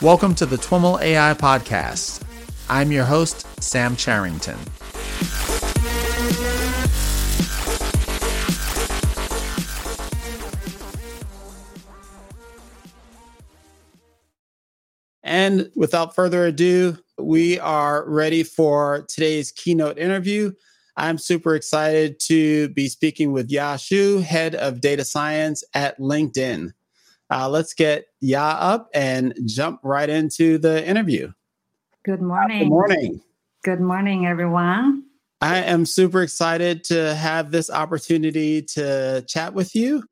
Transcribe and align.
Welcome 0.00 0.36
to 0.36 0.46
the 0.46 0.54
TWIML 0.54 1.02
AI 1.02 1.34
Podcast. 1.34 2.22
I'm 2.70 2.92
your 2.92 3.04
host, 3.04 3.44
Sam 3.60 3.96
Charrington. 3.96 4.56
And 15.24 15.68
without 15.74 16.14
further 16.14 16.46
ado, 16.46 16.96
we 17.18 17.58
are 17.58 18.08
ready 18.08 18.44
for 18.44 19.04
today's 19.08 19.50
keynote 19.50 19.98
interview. 19.98 20.52
I'm 20.96 21.18
super 21.18 21.56
excited 21.56 22.20
to 22.20 22.68
be 22.68 22.88
speaking 22.88 23.32
with 23.32 23.50
Ya 23.50 23.74
Xu, 23.74 24.22
head 24.22 24.54
of 24.54 24.80
data 24.80 25.04
science 25.04 25.64
at 25.74 25.98
LinkedIn. 25.98 26.70
Uh, 27.30 27.48
let's 27.48 27.74
get 27.74 28.06
Ya 28.20 28.56
up 28.58 28.88
and 28.94 29.34
jump 29.44 29.80
right 29.82 30.08
into 30.08 30.58
the 30.58 30.86
interview. 30.86 31.30
Good 32.04 32.22
morning. 32.22 32.60
Good 32.60 32.68
morning. 32.68 33.20
Good 33.64 33.80
morning, 33.80 34.26
everyone. 34.26 35.04
I 35.40 35.58
am 35.58 35.86
super 35.86 36.22
excited 36.22 36.84
to 36.84 37.14
have 37.14 37.50
this 37.50 37.70
opportunity 37.70 38.62
to 38.62 39.24
chat 39.28 39.54
with 39.54 39.74
you. 39.74 40.04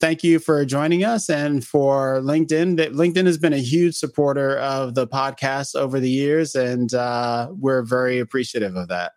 Thank 0.00 0.24
you 0.24 0.38
for 0.38 0.64
joining 0.64 1.04
us 1.04 1.28
and 1.28 1.62
for 1.62 2.20
LinkedIn. 2.20 2.76
LinkedIn 2.94 3.26
has 3.26 3.36
been 3.36 3.52
a 3.52 3.58
huge 3.58 3.96
supporter 3.96 4.56
of 4.56 4.94
the 4.94 5.06
podcast 5.06 5.74
over 5.74 6.00
the 6.00 6.08
years, 6.08 6.54
and 6.54 6.94
uh, 6.94 7.48
we're 7.50 7.82
very 7.82 8.18
appreciative 8.18 8.76
of 8.76 8.88
that. 8.88 9.12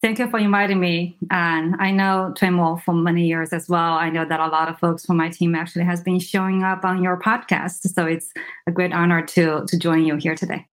Thank 0.00 0.20
you 0.20 0.30
for 0.30 0.38
inviting 0.38 0.78
me. 0.78 1.18
And 1.30 1.74
I 1.80 1.90
know 1.90 2.32
TWIML 2.36 2.82
for 2.84 2.94
many 2.94 3.26
years 3.26 3.52
as 3.52 3.68
well. 3.68 3.94
I 3.94 4.10
know 4.10 4.24
that 4.24 4.38
a 4.38 4.46
lot 4.46 4.68
of 4.68 4.78
folks 4.78 5.04
from 5.04 5.16
my 5.16 5.28
team 5.28 5.56
actually 5.56 5.84
has 5.86 6.00
been 6.00 6.20
showing 6.20 6.62
up 6.62 6.84
on 6.84 7.02
your 7.02 7.18
podcast. 7.18 7.92
So 7.92 8.06
it's 8.06 8.32
a 8.68 8.70
great 8.70 8.92
honor 8.92 9.26
to 9.26 9.64
to 9.66 9.78
join 9.78 10.04
you 10.04 10.14
here 10.16 10.36
today. 10.36 10.66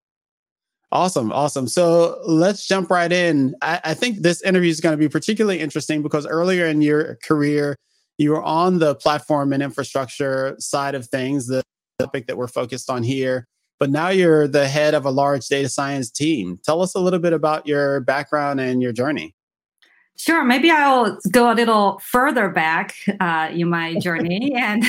Awesome, 0.92 1.32
awesome. 1.32 1.68
So 1.68 2.20
let's 2.26 2.68
jump 2.68 2.92
right 2.92 3.12
in. 3.12 3.56
I, 3.64 3.82
I 3.84 3.94
think 3.96 4.20
this 4.20 4.44
interview 4.44 4.70
is 4.70 4.80
going 4.80 4.94
to 4.94 4.98
be 4.98 5.10
particularly 5.10 5.60
interesting 5.60 6.04
because 6.04 6.28
earlier 6.28 6.68
in 6.68 6.84
your 6.84 7.16
career, 7.24 7.76
you 8.20 8.30
were 8.30 8.44
on 8.44 8.78
the 8.78 8.94
platform 8.94 9.52
and 9.54 9.64
infrastructure 9.64 10.56
side 10.60 10.94
of 10.94 11.08
things, 11.08 11.48
the 11.48 11.64
topic 11.98 12.28
that 12.28 12.38
we're 12.38 12.48
focused 12.48 12.92
on 12.92 13.02
here 13.02 13.48
but 13.80 13.90
now 13.90 14.10
you're 14.10 14.48
the 14.48 14.68
head 14.68 14.94
of 14.94 15.06
a 15.06 15.12
large 15.12 15.48
data 15.48 15.70
science 15.70 16.10
team. 16.10 16.60
Tell 16.64 16.82
us 16.82 16.96
a 16.96 17.00
little 17.00 17.20
bit 17.20 17.34
about 17.34 17.68
your 17.68 18.00
background 18.02 18.60
and 18.60 18.82
your 18.82 18.94
journey. 18.94 19.36
Sure. 20.18 20.46
Maybe 20.46 20.72
I'll 20.72 21.18
go 21.32 21.52
a 21.52 21.56
little 21.56 22.00
further 22.00 22.50
back 22.50 22.96
uh, 23.20 23.50
in 23.52 23.70
my 23.70 23.96
journey. 23.96 24.54
and 24.58 24.84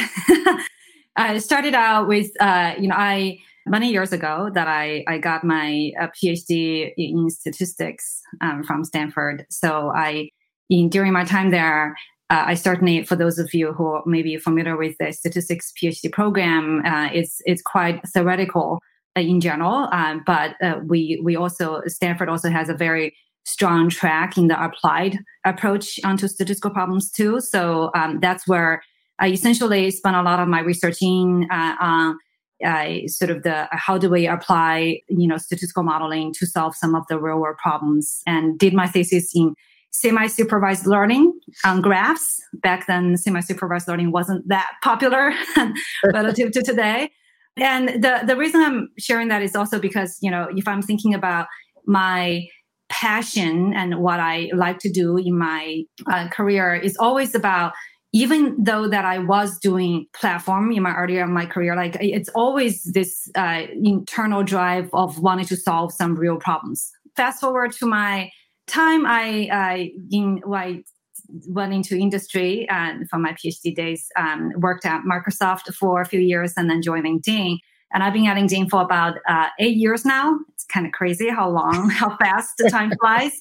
I 1.17 1.39
started 1.39 1.75
out 1.75 2.07
with, 2.07 2.31
uh, 2.41 2.75
you 2.79 2.89
know, 2.89 2.95
I 2.97 3.41
many 3.67 3.91
years 3.91 4.13
ago 4.13 4.51
that 4.55 4.69
I, 4.69 5.05
I 5.09 5.19
got 5.19 5.43
my 5.43 5.91
uh, 6.01 6.07
PhD 6.09 6.93
in 6.97 7.29
statistics 7.31 8.23
um, 8.41 8.63
from 8.63 8.85
Stanford. 8.85 9.45
So 9.51 9.93
I, 9.95 10.31
in 10.71 10.89
during 10.89 11.13
my 11.13 11.25
time 11.25 11.51
there, 11.51 11.97
uh, 12.29 12.43
I 12.47 12.55
certainly, 12.55 13.05
for 13.05 13.15
those 13.15 13.39
of 13.39 13.55
you 13.55 13.73
who 13.73 14.01
may 14.05 14.23
be 14.23 14.37
familiar 14.37 14.77
with 14.77 14.97
the 14.99 15.13
statistics 15.13 15.73
PhD 15.81 16.11
program, 16.11 16.83
uh, 16.85 17.09
it's 17.13 17.41
it's 17.45 17.63
quite 17.63 18.01
theoretical 18.09 18.81
uh, 19.17 19.21
in 19.21 19.41
general. 19.41 19.89
Um, 19.93 20.23
but 20.27 20.57
uh, 20.61 20.81
we 20.85 21.21
we 21.23 21.37
also 21.37 21.83
Stanford 21.87 22.29
also 22.29 22.51
has 22.51 22.69
a 22.69 22.75
very 22.75 23.15
strong 23.45 23.89
track 23.89 24.37
in 24.37 24.49
the 24.49 24.61
applied 24.61 25.19
approach 25.45 26.01
onto 26.03 26.27
statistical 26.27 26.73
problems 26.73 27.13
too. 27.13 27.41
So 27.41 27.93
um, 27.95 28.19
that's 28.19 28.49
where 28.49 28.83
I 29.21 29.29
essentially 29.29 29.89
spent 29.93 30.17
a 30.17 30.23
lot 30.23 30.41
of 30.41 30.49
my 30.49 30.61
researching 30.61 31.47
uh, 31.53 31.77
on 31.81 32.19
sort 33.07 33.31
of 33.31 33.45
the 33.45 33.69
how 33.71 33.99
do 33.99 34.11
we 34.11 34.27
apply 34.27 35.01
you 35.09 35.29
know 35.29 35.37
statistical 35.37 35.85
modeling 35.85 36.33
to 36.33 36.47
solve 36.47 36.75
some 36.75 36.97
of 36.97 37.05
the 37.09 37.21
real 37.21 37.39
world 37.39 37.59
problems, 37.63 38.21
and 38.27 38.59
did 38.59 38.75
my 38.75 38.89
thesis 38.89 39.31
in 39.33 39.55
semi-supervised 39.91 40.87
learning 40.87 41.33
on 41.65 41.81
graphs. 41.81 42.41
Back 42.55 42.87
then, 42.87 43.17
semi-supervised 43.17 43.89
learning 43.89 44.13
wasn't 44.13 44.47
that 44.49 44.71
popular 44.83 45.33
relative 46.13 46.53
to 46.53 46.63
today. 46.63 47.11
And 47.57 48.03
the, 48.03 48.21
the 48.27 48.37
reason 48.37 48.61
I'm 48.61 48.89
sharing 48.99 49.29
that 49.29 49.43
is 49.43 49.57
also 49.57 49.79
because, 49.79 50.19
you 50.21 50.31
know, 50.31 50.49
if 50.55 50.69
I'm 50.69 50.83
thinking 50.83 51.15
about 51.15 51.47
my 51.87 52.47
passion 52.89 53.73
and 53.75 53.99
what 53.99 54.21
I 54.21 54.51
like 54.55 54.79
to 54.81 54.91
do 54.91 55.17
in 55.17 55.39
my 55.39 55.83
uh, 56.07 56.29
career 56.29 56.75
is 56.75 56.97
always 56.99 57.35
about 57.35 57.73
even 58.13 58.57
though 58.63 58.89
that 58.89 59.05
I 59.05 59.19
was 59.19 59.59
doing 59.59 60.07
platform 60.15 60.73
in 60.73 60.83
my 60.83 60.95
earlier 60.95 61.25
in 61.25 61.33
my 61.33 61.45
career, 61.45 61.77
like 61.77 61.99
it's 62.01 62.31
always 62.31 62.83
this 62.95 63.29
uh, 63.35 63.65
internal 63.83 64.43
drive 64.43 64.89
of 64.95 65.19
wanting 65.19 65.45
to 65.47 65.57
solve 65.57 65.93
some 65.93 66.15
real 66.15 66.37
problems. 66.37 66.91
Fast 67.15 67.41
forward 67.41 67.73
to 67.73 67.87
my 67.87 68.31
time 68.67 69.07
I, 69.07 69.49
I 69.53 69.91
in 70.11 70.43
I 70.53 70.83
went 71.49 71.73
into 71.73 71.97
industry 71.97 72.69
and 72.69 73.09
from 73.09 73.23
my 73.23 73.33
PhD 73.33 73.75
days, 73.75 74.07
um, 74.17 74.53
worked 74.57 74.85
at 74.85 75.03
Microsoft 75.03 75.75
for 75.75 76.01
a 76.01 76.07
few 76.07 76.21
years 76.21 76.53
and 76.57 76.71
then 76.71 76.83
joined 76.83 77.05
LinkedIn. 77.05 77.59
And 77.93 78.03
I've 78.03 78.13
been 78.13 78.27
at 78.27 78.37
LinkedIn 78.37 78.69
for 78.69 78.83
about 78.83 79.17
uh, 79.29 79.49
eight 79.59 79.77
years 79.77 80.05
now. 80.05 80.39
It's 80.53 80.65
kind 80.65 80.87
of 80.87 80.93
crazy 80.93 81.29
how 81.29 81.49
long, 81.49 81.91
how 81.95 82.17
fast 82.17 82.55
the 82.59 82.71
time 82.71 82.93
flies. 83.01 83.33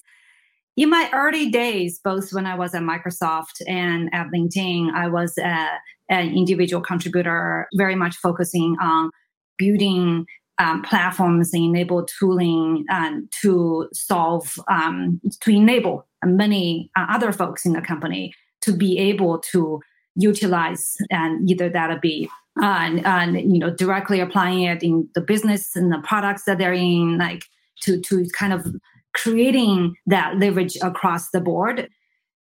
In 0.78 0.90
my 0.90 1.10
early 1.14 1.50
days, 1.50 2.00
both 2.04 2.34
when 2.34 2.46
I 2.46 2.56
was 2.56 2.76
at 2.76 2.84
Microsoft 2.84 3.62
and 3.66 4.10
at 4.14 4.28
LinkedIn, 4.28 4.92
I 4.94 5.08
was 5.08 5.38
uh, 5.38 5.68
an 6.10 6.36
individual 6.36 6.84
contributor, 6.84 7.68
very 7.76 7.96
much 7.96 8.16
focusing 8.18 8.76
on 8.82 9.10
building 9.58 10.26
um, 10.60 10.82
platforms 10.84 11.54
enable 11.54 12.06
tooling 12.06 12.86
um, 12.90 13.28
to 13.42 13.90
solve 13.94 14.60
um, 14.70 15.20
to 15.42 15.52
enable 15.52 16.06
many 16.24 16.90
uh, 16.98 17.06
other 17.10 17.32
folks 17.32 17.66
in 17.66 17.74
the 17.74 17.82
company 17.82 18.34
to 18.62 18.74
be 18.74 18.98
able 18.98 19.40
to 19.40 19.82
utilize 20.16 20.96
and 21.10 21.50
either 21.50 21.70
that'll 21.70 22.00
be 22.00 22.30
uh, 22.62 22.66
and, 22.66 23.06
and, 23.06 23.54
you 23.54 23.60
know 23.60 23.70
directly 23.70 24.22
applying 24.22 24.62
it 24.62 24.82
in 24.82 25.10
the 25.14 25.22
business 25.22 25.76
and 25.76 25.92
the 25.92 26.00
products 26.04 26.44
that 26.46 26.58
they're 26.58 26.74
in 26.74 27.18
like 27.18 27.44
to 27.82 28.00
to 28.02 28.26
kind 28.38 28.54
of 28.54 28.66
creating 29.14 29.96
that 30.06 30.38
leverage 30.38 30.78
across 30.82 31.30
the 31.32 31.42
board 31.42 31.90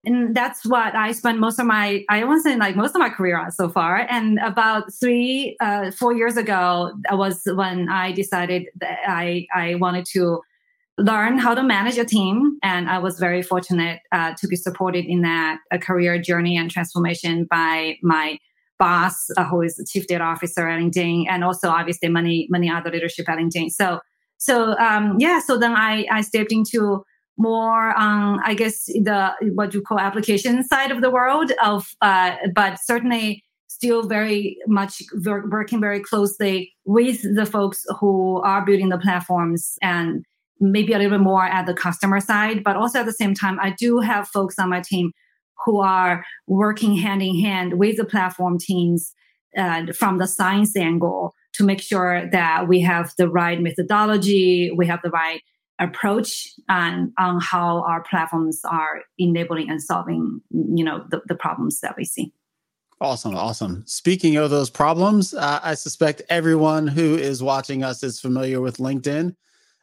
and 0.06 0.36
that's 0.36 0.66
what 0.66 0.96
I 0.96 1.14
spent 1.14 1.40
most 1.40 1.60
of 1.60 1.66
my 1.66 2.04
I 2.10 2.24
want 2.26 2.44
to 2.44 2.50
say 2.50 2.58
like 2.58 2.76
most 2.76 2.94
of 2.96 3.00
my 3.00 3.10
career 3.10 3.38
on 3.38 3.52
so 3.52 3.70
far. 3.70 4.06
And 4.10 4.38
about 4.40 4.94
three, 4.94 5.56
uh, 5.62 5.92
four 5.92 6.14
years 6.14 6.36
ago, 6.36 6.92
was 7.12 7.42
when 7.46 7.90
I 7.90 8.12
decided 8.12 8.68
that 8.82 9.00
I 9.08 9.48
I 9.56 9.76
wanted 9.76 10.06
to 10.14 10.42
learn 10.98 11.38
how 11.40 11.56
to 11.56 11.64
manage 11.64 11.98
a 11.98 12.06
team, 12.06 12.58
and 12.62 12.90
I 12.90 13.00
was 13.00 13.18
very 13.18 13.42
fortunate 13.42 14.02
uh, 14.12 14.34
to 14.40 14.48
be 14.48 14.56
supported 14.56 15.06
in 15.06 15.22
that 15.22 15.60
a 15.72 15.80
career 15.80 16.22
journey 16.22 16.58
and 16.58 16.70
transformation 16.70 17.48
by 17.50 17.98
my 18.04 18.38
boss, 18.80 19.30
uh, 19.38 19.46
who 19.46 19.62
is 19.62 19.78
the 19.78 19.86
chief 19.86 20.08
data 20.08 20.24
officer 20.24 20.68
at 20.68 20.80
LinkedIn, 20.80 21.26
and 21.30 21.44
also 21.44 21.70
obviously 21.70 22.10
many 22.10 22.48
many 22.50 22.70
other 22.70 22.92
leadership 22.92 23.30
at 23.30 23.38
LinkedIn. 23.38 23.70
So 23.70 24.02
so 24.38 24.78
um, 24.80 25.16
yeah, 25.20 25.40
so 25.40 25.58
then 25.58 25.72
I 25.78 26.06
I 26.12 26.20
stepped 26.22 26.52
into 26.52 27.06
more 27.38 27.98
on 27.98 28.40
i 28.44 28.54
guess 28.54 28.86
the 28.86 29.32
what 29.54 29.74
you 29.74 29.82
call 29.82 30.00
application 30.00 30.64
side 30.64 30.92
of 30.92 31.02
the 31.02 31.10
world 31.10 31.52
of 31.64 31.90
uh, 32.02 32.36
but 32.54 32.78
certainly 32.84 33.44
still 33.68 34.08
very 34.08 34.56
much 34.68 35.02
working 35.26 35.82
very 35.82 36.00
closely 36.00 36.72
with 36.86 37.22
the 37.36 37.46
folks 37.46 37.86
who 38.00 38.40
are 38.42 38.64
building 38.64 38.90
the 38.90 39.00
platforms 39.00 39.78
and 39.82 40.24
maybe 40.60 40.94
a 40.94 40.98
little 40.98 41.18
bit 41.18 41.24
more 41.24 41.44
at 41.44 41.66
the 41.66 41.74
customer 41.74 42.20
side. 42.20 42.64
But 42.64 42.78
also 42.78 43.00
at 43.00 43.06
the 43.06 43.14
same 43.14 43.34
time 43.34 43.60
i 43.60 43.72
do 43.72 44.00
have 44.00 44.28
folks 44.28 44.60
on 44.60 44.70
my 44.70 44.82
team 44.82 45.12
who 45.66 45.82
are 45.82 46.24
working 46.48 46.96
hand 46.96 47.22
in 47.22 47.40
hand 47.40 47.80
with 47.80 47.98
the 47.98 48.06
platform 48.06 48.58
teams 48.60 49.14
uh, 49.58 49.86
from 49.94 50.18
the 50.18 50.28
science 50.28 50.76
angle 50.76 51.34
to 51.54 51.64
make 51.64 51.82
sure 51.82 52.30
that 52.32 52.68
we 52.68 52.80
have 52.82 53.14
the 53.18 53.30
right 53.30 53.60
methodology 53.60 54.72
we 54.76 54.86
have 54.86 55.02
the 55.04 55.10
right 55.10 55.42
approach 55.84 56.48
and 56.70 57.12
on 57.18 57.40
how 57.40 57.84
our 57.84 58.04
platforms 58.04 58.62
are 58.66 59.02
enabling 59.18 59.70
and 59.70 59.82
solving 59.82 60.42
you 60.52 60.84
know 60.84 61.06
the, 61.10 61.22
the 61.28 61.36
problems 61.36 61.80
that 61.82 61.96
we 61.98 62.06
see. 62.06 62.34
Awesome 63.02 63.36
awesome. 63.36 63.84
Speaking 63.86 64.38
of 64.38 64.50
those 64.50 64.70
problems 64.70 65.34
uh, 65.34 65.60
i 65.64 65.74
suspect 65.74 66.22
everyone 66.30 66.88
who 66.88 67.16
is 67.16 67.44
watching 67.44 67.84
us 67.84 68.04
is 68.04 68.20
familiar 68.20 68.62
with 68.62 68.78
linkedin 68.78 69.36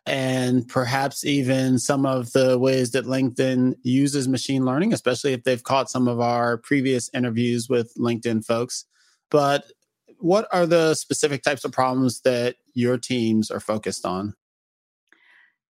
and 0.06 0.66
perhaps 0.66 1.24
even 1.24 1.78
some 1.78 2.06
of 2.06 2.32
the 2.32 2.58
ways 2.58 2.92
that 2.92 3.04
linkedin 3.04 3.74
uses 3.82 4.26
machine 4.26 4.64
learning 4.64 4.92
especially 4.92 5.32
if 5.34 5.44
they've 5.44 5.62
caught 5.62 5.90
some 5.90 6.08
of 6.08 6.20
our 6.20 6.56
previous 6.56 7.10
interviews 7.14 7.68
with 7.68 7.92
linkedin 7.96 8.44
folks. 8.44 8.86
But 9.30 9.64
what 10.18 10.48
are 10.52 10.66
the 10.66 10.94
specific 10.94 11.42
types 11.42 11.64
of 11.64 11.72
problems 11.72 12.20
that 12.22 12.56
your 12.74 12.98
teams 12.98 13.50
are 13.50 13.60
focused 13.60 14.04
on 14.04 14.34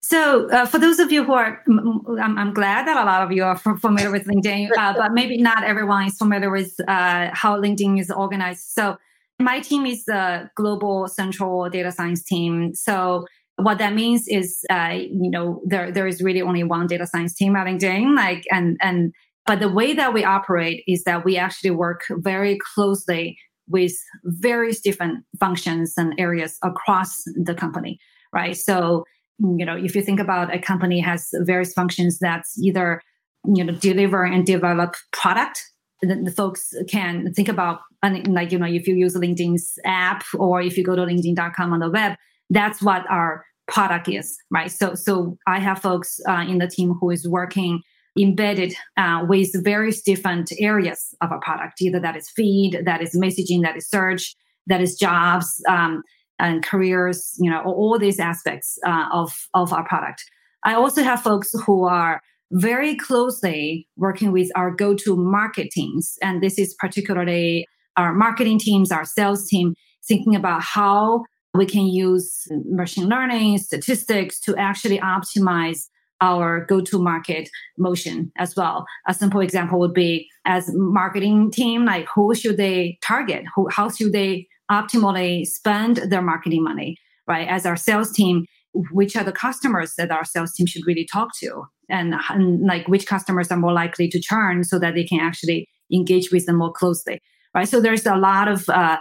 so, 0.02 0.48
uh, 0.50 0.64
for 0.66 0.78
those 0.78 0.98
of 0.98 1.12
you 1.12 1.24
who 1.24 1.32
are, 1.34 1.62
I'm, 1.68 2.38
I'm, 2.38 2.54
glad 2.54 2.86
that 2.86 2.96
a 2.96 3.04
lot 3.04 3.22
of 3.22 3.32
you 3.32 3.44
are 3.44 3.56
familiar 3.56 4.10
with 4.10 4.26
LinkedIn, 4.26 4.70
uh, 4.76 4.94
but 4.96 5.12
maybe 5.12 5.36
not 5.36 5.62
everyone 5.62 6.06
is 6.06 6.16
familiar 6.16 6.50
with 6.50 6.74
uh, 6.88 7.28
how 7.34 7.60
LinkedIn 7.60 8.00
is 8.00 8.10
organized. 8.10 8.64
So, 8.70 8.96
My 9.38 9.60
team 9.60 9.86
is 9.86 10.04
the 10.04 10.50
global 10.56 11.06
central 11.08 11.68
data 11.70 11.92
science 11.92 12.22
team. 12.22 12.74
So 12.74 13.26
what 13.62 13.78
that 13.78 13.94
means 13.94 14.26
is, 14.28 14.64
uh, 14.70 14.94
you 14.94 15.30
know, 15.30 15.60
there 15.66 15.90
there 15.90 16.06
is 16.06 16.22
really 16.22 16.42
only 16.42 16.62
one 16.62 16.86
data 16.86 17.06
science 17.06 17.34
team 17.34 17.56
at 17.56 17.66
LinkedIn. 17.66 18.16
Like, 18.16 18.44
and 18.50 18.76
and 18.80 19.12
but 19.46 19.60
the 19.60 19.68
way 19.68 19.94
that 19.94 20.12
we 20.12 20.24
operate 20.24 20.82
is 20.86 21.04
that 21.04 21.24
we 21.24 21.36
actually 21.36 21.70
work 21.70 22.02
very 22.10 22.58
closely 22.74 23.36
with 23.68 23.92
various 24.24 24.80
different 24.80 25.24
functions 25.38 25.94
and 25.96 26.14
areas 26.18 26.58
across 26.62 27.22
the 27.44 27.54
company, 27.54 27.98
right? 28.32 28.56
So, 28.56 29.04
you 29.40 29.64
know, 29.64 29.76
if 29.76 29.94
you 29.94 30.02
think 30.02 30.20
about 30.20 30.54
a 30.54 30.58
company 30.58 31.00
has 31.00 31.30
various 31.40 31.72
functions 31.72 32.18
that's 32.18 32.58
either, 32.58 33.00
you 33.46 33.64
know, 33.64 33.72
deliver 33.72 34.24
and 34.24 34.44
develop 34.44 34.94
product, 35.12 35.62
then 36.02 36.24
the 36.24 36.30
folks 36.30 36.72
can 36.88 37.32
think 37.32 37.48
about, 37.48 37.80
like, 38.02 38.52
you 38.52 38.58
know, 38.58 38.66
if 38.66 38.86
you 38.86 38.94
use 38.94 39.16
LinkedIn's 39.16 39.78
app 39.84 40.24
or 40.34 40.60
if 40.60 40.76
you 40.76 40.84
go 40.84 40.96
to 40.96 41.02
linkedin.com 41.02 41.72
on 41.72 41.80
the 41.80 41.90
web, 41.90 42.16
that's 42.50 42.82
what 42.82 43.04
our 43.10 43.44
product 43.68 44.08
is, 44.08 44.36
right? 44.50 44.70
So, 44.70 44.94
so 44.94 45.38
I 45.46 45.60
have 45.60 45.80
folks 45.80 46.20
uh, 46.28 46.44
in 46.48 46.58
the 46.58 46.68
team 46.68 46.94
who 47.00 47.10
is 47.10 47.28
working 47.28 47.82
embedded 48.18 48.74
uh, 48.96 49.24
with 49.28 49.50
various 49.64 50.02
different 50.02 50.50
areas 50.58 51.14
of 51.20 51.30
our 51.30 51.40
product. 51.40 51.80
Either 51.80 52.00
that 52.00 52.16
is 52.16 52.28
feed, 52.30 52.82
that 52.84 53.00
is 53.00 53.14
messaging, 53.14 53.62
that 53.62 53.76
is 53.76 53.88
search, 53.88 54.34
that 54.66 54.80
is 54.80 54.96
jobs 54.96 55.62
um, 55.68 56.02
and 56.40 56.64
careers. 56.64 57.34
You 57.38 57.50
know, 57.50 57.62
all 57.62 57.98
these 57.98 58.18
aspects 58.18 58.78
uh, 58.86 59.06
of 59.12 59.30
of 59.54 59.72
our 59.72 59.86
product. 59.86 60.24
I 60.64 60.74
also 60.74 61.02
have 61.02 61.22
folks 61.22 61.50
who 61.66 61.84
are 61.84 62.20
very 62.52 62.96
closely 62.96 63.86
working 63.96 64.32
with 64.32 64.50
our 64.56 64.70
go-to 64.70 65.16
market 65.16 65.70
teams, 65.70 66.16
and 66.22 66.42
this 66.42 66.58
is 66.58 66.74
particularly 66.78 67.66
our 67.96 68.12
marketing 68.12 68.58
teams, 68.58 68.90
our 68.90 69.04
sales 69.04 69.46
team, 69.46 69.74
thinking 70.06 70.34
about 70.34 70.62
how 70.62 71.24
we 71.54 71.66
can 71.66 71.86
use 71.86 72.46
machine 72.64 73.08
learning, 73.08 73.58
statistics 73.58 74.40
to 74.40 74.56
actually 74.56 74.98
optimize 74.98 75.88
our 76.20 76.66
go-to-market 76.66 77.48
motion 77.78 78.30
as 78.38 78.54
well. 78.54 78.84
A 79.08 79.14
simple 79.14 79.40
example 79.40 79.78
would 79.78 79.94
be 79.94 80.28
as 80.44 80.70
marketing 80.74 81.50
team, 81.50 81.84
like 81.84 82.06
who 82.14 82.34
should 82.34 82.56
they 82.56 82.98
target? 83.02 83.44
Who, 83.54 83.68
how 83.70 83.90
should 83.90 84.12
they 84.12 84.46
optimally 84.70 85.46
spend 85.46 85.96
their 85.96 86.22
marketing 86.22 86.64
money? 86.64 86.96
Right. 87.26 87.48
As 87.48 87.66
our 87.66 87.76
sales 87.76 88.10
team, 88.12 88.44
which 88.92 89.16
are 89.16 89.24
the 89.24 89.32
customers 89.32 89.94
that 89.98 90.10
our 90.10 90.24
sales 90.24 90.52
team 90.52 90.66
should 90.66 90.86
really 90.86 91.06
talk 91.12 91.30
to, 91.40 91.64
and, 91.88 92.14
and 92.28 92.66
like 92.66 92.86
which 92.88 93.06
customers 93.06 93.50
are 93.50 93.56
more 93.56 93.72
likely 93.72 94.08
to 94.08 94.20
churn, 94.20 94.64
so 94.64 94.78
that 94.78 94.94
they 94.94 95.04
can 95.04 95.20
actually 95.20 95.68
engage 95.92 96.30
with 96.32 96.46
them 96.46 96.56
more 96.56 96.72
closely. 96.72 97.20
Right. 97.54 97.68
So 97.68 97.80
there's 97.80 98.06
a 98.06 98.16
lot 98.16 98.48
of 98.48 98.68
uh, 98.68 98.98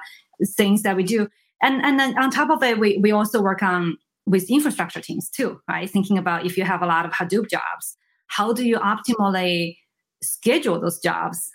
things 0.57 0.83
that 0.83 0.95
we 0.95 1.03
do, 1.03 1.27
and 1.61 1.83
and 1.83 1.99
then 1.99 2.17
on 2.17 2.29
top 2.29 2.49
of 2.49 2.63
it, 2.63 2.79
we 2.79 2.97
we 2.97 3.11
also 3.11 3.41
work 3.41 3.61
on 3.63 3.97
with 4.25 4.49
infrastructure 4.49 5.01
teams 5.01 5.29
too, 5.29 5.59
right? 5.67 5.89
Thinking 5.89 6.17
about 6.17 6.45
if 6.45 6.57
you 6.57 6.63
have 6.63 6.81
a 6.81 6.85
lot 6.85 7.05
of 7.05 7.11
Hadoop 7.11 7.49
jobs, 7.49 7.97
how 8.27 8.53
do 8.53 8.63
you 8.63 8.77
optimally 8.77 9.77
schedule 10.21 10.79
those 10.79 10.99
jobs 10.99 11.49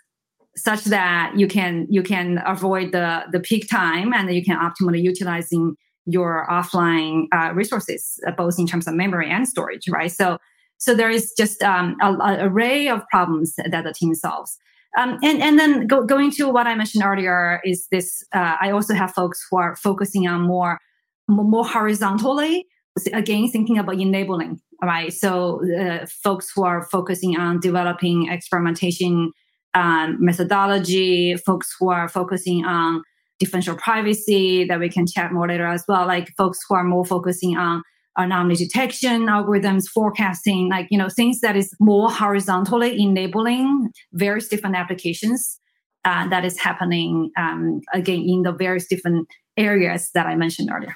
such 0.57 0.85
that 0.85 1.33
you 1.37 1.47
can 1.49 1.87
you 1.91 2.03
can 2.03 2.43
avoid 2.47 2.93
the 2.93 3.23
the 3.33 3.41
peak 3.41 3.69
time 3.69 4.13
and 4.13 4.33
you 4.33 4.45
can 4.45 4.57
optimally 4.57 5.03
utilizing 5.03 5.75
your 6.07 6.47
offline 6.51 7.25
uh, 7.33 7.53
resources 7.55 8.21
uh, 8.27 8.31
both 8.31 8.59
in 8.59 8.67
terms 8.67 8.87
of 8.87 8.95
memory 8.95 9.29
and 9.31 9.49
storage 9.49 9.89
right? 9.89 10.13
So 10.13 10.39
so 10.79 10.95
there 10.95 11.11
is 11.11 11.33
just 11.37 11.63
um, 11.63 11.97
array 12.03 12.89
of 12.89 13.03
problems 13.11 13.55
that 13.57 13.85
the 13.85 13.93
team 13.93 14.15
solves. 14.15 14.59
Um, 14.99 15.19
and 15.23 15.43
and 15.43 15.59
then 15.59 15.87
go, 15.89 16.05
going 16.05 16.31
to 16.33 16.49
what 16.49 16.69
i 16.69 16.75
mentioned 16.77 17.03
earlier 17.05 17.61
is 17.65 17.89
this 17.91 18.25
uh, 18.33 18.57
i 18.61 18.71
also 18.71 18.95
have 18.95 19.13
folks 19.13 19.45
who 19.51 19.57
are 19.57 19.75
focusing 19.75 20.29
on 20.29 20.43
more 20.43 20.79
more 21.27 21.67
horizontally 21.67 22.65
again 23.13 23.49
thinking 23.49 23.77
about 23.77 23.99
enabling 23.99 24.61
right? 24.83 25.13
So 25.13 25.61
uh, 25.79 26.07
folks 26.07 26.51
who 26.55 26.65
are 26.65 26.85
focusing 26.85 27.37
on 27.39 27.61
developing 27.61 28.29
experimentation 28.31 29.33
um, 29.75 30.17
methodology 30.21 31.37
folks 31.37 31.75
who 31.79 31.91
are 31.91 32.09
focusing 32.09 32.65
on 32.65 33.03
differential 33.39 33.77
privacy 33.77 34.65
that 34.65 34.79
we 34.79 34.89
can 34.89 35.07
chat 35.07 35.33
more 35.33 35.49
later 35.49 35.67
as 35.67 35.85
well 35.89 36.07
like 36.07 36.29
folks 36.37 36.61
who 36.69 36.75
are 36.75 36.85
more 36.85 37.05
focusing 37.05 37.57
on 37.57 37.83
anomaly 38.17 38.55
detection 38.55 39.27
algorithms 39.27 39.89
forecasting 39.93 40.69
like 40.69 40.87
you 40.91 40.97
know 40.97 41.09
things 41.09 41.41
that 41.41 41.57
is 41.57 41.75
more 41.81 42.11
horizontally 42.11 43.01
enabling 43.01 43.91
various 44.13 44.49
different 44.49 44.77
applications 44.77 45.59
uh, 46.05 46.29
that 46.29 46.45
is 46.45 46.59
happening 46.59 47.31
um, 47.37 47.81
again 47.93 48.21
in 48.21 48.43
the 48.43 48.53
various 48.53 48.87
different 48.87 49.27
areas 49.57 50.11
that 50.15 50.27
i 50.27 50.37
mentioned 50.37 50.71
earlier 50.73 50.95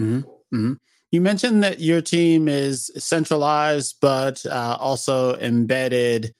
Mm-hmm. 0.00 0.56
Mm-hmm. 0.56 0.72
You 1.10 1.20
mentioned 1.20 1.62
that 1.64 1.80
your 1.80 2.00
team 2.00 2.48
is 2.48 2.90
centralized, 2.96 3.96
but 4.00 4.44
uh, 4.46 4.76
also 4.78 5.36
embedded. 5.36 6.32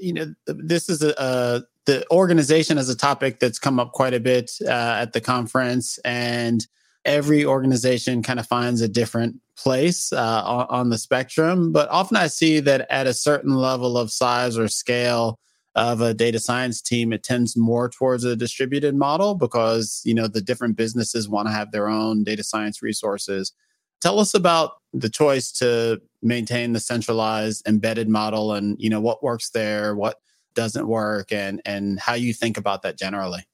You 0.00 0.12
know, 0.12 0.34
this 0.46 0.88
is 0.88 1.02
a, 1.02 1.14
a, 1.18 1.62
the 1.86 2.08
organization 2.10 2.78
as 2.78 2.88
a 2.88 2.96
topic 2.96 3.40
that's 3.40 3.58
come 3.58 3.80
up 3.80 3.92
quite 3.92 4.14
a 4.14 4.20
bit 4.20 4.52
uh, 4.64 4.98
at 5.00 5.12
the 5.12 5.20
conference, 5.20 5.98
and 6.04 6.66
every 7.04 7.44
organization 7.44 8.22
kind 8.22 8.40
of 8.40 8.46
finds 8.46 8.80
a 8.80 8.88
different 8.88 9.36
place 9.56 10.12
uh, 10.12 10.42
on, 10.44 10.66
on 10.68 10.90
the 10.90 10.98
spectrum. 10.98 11.72
But 11.72 11.88
often 11.90 12.16
I 12.16 12.26
see 12.26 12.60
that 12.60 12.86
at 12.90 13.06
a 13.06 13.14
certain 13.14 13.54
level 13.54 13.96
of 13.96 14.10
size 14.10 14.58
or 14.58 14.68
scale, 14.68 15.38
of 15.76 16.00
a 16.00 16.14
data 16.14 16.40
science 16.40 16.80
team, 16.80 17.12
it 17.12 17.22
tends 17.22 17.54
more 17.54 17.88
towards 17.90 18.24
a 18.24 18.34
distributed 18.34 18.94
model 18.94 19.34
because, 19.34 20.00
you 20.06 20.14
know, 20.14 20.26
the 20.26 20.40
different 20.40 20.74
businesses 20.74 21.28
want 21.28 21.46
to 21.46 21.52
have 21.52 21.70
their 21.70 21.86
own 21.86 22.24
data 22.24 22.42
science 22.42 22.82
resources. 22.82 23.52
Tell 24.00 24.20
us 24.20 24.34
about 24.34 24.74
the 24.92 25.08
choice 25.08 25.50
to 25.52 26.00
maintain 26.22 26.72
the 26.72 26.80
centralized 26.80 27.66
embedded 27.66 28.08
model 28.08 28.52
and, 28.52 28.76
you 28.78 28.90
know, 28.90 29.00
what 29.00 29.22
works 29.22 29.50
there, 29.50 29.94
what 29.94 30.20
doesn't 30.54 30.88
work 30.88 31.30
and 31.32 31.60
and 31.64 32.00
how 32.00 32.14
you 32.14 32.32
think 32.32 32.56
about 32.56 32.82
that 32.82 32.98
generally. 32.98 33.44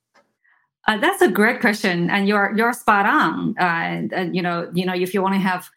Uh, 0.89 0.99
that's 0.99 1.23
a 1.23 1.29
great 1.29 1.61
question, 1.61 2.11
and 2.11 2.27
you're 2.27 2.53
you're 2.56 2.73
spot 2.73 3.06
on. 3.06 3.55
Uh, 3.59 3.62
and, 3.62 4.12
and, 4.12 4.35
you 4.35 4.43
know, 4.43 4.71
you 4.75 4.85
know, 4.85 4.94
if 4.94 5.15
you 5.15 5.23
want 5.23 5.35
to 5.35 5.41
have 5.41 5.69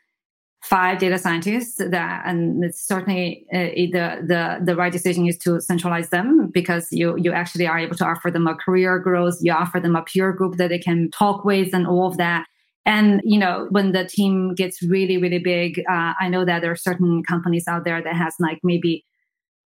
five 0.63 0.97
data 0.97 1.19
scientists 1.19 1.75
that 1.75 2.23
and 2.25 2.63
it's 2.63 2.81
certainly 2.81 3.45
uh, 3.53 3.69
the 3.93 4.25
the 4.25 4.59
the 4.65 4.75
right 4.75 4.91
decision 4.91 5.27
is 5.27 5.37
to 5.37 5.61
centralize 5.61 6.09
them 6.09 6.49
because 6.51 6.91
you 6.91 7.15
you 7.17 7.31
actually 7.31 7.67
are 7.67 7.77
able 7.77 7.95
to 7.95 8.03
offer 8.03 8.31
them 8.31 8.47
a 8.47 8.55
career 8.55 8.97
growth 8.97 9.37
you 9.41 9.51
offer 9.51 9.79
them 9.79 9.95
a 9.95 10.01
peer 10.01 10.33
group 10.33 10.57
that 10.57 10.69
they 10.69 10.79
can 10.79 11.11
talk 11.11 11.45
with 11.45 11.71
and 11.71 11.85
all 11.85 12.07
of 12.07 12.17
that 12.17 12.47
and 12.85 13.21
you 13.23 13.37
know 13.37 13.67
when 13.71 13.91
the 13.91 14.05
team 14.05 14.53
gets 14.55 14.81
really 14.83 15.17
really 15.17 15.39
big 15.39 15.79
uh, 15.89 16.13
i 16.19 16.29
know 16.29 16.45
that 16.45 16.61
there 16.61 16.71
are 16.71 16.75
certain 16.75 17.23
companies 17.23 17.67
out 17.67 17.83
there 17.85 18.01
that 18.01 18.15
has 18.15 18.35
like 18.39 18.59
maybe 18.63 19.05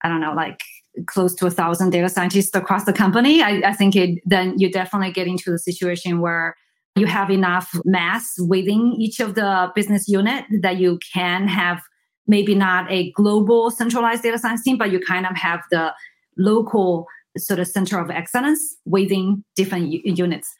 i 0.02 0.08
don't 0.08 0.20
know 0.20 0.34
like 0.34 0.60
close 1.06 1.34
to 1.34 1.46
a 1.46 1.50
thousand 1.50 1.90
data 1.90 2.08
scientists 2.08 2.54
across 2.54 2.84
the 2.84 2.92
company 2.92 3.42
i, 3.42 3.62
I 3.64 3.72
think 3.72 3.94
it 3.96 4.20
then 4.24 4.58
you 4.58 4.70
definitely 4.70 5.12
get 5.12 5.26
into 5.26 5.50
the 5.50 5.58
situation 5.58 6.20
where 6.20 6.56
you 6.96 7.06
have 7.06 7.30
enough 7.30 7.70
mass 7.84 8.34
within 8.48 8.94
each 8.98 9.20
of 9.20 9.34
the 9.34 9.70
business 9.74 10.08
unit 10.08 10.44
that 10.62 10.78
you 10.78 10.98
can 11.14 11.46
have 11.46 11.80
maybe 12.26 12.54
not 12.54 12.90
a 12.90 13.10
global 13.12 13.70
centralized 13.70 14.22
data 14.22 14.38
science 14.38 14.62
team, 14.62 14.76
but 14.76 14.92
you 14.92 15.00
kind 15.00 15.26
of 15.26 15.36
have 15.36 15.60
the 15.70 15.92
local 16.36 17.06
sort 17.36 17.58
of 17.58 17.66
center 17.66 17.98
of 17.98 18.10
excellence 18.10 18.76
within 18.84 19.44
different 19.56 19.88
u- 19.88 20.02
units. 20.04 20.54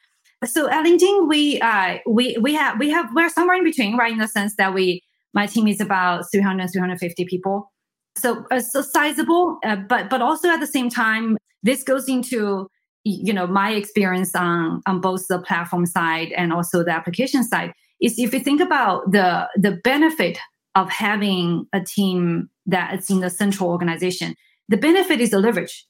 So 0.45 0.71
at 0.71 0.85
LinkedIn, 0.85 1.29
we 1.29 1.61
uh, 1.61 1.99
we 2.07 2.37
we 2.41 2.55
have 2.55 2.79
we 2.79 2.91
have 2.91 3.11
we're 3.15 3.29
somewhere 3.29 3.57
in 3.57 3.65
between, 3.65 3.97
right? 3.97 4.13
In 4.13 4.19
the 4.19 4.29
sense 4.29 4.55
that 4.57 4.73
we 4.73 5.03
my 5.35 5.47
team 5.47 5.67
is 5.67 5.81
about 5.81 6.31
300 6.31 6.71
350 6.71 7.25
people, 7.25 7.73
so 8.17 8.45
uh, 8.51 8.61
so 8.61 8.83
sizable, 8.83 9.59
uh, 9.65 9.77
but 9.77 10.09
but 10.11 10.23
also 10.23 10.49
at 10.49 10.61
the 10.61 10.67
same 10.67 10.91
time, 10.91 11.37
this 11.63 11.83
goes 11.83 12.09
into 12.09 12.69
you 13.05 13.33
know 13.33 13.47
my 13.47 13.73
experience 13.73 14.35
on 14.35 14.83
on 14.87 15.01
both 15.01 15.27
the 15.29 15.41
platform 15.41 15.87
side 15.87 16.33
and 16.33 16.53
also 16.53 16.85
the 16.85 16.91
application 16.91 17.43
side 17.43 17.73
is 18.01 18.19
if 18.19 18.33
you 18.33 18.41
think 18.41 18.61
about 18.61 19.11
the 19.11 19.49
the 19.57 19.79
benefit 19.83 20.39
of 20.75 20.91
having 20.91 21.67
a 21.73 21.81
team 21.81 22.49
that's 22.67 23.11
in 23.11 23.21
the 23.21 23.31
central 23.31 23.71
organization 23.71 24.35
the 24.69 24.77
benefit 24.77 25.21
is 25.21 25.31
the 25.31 25.39
leverage 25.39 25.87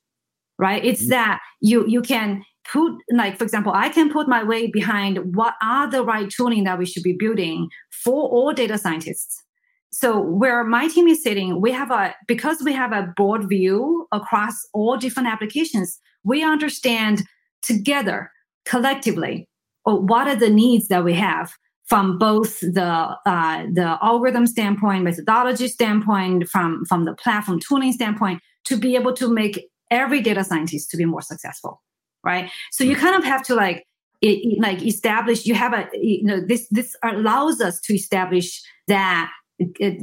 right 0.59 0.85
it's 0.85 1.03
mm-hmm. 1.03 1.11
that 1.11 1.41
you 1.61 1.87
you 1.87 2.03
can 2.03 2.43
put 2.73 2.93
like 3.13 3.39
for 3.39 3.45
example 3.45 3.73
i 3.75 3.89
can 3.89 4.11
put 4.11 4.29
my 4.29 4.43
weight 4.43 4.73
behind 4.73 5.35
what 5.35 5.55
are 5.63 5.91
the 5.91 6.03
right 6.03 6.31
tooling 6.31 6.65
that 6.65 6.79
we 6.79 6.87
should 6.87 7.03
be 7.03 7.17
building 7.19 7.69
for 7.91 8.29
all 8.29 8.53
data 8.53 8.79
scientists. 8.79 9.43
So 9.91 10.21
where 10.21 10.63
my 10.65 10.89
team 10.89 11.09
is 11.09 11.23
sitting 11.23 11.61
we 11.61 11.73
have 11.73 11.91
a 11.91 12.15
because 12.27 12.63
we 12.63 12.73
have 12.73 12.93
a 12.93 13.13
broad 13.17 13.49
view 13.49 14.07
across 14.13 14.55
all 14.75 14.97
different 14.97 15.29
applications 15.29 15.99
we 16.25 16.45
understand 16.45 17.23
together 17.63 18.31
collectively 18.67 19.49
uh, 19.87 19.95
what 19.95 20.29
are 20.29 20.37
the 20.37 20.51
needs 20.51 20.89
that 20.89 21.05
we 21.05 21.15
have 21.15 21.53
from 21.89 22.19
both 22.19 22.61
the 22.61 23.17
uh, 23.25 23.65
the 23.73 23.99
algorithm 24.03 24.47
standpoint, 24.47 25.05
methodology 25.05 25.69
standpoint, 25.69 26.49
from 26.49 26.85
from 26.85 27.05
the 27.05 27.15
platform 27.15 27.59
tooling 27.59 27.93
standpoint, 27.93 28.41
to 28.65 28.77
be 28.77 28.95
able 28.95 29.15
to 29.15 29.33
make 29.33 29.69
every 29.91 30.21
data 30.21 30.45
scientist 30.45 30.91
to 30.91 30.97
be 30.99 31.07
more 31.07 31.23
successful, 31.23 31.83
right? 32.29 32.51
So 32.71 32.85
you 32.85 32.95
kind 32.95 33.17
of 33.17 33.25
have 33.25 33.43
to 33.45 33.55
like 33.55 33.85
it, 34.21 34.39
it, 34.49 34.61
like 34.61 34.83
establish 34.83 35.47
you 35.47 35.55
have 35.55 35.73
a 35.73 35.89
you 35.95 36.25
know 36.25 36.41
this 36.47 36.69
this 36.71 36.95
allows 37.03 37.61
us 37.61 37.81
to 37.83 37.95
establish 37.95 38.63
that 38.87 39.31
it, 39.59 39.95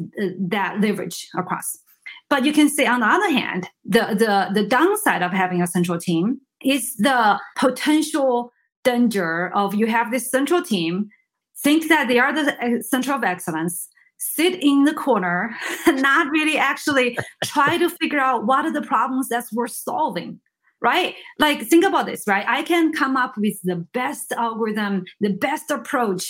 that 0.50 0.82
leverage 0.82 1.28
across. 1.38 1.78
But 2.30 2.44
you 2.46 2.54
can 2.54 2.70
say 2.70 2.86
on 2.86 3.02
the 3.02 3.08
other 3.08 3.32
hand 3.32 3.70
the 3.86 4.04
the 4.24 4.34
the 4.58 4.68
downside 4.68 5.22
of 5.22 5.32
having 5.32 5.62
a 5.62 5.68
central 5.68 6.00
team 6.00 6.42
is 6.64 6.96
the 6.98 7.40
potential 7.56 8.52
danger 8.84 9.52
of 9.54 9.76
you 9.76 9.88
have 9.88 10.12
this 10.12 10.30
central 10.30 10.62
team 10.62 11.10
think 11.64 11.88
that 11.90 12.08
they 12.08 12.20
are 12.20 12.34
the 12.34 12.46
uh, 12.64 12.82
center 12.82 13.14
of 13.14 13.24
excellence 13.24 13.90
sit 14.18 14.64
in 14.64 14.86
the 14.86 14.94
corner 14.94 15.56
and 15.86 16.02
not 16.10 16.30
really 16.30 16.58
actually 16.58 17.18
try 17.44 17.78
to 17.78 17.90
figure 17.90 18.20
out 18.20 18.46
what 18.46 18.66
are 18.66 18.72
the 18.72 18.82
problems 18.82 19.28
that's 19.30 19.52
worth 19.52 19.72
solving 19.72 20.40
right? 20.86 21.16
Like 21.40 21.64
think 21.64 21.84
about 21.84 22.06
this 22.06 22.24
right? 22.28 22.46
I 22.48 22.62
can 22.62 22.94
come 22.94 23.18
up 23.18 23.34
with 23.38 23.58
the 23.64 23.78
best 23.94 24.32
algorithm 24.32 25.04
the 25.20 25.34
best 25.48 25.72
approach 25.72 26.24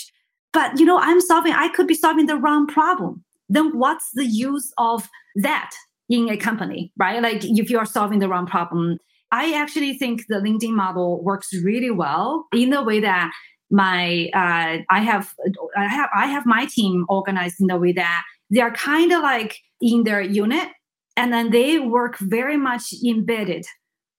but 0.52 0.78
you 0.80 0.86
know 0.86 0.98
i'm 0.98 1.20
solving 1.20 1.52
i 1.52 1.68
could 1.74 1.86
be 1.86 1.94
solving 1.94 2.26
the 2.26 2.36
wrong 2.36 2.66
problem. 2.66 3.22
Then 3.48 3.78
what's 3.78 4.08
the 4.14 4.26
use 4.26 4.72
of 4.78 5.08
that 5.36 5.70
in 6.08 6.28
a 6.30 6.36
company 6.36 6.92
right? 6.96 7.20
Like 7.22 7.44
if 7.44 7.70
you 7.70 7.78
are 7.78 7.86
solving 7.98 8.20
the 8.20 8.28
wrong 8.28 8.46
problem. 8.46 8.98
I 9.32 9.52
actually 9.62 9.94
think 9.98 10.22
the 10.28 10.36
linkedin 10.36 10.74
model 10.84 11.22
works 11.22 11.48
really 11.70 11.90
well 11.90 12.46
in 12.54 12.70
the 12.70 12.82
way 12.82 13.00
that 13.00 13.32
my 13.70 14.28
uh, 14.32 14.78
I 14.90 15.00
have 15.00 15.34
I 15.76 15.88
have 15.88 16.10
I 16.14 16.26
have 16.26 16.46
my 16.46 16.66
team 16.66 17.04
organized 17.08 17.60
in 17.60 17.66
the 17.66 17.76
way 17.76 17.92
that 17.92 18.22
they 18.50 18.60
are 18.60 18.70
kind 18.70 19.12
of 19.12 19.22
like 19.22 19.56
in 19.80 20.04
their 20.04 20.22
unit, 20.22 20.68
and 21.16 21.32
then 21.32 21.50
they 21.50 21.78
work 21.78 22.18
very 22.18 22.56
much 22.56 22.84
embedded 23.04 23.64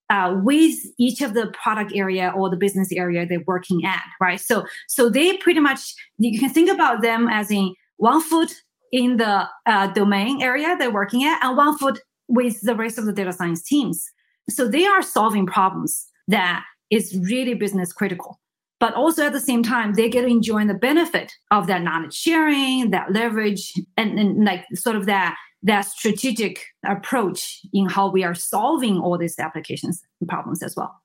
uh, 0.09 0.35
with 0.41 0.75
each 0.97 1.21
of 1.21 1.33
the 1.33 1.47
product 1.61 1.91
area 1.95 2.31
or 2.35 2.49
the 2.49 2.57
business 2.57 2.91
area 2.91 3.25
they're 3.25 3.43
working 3.45 3.85
at, 3.85 4.03
right? 4.21 4.39
So 4.39 4.65
so 4.87 5.09
they 5.09 5.37
pretty 5.37 5.59
much 5.59 5.93
you 6.17 6.39
can 6.39 6.49
think 6.49 6.69
about 6.69 7.01
them 7.01 7.27
as 7.29 7.51
in 7.51 7.73
one 7.97 8.21
foot 8.21 8.53
in 8.91 9.17
the 9.17 9.47
uh, 9.65 9.87
domain 9.87 10.41
area 10.41 10.75
they're 10.77 10.91
working 10.91 11.23
at, 11.23 11.43
and 11.43 11.57
one 11.57 11.77
foot 11.77 11.99
with 12.27 12.61
the 12.61 12.75
rest 12.75 12.97
of 12.97 13.05
the 13.05 13.13
data 13.13 13.33
science 13.33 13.63
teams. 13.63 14.05
So 14.49 14.67
they 14.67 14.85
are 14.85 15.01
solving 15.01 15.45
problems 15.45 16.07
that 16.27 16.63
is 16.89 17.17
really 17.23 17.53
business 17.53 17.91
critical 17.91 18.39
but 18.79 18.93
also 18.93 19.25
at 19.25 19.33
the 19.33 19.39
same 19.39 19.63
time 19.63 19.93
they 19.93 20.09
get 20.09 20.21
to 20.21 20.27
enjoy 20.27 20.65
the 20.65 20.73
benefit 20.73 21.31
of 21.51 21.67
that 21.67 21.81
knowledge 21.81 22.13
sharing 22.13 22.91
that 22.91 23.11
leverage 23.11 23.73
and, 23.97 24.19
and 24.19 24.45
like 24.45 24.63
sort 24.73 24.95
of 24.95 25.05
that 25.05 25.35
that 25.63 25.81
strategic 25.81 26.65
approach 26.85 27.61
in 27.73 27.87
how 27.87 28.09
we 28.09 28.23
are 28.23 28.35
solving 28.35 28.99
all 28.99 29.17
these 29.17 29.39
applications 29.39 30.01
problems 30.27 30.61
as 30.61 30.75
well. 30.75 30.95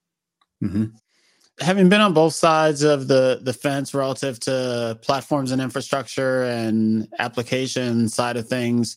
Mm-hmm. 0.62 0.84
having 1.58 1.88
been 1.88 2.00
on 2.00 2.14
both 2.14 2.34
sides 2.34 2.82
of 2.82 3.08
the 3.08 3.40
the 3.42 3.52
fence 3.52 3.92
relative 3.94 4.38
to 4.40 4.96
platforms 5.02 5.50
and 5.50 5.60
infrastructure 5.60 6.44
and 6.44 7.08
application 7.18 8.08
side 8.08 8.36
of 8.36 8.46
things 8.46 8.96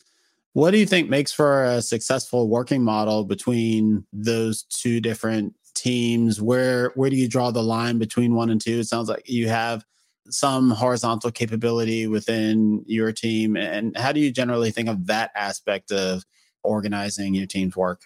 what 0.56 0.72
do 0.72 0.78
you 0.78 0.86
think 0.86 1.10
makes 1.10 1.34
for 1.34 1.66
a 1.66 1.82
successful 1.82 2.48
working 2.48 2.82
model 2.82 3.26
between 3.26 4.06
those 4.14 4.64
two 4.64 5.02
different 5.02 5.54
teams? 5.74 6.42
Where 6.42 6.94
where 6.96 7.10
do 7.10 7.18
you 7.18 7.28
draw 7.28 7.52
the 7.52 7.62
line 7.62 8.00
between 8.00 8.36
one 8.36 8.50
and 8.50 8.62
two? 8.62 8.80
It 8.80 8.88
sounds 8.88 9.10
like 9.10 9.30
you 9.30 9.50
have 9.50 9.84
some 10.30 10.72
horizontal 10.72 11.32
capability 11.32 12.08
within 12.08 12.84
your 12.86 13.12
team? 13.12 13.56
And 13.56 13.96
how 13.98 14.12
do 14.12 14.20
you 14.20 14.32
generally 14.32 14.72
think 14.72 14.90
of 14.90 15.08
that 15.08 15.32
aspect 15.36 15.92
of 15.92 16.24
organizing 16.64 17.34
your 17.34 17.48
team's 17.48 17.76
work? 17.76 18.02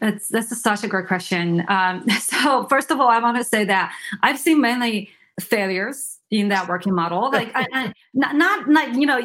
That's 0.00 0.28
that's 0.28 0.52
a, 0.52 0.56
such 0.56 0.84
a 0.84 0.88
great 0.88 1.08
question. 1.08 1.64
Um, 1.68 2.08
so 2.20 2.66
first 2.68 2.90
of 2.90 3.00
all 3.00 3.08
i 3.08 3.18
want 3.18 3.36
to 3.36 3.44
say 3.44 3.64
that 3.64 3.92
i've 4.22 4.38
seen 4.38 4.60
many 4.60 5.10
failures 5.40 6.18
in 6.30 6.48
that 6.48 6.68
working 6.68 6.94
model. 6.94 7.30
Like 7.32 7.50
I, 7.54 7.66
I, 7.72 7.92
not 8.14 8.34
not 8.36 8.68
like 8.68 8.94
you 8.94 9.06
know 9.06 9.18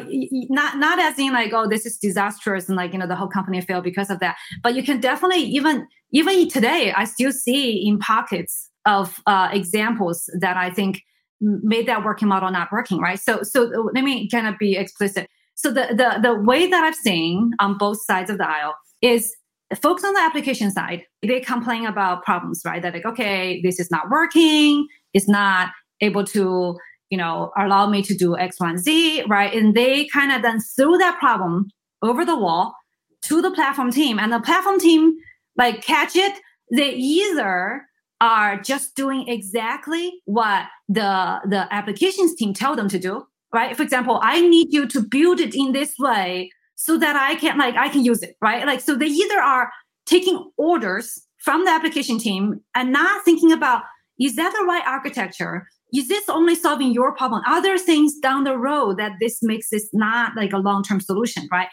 not 0.48 0.78
not 0.78 0.98
as 0.98 1.18
in 1.18 1.32
like 1.32 1.52
oh 1.52 1.68
this 1.68 1.84
is 1.84 1.98
disastrous 1.98 2.68
and 2.68 2.76
like 2.76 2.92
you 2.92 2.98
know 2.98 3.06
the 3.06 3.16
whole 3.16 3.28
company 3.28 3.60
failed 3.60 3.84
because 3.84 4.10
of 4.10 4.20
that. 4.20 4.36
But 4.62 4.74
you 4.74 4.82
can 4.82 5.00
definitely 5.00 5.42
even 5.42 5.86
even 6.14 6.48
today 6.48 6.92
i 6.96 7.04
still 7.04 7.32
see 7.32 7.86
in 7.86 7.98
pockets 7.98 8.70
of 8.86 9.20
uh, 9.26 9.48
examples 9.52 10.30
that 10.40 10.56
i 10.56 10.70
think 10.70 11.02
made 11.40 11.86
that 11.86 12.04
working 12.04 12.28
model 12.28 12.50
not 12.50 12.70
working 12.72 12.98
right 12.98 13.20
so 13.20 13.42
so 13.42 13.90
let 13.94 14.04
me 14.04 14.28
kind 14.28 14.46
of 14.46 14.58
be 14.58 14.76
explicit 14.76 15.28
so 15.54 15.70
the 15.70 15.88
the 15.88 16.20
the 16.22 16.34
way 16.34 16.68
that 16.68 16.84
i've 16.84 16.94
seen 16.94 17.52
on 17.58 17.76
both 17.76 18.02
sides 18.04 18.30
of 18.30 18.38
the 18.38 18.48
aisle 18.48 18.74
is 19.02 19.34
folks 19.80 20.04
on 20.04 20.14
the 20.14 20.20
application 20.20 20.70
side 20.70 21.02
they 21.22 21.40
complain 21.40 21.86
about 21.86 22.22
problems 22.24 22.62
right 22.64 22.82
they're 22.82 22.92
like 22.92 23.06
okay 23.06 23.60
this 23.62 23.78
is 23.78 23.90
not 23.90 24.08
working 24.10 24.86
it's 25.12 25.28
not 25.28 25.70
able 26.00 26.24
to 26.24 26.76
you 27.14 27.18
know, 27.18 27.52
allow 27.56 27.88
me 27.88 28.02
to 28.02 28.12
do 28.12 28.36
X, 28.36 28.58
Y, 28.58 28.70
and 28.70 28.78
Z, 28.80 29.22
right? 29.28 29.54
And 29.54 29.74
they 29.74 30.06
kind 30.06 30.32
of 30.32 30.42
then 30.42 30.58
threw 30.60 30.96
that 30.98 31.16
problem 31.20 31.68
over 32.02 32.24
the 32.24 32.36
wall 32.36 32.74
to 33.22 33.40
the 33.40 33.52
platform 33.52 33.92
team. 33.92 34.18
And 34.18 34.32
the 34.32 34.40
platform 34.40 34.80
team 34.80 35.14
like 35.56 35.82
catch 35.82 36.16
it. 36.16 36.34
They 36.74 36.90
either 36.90 37.86
are 38.24 38.58
just 38.58 38.94
doing 38.94 39.28
exactly 39.28 40.10
what 40.24 40.64
the 40.88 41.40
the 41.44 41.68
applications 41.70 42.34
team 42.34 42.54
tell 42.54 42.74
them 42.74 42.88
to 42.88 42.98
do, 42.98 43.26
right? 43.52 43.76
For 43.76 43.82
example, 43.82 44.18
I 44.22 44.40
need 44.40 44.72
you 44.72 44.86
to 44.88 45.02
build 45.02 45.40
it 45.40 45.54
in 45.54 45.72
this 45.72 45.94
way 45.98 46.50
so 46.74 46.96
that 46.98 47.16
I 47.16 47.34
can 47.34 47.58
like 47.58 47.76
I 47.76 47.90
can 47.90 48.02
use 48.02 48.22
it, 48.22 48.36
right? 48.40 48.66
Like 48.66 48.80
so 48.80 48.96
they 48.96 49.06
either 49.06 49.38
are 49.38 49.70
taking 50.06 50.50
orders 50.56 51.20
from 51.38 51.66
the 51.66 51.70
application 51.70 52.18
team 52.18 52.60
and 52.74 52.92
not 52.92 53.24
thinking 53.24 53.52
about 53.52 53.82
is 54.18 54.36
that 54.36 54.52
the 54.58 54.64
right 54.64 54.86
architecture? 54.86 55.66
is 55.96 56.08
this 56.08 56.28
only 56.28 56.56
solving 56.56 56.92
your 56.92 57.14
problem? 57.14 57.40
Are 57.46 57.62
there 57.62 57.78
things 57.78 58.18
down 58.18 58.42
the 58.42 58.58
road 58.58 58.98
that 58.98 59.12
this 59.20 59.38
makes 59.42 59.70
this 59.70 59.88
not 59.92 60.32
like 60.36 60.52
a 60.52 60.58
long-term 60.58 61.00
solution, 61.00 61.48
right? 61.52 61.68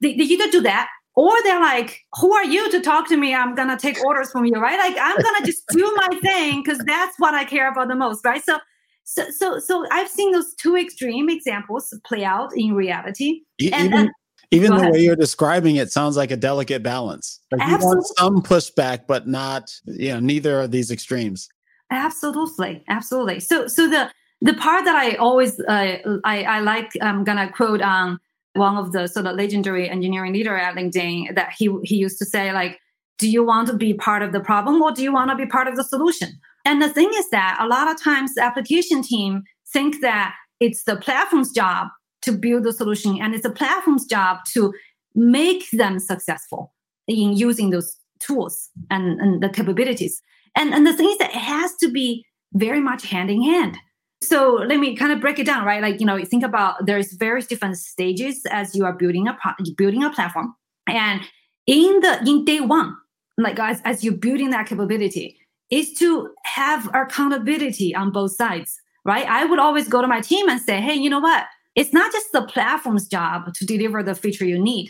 They, 0.00 0.14
they 0.14 0.24
either 0.24 0.50
do 0.50 0.62
that 0.62 0.88
or 1.16 1.32
they're 1.42 1.60
like, 1.60 2.04
who 2.20 2.32
are 2.34 2.44
you 2.44 2.70
to 2.70 2.80
talk 2.80 3.08
to 3.08 3.16
me? 3.16 3.34
I'm 3.34 3.54
gonna 3.54 3.78
take 3.78 4.02
orders 4.04 4.30
from 4.30 4.44
you, 4.44 4.54
right? 4.54 4.78
Like 4.78 4.96
I'm 5.00 5.16
gonna 5.16 5.46
just 5.46 5.66
do 5.68 5.92
my 5.96 6.20
thing 6.20 6.62
because 6.62 6.78
that's 6.86 7.18
what 7.18 7.34
I 7.34 7.44
care 7.44 7.70
about 7.70 7.88
the 7.88 7.96
most, 7.96 8.24
right? 8.24 8.44
So 8.44 8.58
so 9.04 9.30
so 9.30 9.58
so 9.58 9.86
I've 9.90 10.08
seen 10.08 10.32
those 10.32 10.54
two 10.54 10.76
extreme 10.76 11.30
examples 11.30 11.92
play 12.04 12.24
out 12.24 12.50
in 12.54 12.74
reality. 12.74 13.40
And, 13.72 13.86
even 13.86 14.10
even 14.50 14.70
the 14.72 14.82
ahead. 14.82 14.92
way 14.92 15.00
you're 15.00 15.16
describing 15.16 15.76
it 15.76 15.90
sounds 15.90 16.16
like 16.16 16.30
a 16.30 16.36
delicate 16.36 16.82
balance. 16.82 17.40
Like 17.50 17.66
you 17.68 17.78
want 17.78 18.06
some 18.18 18.42
pushback, 18.42 19.06
but 19.08 19.26
not, 19.26 19.72
you 19.86 20.10
know, 20.10 20.20
neither 20.20 20.60
of 20.60 20.70
these 20.70 20.90
extremes. 20.90 21.48
Absolutely, 21.90 22.84
absolutely. 22.88 23.40
So, 23.40 23.66
so 23.66 23.88
the 23.88 24.10
the 24.42 24.54
part 24.54 24.84
that 24.84 24.94
I 24.94 25.14
always 25.14 25.58
uh, 25.60 25.98
I, 26.24 26.42
I 26.42 26.60
like 26.60 26.90
I'm 27.00 27.24
gonna 27.24 27.50
quote 27.50 27.80
on 27.80 28.10
um, 28.10 28.20
one 28.56 28.76
of 28.76 28.92
the 28.92 29.06
sort 29.06 29.26
of 29.26 29.36
legendary 29.36 29.88
engineering 29.88 30.32
leader 30.32 30.56
at 30.56 30.74
LinkedIn 30.74 31.34
that 31.34 31.54
he 31.56 31.70
he 31.84 31.96
used 31.96 32.18
to 32.18 32.24
say 32.24 32.52
like, 32.52 32.78
do 33.18 33.28
you 33.28 33.44
want 33.44 33.68
to 33.68 33.74
be 33.74 33.94
part 33.94 34.22
of 34.22 34.32
the 34.32 34.40
problem 34.40 34.82
or 34.82 34.92
do 34.92 35.02
you 35.02 35.12
want 35.12 35.30
to 35.30 35.36
be 35.36 35.46
part 35.46 35.68
of 35.68 35.76
the 35.76 35.84
solution? 35.84 36.38
And 36.64 36.82
the 36.82 36.88
thing 36.88 37.10
is 37.14 37.30
that 37.30 37.58
a 37.60 37.66
lot 37.66 37.88
of 37.88 38.02
times 38.02 38.34
the 38.34 38.42
application 38.42 39.02
team 39.02 39.42
think 39.72 40.00
that 40.02 40.34
it's 40.60 40.84
the 40.84 40.96
platform's 40.96 41.52
job 41.52 41.88
to 42.22 42.32
build 42.32 42.64
the 42.64 42.72
solution 42.72 43.18
and 43.20 43.34
it's 43.34 43.42
the 43.42 43.50
platform's 43.50 44.04
job 44.04 44.38
to 44.52 44.72
make 45.14 45.70
them 45.70 45.98
successful 45.98 46.74
in 47.06 47.36
using 47.36 47.70
those 47.70 47.96
tools 48.18 48.68
and, 48.90 49.20
and 49.20 49.42
the 49.42 49.48
capabilities. 49.48 50.20
And, 50.56 50.74
and 50.74 50.86
the 50.86 50.92
thing 50.92 51.08
is 51.08 51.18
that 51.18 51.30
it 51.30 51.36
has 51.36 51.74
to 51.76 51.90
be 51.90 52.24
very 52.54 52.80
much 52.80 53.06
hand 53.06 53.30
in 53.30 53.42
hand. 53.42 53.78
So 54.22 54.54
let 54.54 54.78
me 54.78 54.96
kind 54.96 55.12
of 55.12 55.20
break 55.20 55.38
it 55.38 55.46
down, 55.46 55.64
right? 55.64 55.82
Like, 55.82 56.00
you 56.00 56.06
know, 56.06 56.22
think 56.24 56.42
about 56.42 56.86
there's 56.86 57.12
various 57.12 57.46
different 57.46 57.76
stages 57.76 58.42
as 58.50 58.74
you 58.74 58.84
are 58.84 58.92
building 58.92 59.28
a 59.28 59.36
building 59.76 60.02
a 60.02 60.10
platform. 60.10 60.54
And 60.88 61.20
in 61.66 62.00
the 62.00 62.22
in 62.26 62.44
day 62.44 62.60
one, 62.60 62.96
like 63.36 63.58
as, 63.58 63.80
as 63.84 64.02
you're 64.02 64.14
building 64.14 64.50
that 64.50 64.66
capability, 64.66 65.36
is 65.70 65.92
to 65.94 66.30
have 66.44 66.88
accountability 66.94 67.94
on 67.94 68.10
both 68.10 68.32
sides, 68.32 68.78
right? 69.04 69.26
I 69.26 69.44
would 69.44 69.58
always 69.58 69.88
go 69.88 70.00
to 70.00 70.06
my 70.06 70.20
team 70.20 70.48
and 70.48 70.60
say, 70.60 70.80
hey, 70.80 70.94
you 70.94 71.10
know 71.10 71.20
what? 71.20 71.44
It's 71.74 71.92
not 71.92 72.10
just 72.12 72.32
the 72.32 72.42
platform's 72.42 73.06
job 73.06 73.52
to 73.52 73.66
deliver 73.66 74.02
the 74.02 74.14
feature 74.14 74.46
you 74.46 74.58
need 74.58 74.88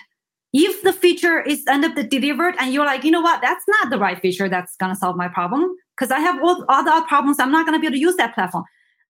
if 0.52 0.82
the 0.82 0.92
feature 0.92 1.40
is 1.42 1.64
end 1.68 1.84
up 1.84 1.94
delivered 2.08 2.54
and 2.58 2.72
you're 2.72 2.86
like, 2.86 3.04
you 3.04 3.10
know 3.10 3.20
what, 3.20 3.42
that's 3.42 3.64
not 3.68 3.90
the 3.90 3.98
right 3.98 4.18
feature 4.20 4.48
that's 4.48 4.76
gonna 4.76 4.94
solve 4.94 5.16
my 5.16 5.28
problem 5.28 5.74
because 5.96 6.10
I 6.10 6.20
have 6.20 6.42
all 6.42 6.64
other 6.68 7.04
problems. 7.06 7.38
I'm 7.38 7.52
not 7.52 7.66
gonna 7.66 7.78
be 7.78 7.86
able 7.86 7.96
to 7.96 8.00
use 8.00 8.16
that 8.16 8.34
platform. 8.34 8.64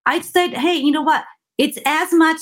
I 0.07 0.21
said, 0.21 0.53
hey, 0.53 0.75
you 0.75 0.91
know 0.91 1.03
what? 1.03 1.23
It's 1.57 1.77
as 1.85 2.11
much 2.13 2.39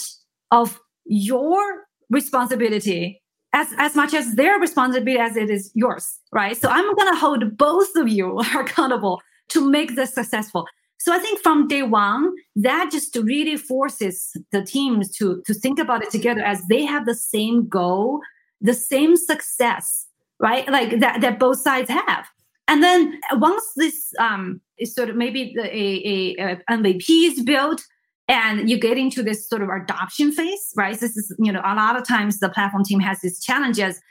of 0.52 0.80
your 1.06 1.84
responsibility 2.10 3.22
as, 3.54 3.68
as 3.78 3.96
much 3.96 4.14
as 4.14 4.36
their 4.36 4.60
responsibility 4.60 5.20
as 5.20 5.36
it 5.36 5.50
is 5.50 5.72
yours, 5.74 6.20
right? 6.32 6.56
So 6.58 6.70
I'm 6.70 6.96
gonna 6.96 7.18
hold 7.18 7.58
both 7.58 7.96
of 7.96 8.08
you 8.08 8.40
accountable 8.56 9.22
to 9.50 9.70
make 9.70 9.96
this 9.96 10.14
successful. 10.14 10.68
So 10.98 11.14
I 11.14 11.20
think 11.20 11.42
from 11.42 11.68
day 11.68 11.84
one, 11.84 12.34
that 12.56 12.90
just 12.92 13.16
really 13.16 13.58
forces 13.58 14.36
the 14.52 14.64
teams 14.64 15.12
to 15.18 15.42
to 15.46 15.54
think 15.54 15.80
about 15.80 16.04
it 16.04 16.10
together 16.10 16.42
as 16.42 16.62
they 16.70 16.84
have 16.84 17.06
the 17.06 17.16
same 17.16 17.68
goal 17.68 18.22
the 18.62 18.74
same 18.74 19.16
success, 19.16 20.08
right? 20.40 20.68
Like 20.70 21.00
that, 21.00 21.22
that 21.22 21.40
both 21.40 21.60
sides 21.60 21.90
have. 21.90 22.26
And 22.68 22.82
then 22.82 23.20
once 23.34 23.64
this 23.76 24.12
um, 24.20 24.62
is 24.78 24.94
sort 24.96 25.10
of 25.10 25.16
maybe 25.16 25.54
the, 25.56 25.66
a, 25.66 26.36
a, 26.40 26.52
a 26.52 26.78
MVP 26.78 27.06
is 27.10 27.44
built, 27.44 27.82
and 28.28 28.70
you 28.70 28.80
get 28.80 28.98
into 28.98 29.22
this 29.22 29.48
sort 29.48 29.62
of 29.62 29.70
adoption 29.70 30.32
phase, 30.32 30.74
right? 30.76 31.00
This 31.00 31.16
is, 31.16 31.34
you 31.38 31.52
know, 31.52 31.62
a 31.64 31.76
lot 31.76 31.96
of 31.96 32.08
times 32.08 32.40
the 32.40 32.50
platform 32.50 32.84
team 32.84 33.00
has 33.00 33.22
these 33.22 33.40
challenges. 33.40 34.02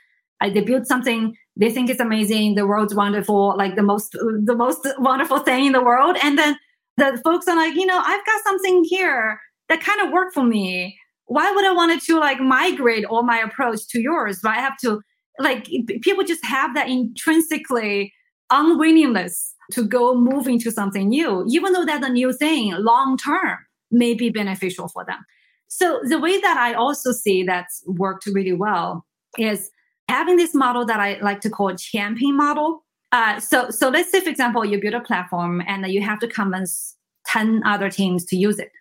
Uh, 0.41 0.49
they 0.49 0.61
build 0.61 0.87
something, 0.87 1.35
they 1.57 1.69
think 1.69 1.89
it's 1.89 1.99
amazing, 1.99 2.55
the 2.55 2.67
world's 2.67 2.95
wonderful, 2.95 3.55
like 3.57 3.75
the 3.75 3.83
most 3.83 4.13
the 4.13 4.55
most 4.55 4.87
wonderful 4.99 5.39
thing 5.39 5.65
in 5.65 5.71
the 5.71 5.83
world, 5.83 6.17
and 6.21 6.37
then 6.37 6.57
the 6.97 7.19
folks 7.23 7.47
are 7.47 7.55
like, 7.55 7.75
you 7.75 7.85
know, 7.85 8.01
I've 8.03 8.25
got 8.25 8.43
something 8.43 8.83
here 8.85 9.39
that 9.69 9.81
kind 9.81 10.01
of 10.01 10.11
worked 10.11 10.33
for 10.33 10.43
me. 10.43 10.97
Why 11.25 11.51
would 11.51 11.65
I 11.65 11.73
want 11.73 12.01
to 12.01 12.19
like 12.19 12.39
migrate 12.39 13.05
all 13.05 13.23
my 13.23 13.37
approach 13.37 13.87
to 13.89 14.01
yours? 14.01 14.39
But 14.41 14.51
I 14.51 14.59
have 14.59 14.77
to 14.79 15.01
like 15.39 15.69
people 16.01 16.23
just 16.23 16.45
have 16.45 16.73
that 16.75 16.87
intrinsically 16.87 18.13
unwillingness 18.51 19.53
to 19.71 19.83
go 19.83 20.15
move 20.15 20.47
into 20.47 20.71
something 20.71 21.09
new, 21.09 21.45
even 21.49 21.73
though 21.73 21.85
that's 21.85 22.05
a 22.05 22.09
new 22.09 22.31
thing 22.31 22.73
long 22.77 23.17
term 23.17 23.57
may 23.91 24.13
be 24.13 24.29
beneficial 24.29 24.87
for 24.87 25.05
them. 25.05 25.25
So 25.67 25.99
the 26.03 26.19
way 26.19 26.39
that 26.39 26.57
I 26.57 26.73
also 26.73 27.11
see 27.11 27.43
that's 27.43 27.83
worked 27.87 28.27
really 28.27 28.53
well 28.53 29.05
is 29.37 29.69
having 30.07 30.37
this 30.37 30.53
model 30.53 30.85
that 30.85 30.99
I 30.99 31.19
like 31.21 31.41
to 31.41 31.49
call 31.49 31.75
champion 31.75 32.37
model. 32.37 32.85
Uh, 33.11 33.39
so, 33.39 33.69
so 33.69 33.89
let's 33.89 34.11
say, 34.11 34.19
for 34.19 34.29
example, 34.29 34.63
you 34.63 34.79
build 34.79 34.93
a 34.93 35.01
platform 35.01 35.61
and 35.67 35.85
you 35.87 36.01
have 36.01 36.19
to 36.19 36.27
convince 36.27 36.95
10 37.27 37.63
other 37.65 37.89
teams 37.89 38.25
to 38.25 38.35
use 38.35 38.59
it, 38.59 38.71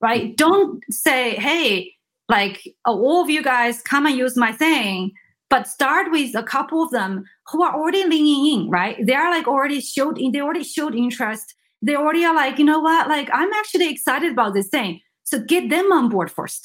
right? 0.00 0.36
Don't 0.36 0.82
say, 0.90 1.36
hey, 1.36 1.92
like 2.28 2.66
all 2.84 3.22
of 3.22 3.30
you 3.30 3.42
guys 3.42 3.80
come 3.82 4.06
and 4.06 4.16
use 4.16 4.36
my 4.36 4.52
thing, 4.52 5.12
but 5.48 5.68
start 5.68 6.10
with 6.10 6.34
a 6.34 6.42
couple 6.42 6.82
of 6.82 6.90
them 6.90 7.24
who 7.48 7.62
are 7.62 7.74
already 7.74 8.04
leaning 8.04 8.60
in, 8.60 8.70
right? 8.70 8.96
They 9.04 9.14
are 9.14 9.30
like 9.30 9.46
already 9.46 9.80
showed, 9.80 10.18
they 10.32 10.40
already 10.40 10.64
showed 10.64 10.94
interest 10.94 11.54
they 11.82 11.94
already 11.94 12.24
are 12.24 12.34
like, 12.34 12.58
you 12.58 12.64
know 12.64 12.80
what? 12.80 13.08
Like, 13.08 13.28
I'm 13.32 13.52
actually 13.52 13.90
excited 13.90 14.32
about 14.32 14.54
this 14.54 14.68
thing. 14.68 15.00
So 15.24 15.38
get 15.38 15.70
them 15.70 15.92
on 15.92 16.08
board 16.08 16.30
1st 16.30 16.60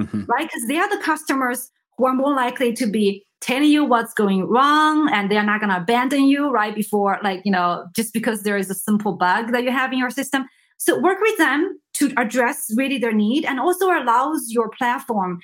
mm-hmm. 0.00 0.24
right? 0.24 0.48
Because 0.48 0.68
they 0.68 0.78
are 0.78 0.88
the 0.88 1.02
customers 1.02 1.70
who 1.96 2.06
are 2.06 2.14
more 2.14 2.34
likely 2.34 2.72
to 2.74 2.86
be 2.86 3.24
telling 3.40 3.68
you 3.68 3.84
what's 3.84 4.14
going 4.14 4.44
wrong 4.46 5.10
and 5.12 5.30
they're 5.30 5.44
not 5.44 5.60
going 5.60 5.70
to 5.70 5.76
abandon 5.76 6.24
you 6.24 6.50
right 6.50 6.74
before, 6.74 7.18
like, 7.22 7.42
you 7.44 7.52
know, 7.52 7.84
just 7.94 8.12
because 8.12 8.42
there 8.42 8.56
is 8.56 8.70
a 8.70 8.74
simple 8.74 9.12
bug 9.16 9.52
that 9.52 9.64
you 9.64 9.70
have 9.70 9.92
in 9.92 9.98
your 9.98 10.10
system. 10.10 10.46
So 10.78 10.98
work 10.98 11.18
with 11.20 11.36
them 11.38 11.78
to 11.94 12.12
address 12.16 12.66
really 12.74 12.98
their 12.98 13.12
need 13.12 13.44
and 13.44 13.60
also 13.60 13.86
allows 13.86 14.46
your 14.48 14.70
platform 14.70 15.40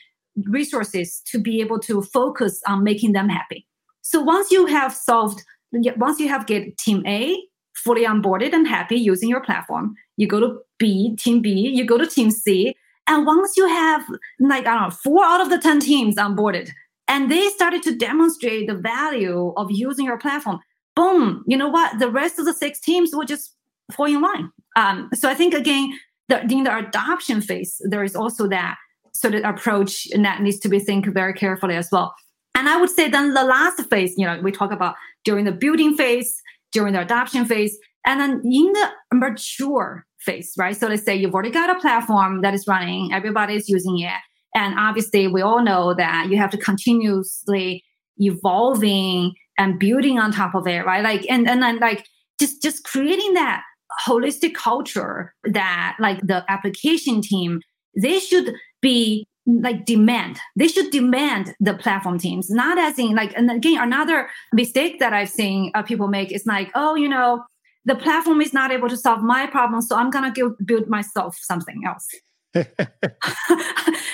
resources 0.48 1.22
to 1.26 1.38
be 1.38 1.60
able 1.60 1.78
to 1.80 2.02
focus 2.02 2.60
on 2.66 2.84
making 2.84 3.12
them 3.12 3.28
happy. 3.28 3.66
So 4.02 4.20
once 4.20 4.50
you 4.50 4.66
have 4.66 4.94
solved, 4.94 5.42
once 5.72 6.18
you 6.18 6.28
have 6.28 6.46
get 6.46 6.76
team 6.78 7.04
A 7.06 7.36
fully 7.74 8.04
onboarded 8.04 8.52
and 8.52 8.66
happy 8.66 8.96
using 8.96 9.28
your 9.28 9.40
platform. 9.40 9.94
You 10.16 10.26
go 10.26 10.40
to 10.40 10.58
B, 10.78 11.16
team 11.16 11.40
B, 11.40 11.50
you 11.50 11.84
go 11.84 11.98
to 11.98 12.06
team 12.06 12.30
C. 12.30 12.74
And 13.06 13.26
once 13.26 13.56
you 13.56 13.66
have 13.66 14.04
like, 14.38 14.66
I 14.66 14.74
don't 14.74 14.82
know, 14.82 14.90
four 14.90 15.24
out 15.24 15.40
of 15.40 15.50
the 15.50 15.58
10 15.58 15.80
teams 15.80 16.16
onboarded, 16.16 16.70
and 17.08 17.30
they 17.30 17.48
started 17.48 17.82
to 17.84 17.96
demonstrate 17.96 18.68
the 18.68 18.74
value 18.74 19.52
of 19.56 19.70
using 19.70 20.04
your 20.04 20.18
platform, 20.18 20.60
boom, 20.94 21.42
you 21.46 21.56
know 21.56 21.68
what? 21.68 21.98
The 21.98 22.10
rest 22.10 22.38
of 22.38 22.44
the 22.44 22.52
six 22.52 22.80
teams 22.80 23.10
will 23.12 23.24
just 23.24 23.54
fall 23.92 24.06
in 24.06 24.20
line. 24.20 24.50
Um, 24.76 25.08
so 25.14 25.28
I 25.28 25.34
think 25.34 25.54
again, 25.54 25.98
the, 26.28 26.42
in 26.42 26.62
the 26.62 26.76
adoption 26.76 27.40
phase, 27.40 27.80
there 27.90 28.04
is 28.04 28.14
also 28.14 28.46
that 28.48 28.76
sort 29.14 29.34
of 29.34 29.44
approach 29.44 30.08
that 30.14 30.42
needs 30.42 30.58
to 30.60 30.68
be 30.68 30.78
think 30.78 31.06
very 31.06 31.34
carefully 31.34 31.76
as 31.76 31.88
well. 31.90 32.14
And 32.54 32.68
I 32.68 32.80
would 32.80 32.90
say 32.90 33.08
then 33.08 33.34
the 33.34 33.44
last 33.44 33.80
phase, 33.88 34.14
you 34.16 34.26
know, 34.26 34.40
we 34.42 34.52
talk 34.52 34.72
about 34.72 34.94
during 35.24 35.44
the 35.44 35.52
building 35.52 35.96
phase, 35.96 36.40
during 36.72 36.92
the 36.92 37.00
adoption 37.00 37.44
phase, 37.44 37.78
and 38.06 38.20
then 38.20 38.40
in 38.44 38.72
the 38.72 38.90
mature 39.12 40.06
phase, 40.20 40.52
right? 40.58 40.76
So 40.76 40.88
let's 40.88 41.04
say 41.04 41.14
you've 41.14 41.34
already 41.34 41.50
got 41.50 41.74
a 41.74 41.80
platform 41.80 42.42
that 42.42 42.54
is 42.54 42.66
running, 42.66 43.12
everybody 43.12 43.54
is 43.54 43.68
using 43.68 43.98
it. 44.00 44.12
And 44.54 44.74
obviously, 44.78 45.28
we 45.28 45.42
all 45.42 45.62
know 45.62 45.94
that 45.94 46.28
you 46.28 46.36
have 46.38 46.50
to 46.50 46.58
continuously 46.58 47.84
evolving 48.16 49.32
and 49.58 49.78
building 49.78 50.18
on 50.18 50.32
top 50.32 50.54
of 50.54 50.66
it, 50.66 50.84
right? 50.84 51.04
Like, 51.04 51.24
and, 51.30 51.48
and 51.48 51.62
then 51.62 51.78
like 51.78 52.04
just, 52.40 52.62
just 52.62 52.84
creating 52.84 53.34
that 53.34 53.62
holistic 54.06 54.54
culture 54.54 55.34
that 55.44 55.96
like 56.00 56.20
the 56.26 56.44
application 56.48 57.20
team, 57.22 57.60
they 58.00 58.18
should 58.18 58.54
be 58.80 59.26
like 59.46 59.84
demand. 59.84 60.38
They 60.56 60.68
should 60.68 60.90
demand 60.90 61.54
the 61.60 61.74
platform 61.74 62.18
teams 62.18 62.50
not 62.50 62.78
as 62.78 62.98
in 62.98 63.14
like 63.14 63.36
and 63.36 63.50
again 63.50 63.80
another 63.80 64.28
mistake 64.52 64.98
that 64.98 65.12
i've 65.12 65.28
seen 65.28 65.70
uh, 65.74 65.82
people 65.82 66.08
make 66.08 66.32
is 66.32 66.46
like 66.46 66.70
oh 66.74 66.94
you 66.94 67.08
know 67.08 67.42
the 67.84 67.94
platform 67.94 68.40
is 68.40 68.52
not 68.52 68.70
able 68.70 68.88
to 68.88 68.96
solve 68.96 69.22
my 69.22 69.46
problem 69.46 69.80
so 69.80 69.96
i'm 69.96 70.10
gonna 70.10 70.32
build 70.64 70.88
myself 70.88 71.36
something 71.40 71.82
else. 71.86 72.06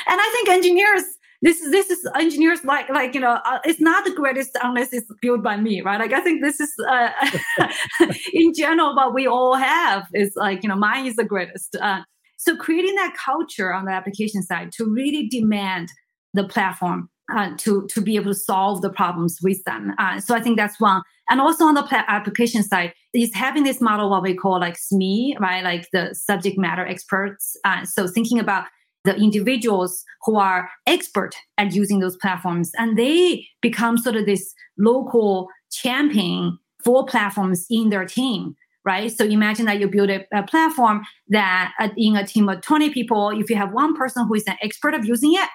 And 0.09 0.21
i 0.21 0.31
think 0.33 0.49
engineers 0.49 1.03
this 1.43 1.61
is 1.61 1.71
this 1.71 1.91
is 1.91 2.09
engineers 2.15 2.65
like 2.65 2.89
like 2.89 3.15
you 3.15 3.21
know 3.21 3.39
uh, 3.45 3.59
it's 3.65 3.81
not 3.81 4.05
the 4.05 4.13
greatest 4.13 4.51
unless 4.63 4.93
it's 4.93 5.11
built 5.21 5.43
by 5.43 5.57
me 5.57 5.81
right? 5.81 6.01
Like 6.01 6.13
i 6.13 6.21
think 6.21 6.43
this 6.43 6.61
is 6.61 6.73
uh, 6.89 7.11
in 8.33 8.53
general 8.55 8.95
what 8.95 9.15
we 9.15 9.27
all 9.27 9.55
have 9.55 10.07
is 10.15 10.33
like 10.37 10.63
you 10.63 10.69
know 10.69 10.77
mine 10.77 11.07
is 11.07 11.17
the 11.17 11.25
greatest. 11.25 11.77
Uh, 11.81 12.03
so 12.37 12.57
creating 12.57 12.95
that 12.97 13.17
culture 13.17 13.73
on 13.73 13.85
the 13.87 13.93
application 13.93 14.43
side 14.43 14.73
to 14.73 14.85
really 14.85 15.29
demand 15.29 15.89
the 16.35 16.45
platform 16.45 17.09
uh, 17.35 17.51
to 17.59 17.87
to 17.89 18.01
be 18.01 18.17
able 18.17 18.33
to 18.33 18.39
solve 18.39 18.83
the 18.83 18.91
problems 18.91 19.39
with 19.43 19.63
them. 19.65 19.93
Uh, 19.99 20.21
so 20.21 20.35
I 20.35 20.41
think 20.41 20.57
that's 20.57 20.79
one. 20.81 21.03
And 21.29 21.41
also 21.41 21.65
on 21.65 21.75
the 21.75 21.83
pla- 21.83 22.05
application 22.07 22.63
side, 22.63 22.93
is 23.13 23.35
having 23.35 23.65
this 23.65 23.81
model 23.81 24.11
what 24.11 24.23
we 24.23 24.35
call 24.35 24.61
like 24.61 24.77
SME, 24.77 25.39
right? 25.41 25.65
Like 25.65 25.89
the 25.93 26.15
subject 26.15 26.57
matter 26.59 26.87
experts. 26.87 27.57
Uh, 27.65 27.85
so 27.85 28.07
thinking 28.07 28.39
about 28.39 28.67
the 29.05 29.17
individuals 29.17 30.05
who 30.23 30.37
are 30.37 30.69
expert 30.87 31.35
at 31.59 31.73
using 31.73 32.01
those 32.01 32.17
platforms, 32.17 32.71
and 32.79 32.97
they 32.97 33.47
become 33.63 33.97
sort 33.97 34.17
of 34.17 34.27
this 34.27 34.53
local 34.79 35.49
champion 35.71 36.59
for 36.85 37.05
platforms 37.07 37.67
in 37.71 37.91
their 37.91 38.05
team 38.05 38.55
right? 38.87 39.11
So 39.11 39.25
imagine 39.25 39.67
that 39.67 39.81
you 39.81 39.89
build 39.89 40.09
a, 40.09 40.25
a 40.33 40.45
platform 40.45 41.03
that 41.29 41.75
uh, 41.81 41.89
in 41.97 42.17
a 42.17 42.25
team 42.25 42.49
of 42.49 42.63
20 42.63 42.91
people, 42.91 43.31
if 43.31 43.51
you 43.51 43.57
have 43.57 43.73
one 43.73 43.97
person 43.97 44.27
who 44.27 44.35
is 44.35 44.45
an 44.47 44.57
expert 44.63 44.95
of 44.95 45.05
using 45.05 45.35
it, 45.35 45.49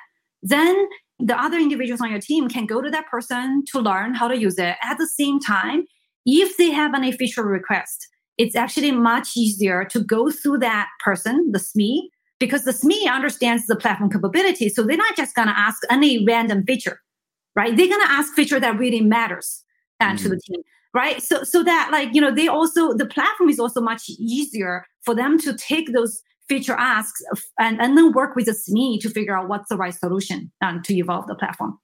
then 0.43 0.87
the 1.17 1.39
other 1.41 1.57
individuals 1.57 2.01
on 2.01 2.11
your 2.11 2.19
team 2.19 2.49
can 2.49 2.65
go 2.65 2.81
to 2.81 2.89
that 2.89 3.07
person 3.07 3.63
to 3.71 3.79
learn 3.79 4.13
how 4.13 4.27
to 4.27 4.37
use 4.37 4.57
it. 4.57 4.75
At 4.83 4.97
the 4.97 5.07
same 5.07 5.39
time, 5.39 5.85
if 6.25 6.57
they 6.57 6.71
have 6.71 6.93
an 6.93 7.05
official 7.05 7.45
request, 7.45 8.07
it's 8.37 8.55
actually 8.55 8.91
much 8.91 9.37
easier 9.37 9.85
to 9.85 10.03
go 10.03 10.29
through 10.29 10.59
that 10.59 10.89
person, 11.03 11.51
the 11.51 11.59
SME, 11.59 12.09
because 12.39 12.65
the 12.65 12.71
SME 12.71 13.09
understands 13.09 13.65
the 13.67 13.75
platform 13.75 14.09
capability. 14.09 14.67
So 14.67 14.83
they're 14.83 14.97
not 14.97 15.15
just 15.15 15.35
going 15.35 15.47
to 15.47 15.57
ask 15.57 15.81
any 15.89 16.25
random 16.25 16.63
feature, 16.65 16.99
right? 17.55 17.75
They're 17.75 17.87
going 17.87 18.01
to 18.01 18.11
ask 18.11 18.33
feature 18.33 18.59
that 18.59 18.77
really 18.77 19.01
matters 19.01 19.63
uh, 19.99 20.05
mm-hmm. 20.05 20.17
to 20.17 20.29
the 20.29 20.39
team 20.39 20.63
right? 20.93 21.21
So 21.21 21.43
so 21.43 21.63
that 21.63 21.89
like 21.91 22.09
you 22.13 22.21
know 22.21 22.33
they 22.33 22.47
also 22.47 22.93
the 22.93 23.05
platform 23.05 23.49
is 23.49 23.59
also 23.59 23.81
much 23.81 24.09
easier 24.09 24.85
for 25.03 25.15
them 25.15 25.39
to 25.39 25.53
take 25.53 25.93
those 25.93 26.21
feature 26.47 26.75
asks 26.77 27.21
and, 27.59 27.79
and 27.79 27.97
then 27.97 28.11
work 28.11 28.35
with 28.35 28.45
the 28.45 28.51
SME 28.51 28.99
to 29.01 29.09
figure 29.09 29.37
out 29.37 29.47
what's 29.47 29.69
the 29.69 29.77
right 29.77 29.93
solution 29.93 30.51
um, 30.61 30.81
to 30.83 30.93
evolve 30.95 31.27
the 31.27 31.35
platform. 31.35 31.77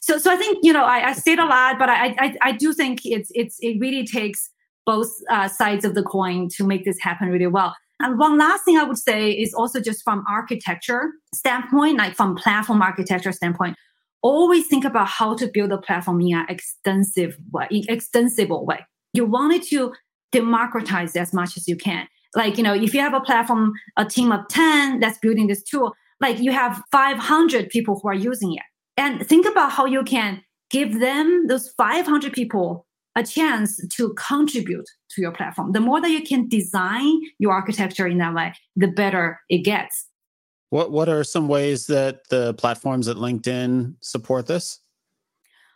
So 0.00 0.18
so 0.18 0.30
i 0.32 0.36
think 0.36 0.58
you 0.62 0.72
know 0.72 0.84
i, 0.84 1.08
I 1.08 1.12
said 1.14 1.38
a 1.38 1.46
lot 1.46 1.78
but 1.78 1.88
I, 1.88 2.14
I 2.18 2.36
i 2.42 2.52
do 2.52 2.72
think 2.74 3.00
it's 3.04 3.30
it's 3.34 3.56
it 3.60 3.78
really 3.80 4.06
takes 4.06 4.50
both 4.86 5.10
uh, 5.28 5.48
sides 5.48 5.84
of 5.84 5.94
the 5.94 6.02
coin 6.02 6.48
to 6.56 6.64
make 6.64 6.84
this 6.84 6.98
happen 7.00 7.28
really 7.28 7.48
well. 7.48 7.74
And 8.00 8.18
one 8.18 8.38
last 8.38 8.64
thing 8.64 8.78
I 8.78 8.84
would 8.84 8.98
say 8.98 9.32
is 9.32 9.52
also 9.52 9.80
just 9.80 10.02
from 10.04 10.24
architecture 10.30 11.12
standpoint, 11.34 11.98
like 11.98 12.14
from 12.14 12.36
platform 12.36 12.80
architecture 12.80 13.32
standpoint, 13.32 13.76
always 14.22 14.66
think 14.66 14.84
about 14.84 15.08
how 15.08 15.34
to 15.36 15.46
build 15.46 15.72
a 15.72 15.78
platform 15.78 16.20
in 16.20 16.36
an 16.36 16.46
extensive 16.48 17.36
way, 17.52 17.66
in 17.70 17.84
extensible 17.88 18.66
way. 18.66 18.80
You 19.12 19.24
want 19.24 19.54
it 19.54 19.62
to 19.68 19.92
democratize 20.32 21.16
as 21.16 21.32
much 21.32 21.56
as 21.56 21.68
you 21.68 21.76
can. 21.76 22.06
Like, 22.34 22.58
you 22.58 22.62
know, 22.62 22.74
if 22.74 22.92
you 22.92 23.00
have 23.00 23.14
a 23.14 23.20
platform, 23.20 23.72
a 23.96 24.04
team 24.04 24.32
of 24.32 24.46
10 24.48 25.00
that's 25.00 25.18
building 25.18 25.46
this 25.46 25.62
tool, 25.62 25.94
like 26.20 26.38
you 26.38 26.52
have 26.52 26.82
500 26.92 27.70
people 27.70 27.98
who 28.00 28.08
are 28.08 28.14
using 28.14 28.54
it. 28.54 28.62
And 28.96 29.26
think 29.26 29.46
about 29.46 29.72
how 29.72 29.86
you 29.86 30.02
can 30.02 30.42
give 30.70 31.00
them, 31.00 31.46
those 31.48 31.70
500 31.70 32.32
people, 32.32 32.86
a 33.14 33.22
chance 33.22 33.80
to 33.96 34.14
contribute 34.14 34.86
to 35.10 35.20
your 35.22 35.32
platform. 35.32 35.72
The 35.72 35.80
more 35.80 36.00
that 36.00 36.10
you 36.10 36.22
can 36.22 36.48
design 36.48 37.20
your 37.38 37.52
architecture 37.52 38.06
in 38.06 38.18
that 38.18 38.34
way, 38.34 38.52
the 38.74 38.88
better 38.88 39.40
it 39.48 39.58
gets. 39.58 40.06
What 40.70 40.90
what 40.90 41.08
are 41.08 41.22
some 41.24 41.48
ways 41.48 41.86
that 41.86 42.28
the 42.28 42.54
platforms 42.54 43.08
at 43.08 43.16
LinkedIn 43.16 43.94
support 44.00 44.46
this? 44.46 44.80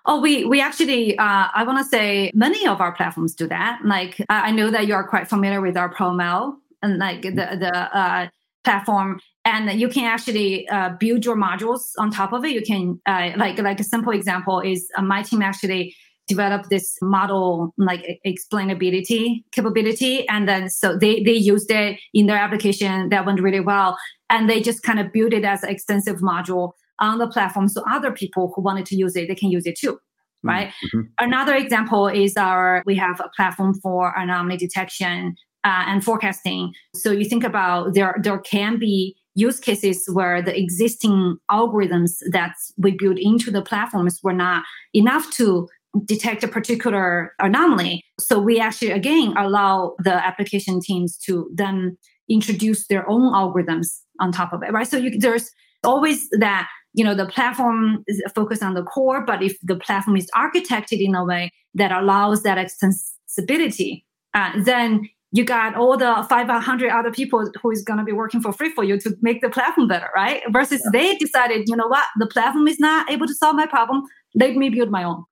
Oh, 0.06 0.20
we 0.20 0.44
we 0.44 0.60
actually 0.60 1.16
uh, 1.18 1.48
I 1.54 1.62
want 1.64 1.78
to 1.78 1.84
say 1.84 2.30
many 2.34 2.66
of 2.66 2.80
our 2.80 2.92
platforms 2.92 3.34
do 3.34 3.46
that. 3.48 3.80
Like 3.84 4.20
I 4.28 4.50
know 4.50 4.70
that 4.70 4.86
you 4.86 4.94
are 4.94 5.06
quite 5.06 5.28
familiar 5.28 5.60
with 5.60 5.76
our 5.76 5.88
Pro-ML 5.88 6.54
and 6.82 6.98
like 6.98 7.22
the 7.22 7.30
the 7.30 7.96
uh, 7.96 8.28
platform, 8.64 9.20
and 9.44 9.80
you 9.80 9.88
can 9.88 10.04
actually 10.04 10.68
uh, 10.68 10.90
build 10.98 11.24
your 11.24 11.36
modules 11.36 11.92
on 11.98 12.10
top 12.10 12.32
of 12.32 12.44
it. 12.44 12.50
You 12.50 12.62
can 12.62 13.00
uh, 13.06 13.32
like 13.36 13.58
like 13.58 13.78
a 13.80 13.84
simple 13.84 14.12
example 14.12 14.60
is 14.60 14.88
uh, 14.96 15.02
my 15.02 15.22
team 15.22 15.42
actually 15.42 15.94
developed 16.30 16.70
this 16.70 16.96
model 17.02 17.74
like 17.76 18.20
explainability 18.24 19.42
capability. 19.50 20.28
And 20.28 20.48
then 20.48 20.70
so 20.70 20.96
they, 20.96 21.22
they 21.24 21.32
used 21.32 21.70
it 21.72 21.98
in 22.14 22.26
their 22.26 22.36
application 22.36 23.08
that 23.08 23.26
went 23.26 23.40
really 23.40 23.58
well. 23.58 23.98
And 24.30 24.48
they 24.48 24.60
just 24.60 24.82
kind 24.82 24.98
of 24.98 25.12
built 25.12 25.32
it 25.32 25.44
as 25.44 25.62
an 25.62 25.68
extensive 25.68 26.20
module 26.20 26.72
on 26.98 27.18
the 27.18 27.26
platform. 27.26 27.68
So 27.68 27.82
other 27.90 28.12
people 28.12 28.52
who 28.54 28.62
wanted 28.62 28.86
to 28.86 28.96
use 28.96 29.16
it, 29.16 29.28
they 29.28 29.34
can 29.34 29.50
use 29.50 29.66
it 29.66 29.76
too. 29.76 29.94
Mm-hmm. 29.94 30.48
Right. 30.48 30.68
Mm-hmm. 30.68 31.00
Another 31.18 31.54
example 31.54 32.06
is 32.06 32.36
our, 32.36 32.82
we 32.86 32.94
have 32.96 33.20
a 33.20 33.28
platform 33.36 33.74
for 33.82 34.14
anomaly 34.16 34.56
detection 34.56 35.34
uh, 35.64 35.84
and 35.86 36.02
forecasting. 36.02 36.72
So 36.94 37.10
you 37.10 37.26
think 37.26 37.44
about 37.44 37.92
there, 37.92 38.16
there 38.22 38.38
can 38.38 38.78
be 38.78 39.16
use 39.34 39.60
cases 39.60 40.08
where 40.12 40.42
the 40.42 40.58
existing 40.58 41.36
algorithms 41.50 42.12
that 42.32 42.54
we 42.76 42.92
built 42.92 43.18
into 43.18 43.50
the 43.50 43.62
platforms 43.62 44.20
were 44.22 44.32
not 44.32 44.64
enough 44.94 45.30
to 45.32 45.68
detect 46.04 46.44
a 46.44 46.48
particular 46.48 47.34
anomaly. 47.38 48.04
So 48.18 48.38
we 48.40 48.60
actually 48.60 48.92
again 48.92 49.34
allow 49.36 49.94
the 49.98 50.14
application 50.14 50.80
teams 50.80 51.16
to 51.26 51.50
then 51.54 51.96
introduce 52.28 52.86
their 52.86 53.08
own 53.10 53.32
algorithms 53.32 53.88
on 54.20 54.32
top 54.32 54.52
of 54.52 54.62
it, 54.62 54.72
right? 54.72 54.86
So 54.86 54.96
you, 54.96 55.18
there's 55.18 55.50
always 55.84 56.28
that 56.30 56.68
you 56.92 57.04
know 57.04 57.14
the 57.14 57.26
platform 57.26 58.04
is 58.06 58.22
focused 58.34 58.62
on 58.62 58.74
the 58.74 58.82
core, 58.82 59.24
but 59.24 59.42
if 59.42 59.56
the 59.62 59.76
platform 59.76 60.16
is 60.16 60.28
architected 60.36 61.00
in 61.00 61.14
a 61.14 61.24
way 61.24 61.52
that 61.74 61.92
allows 61.92 62.42
that 62.42 62.58
extensibility, 62.58 64.04
uh, 64.34 64.52
then 64.62 65.08
you 65.32 65.44
got 65.44 65.76
all 65.76 65.96
the 65.96 66.26
500 66.28 66.90
other 66.90 67.12
people 67.12 67.50
who 67.62 67.70
is 67.70 67.82
going 67.82 67.98
to 67.98 68.04
be 68.04 68.12
working 68.12 68.40
for 68.40 68.52
free 68.52 68.70
for 68.70 68.82
you 68.82 68.98
to 68.98 69.16
make 69.22 69.40
the 69.40 69.48
platform 69.48 69.86
better, 69.86 70.08
right? 70.14 70.42
Versus 70.50 70.82
yeah. 70.84 70.90
they 70.92 71.16
decided, 71.16 71.68
you 71.68 71.76
know 71.76 71.86
what, 71.86 72.04
the 72.18 72.26
platform 72.26 72.66
is 72.66 72.80
not 72.80 73.08
able 73.10 73.26
to 73.26 73.34
solve 73.34 73.54
my 73.54 73.66
problem. 73.66 74.02
Let 74.34 74.56
me 74.56 74.70
build 74.70 74.90
my 74.90 75.04
own. 75.04 75.24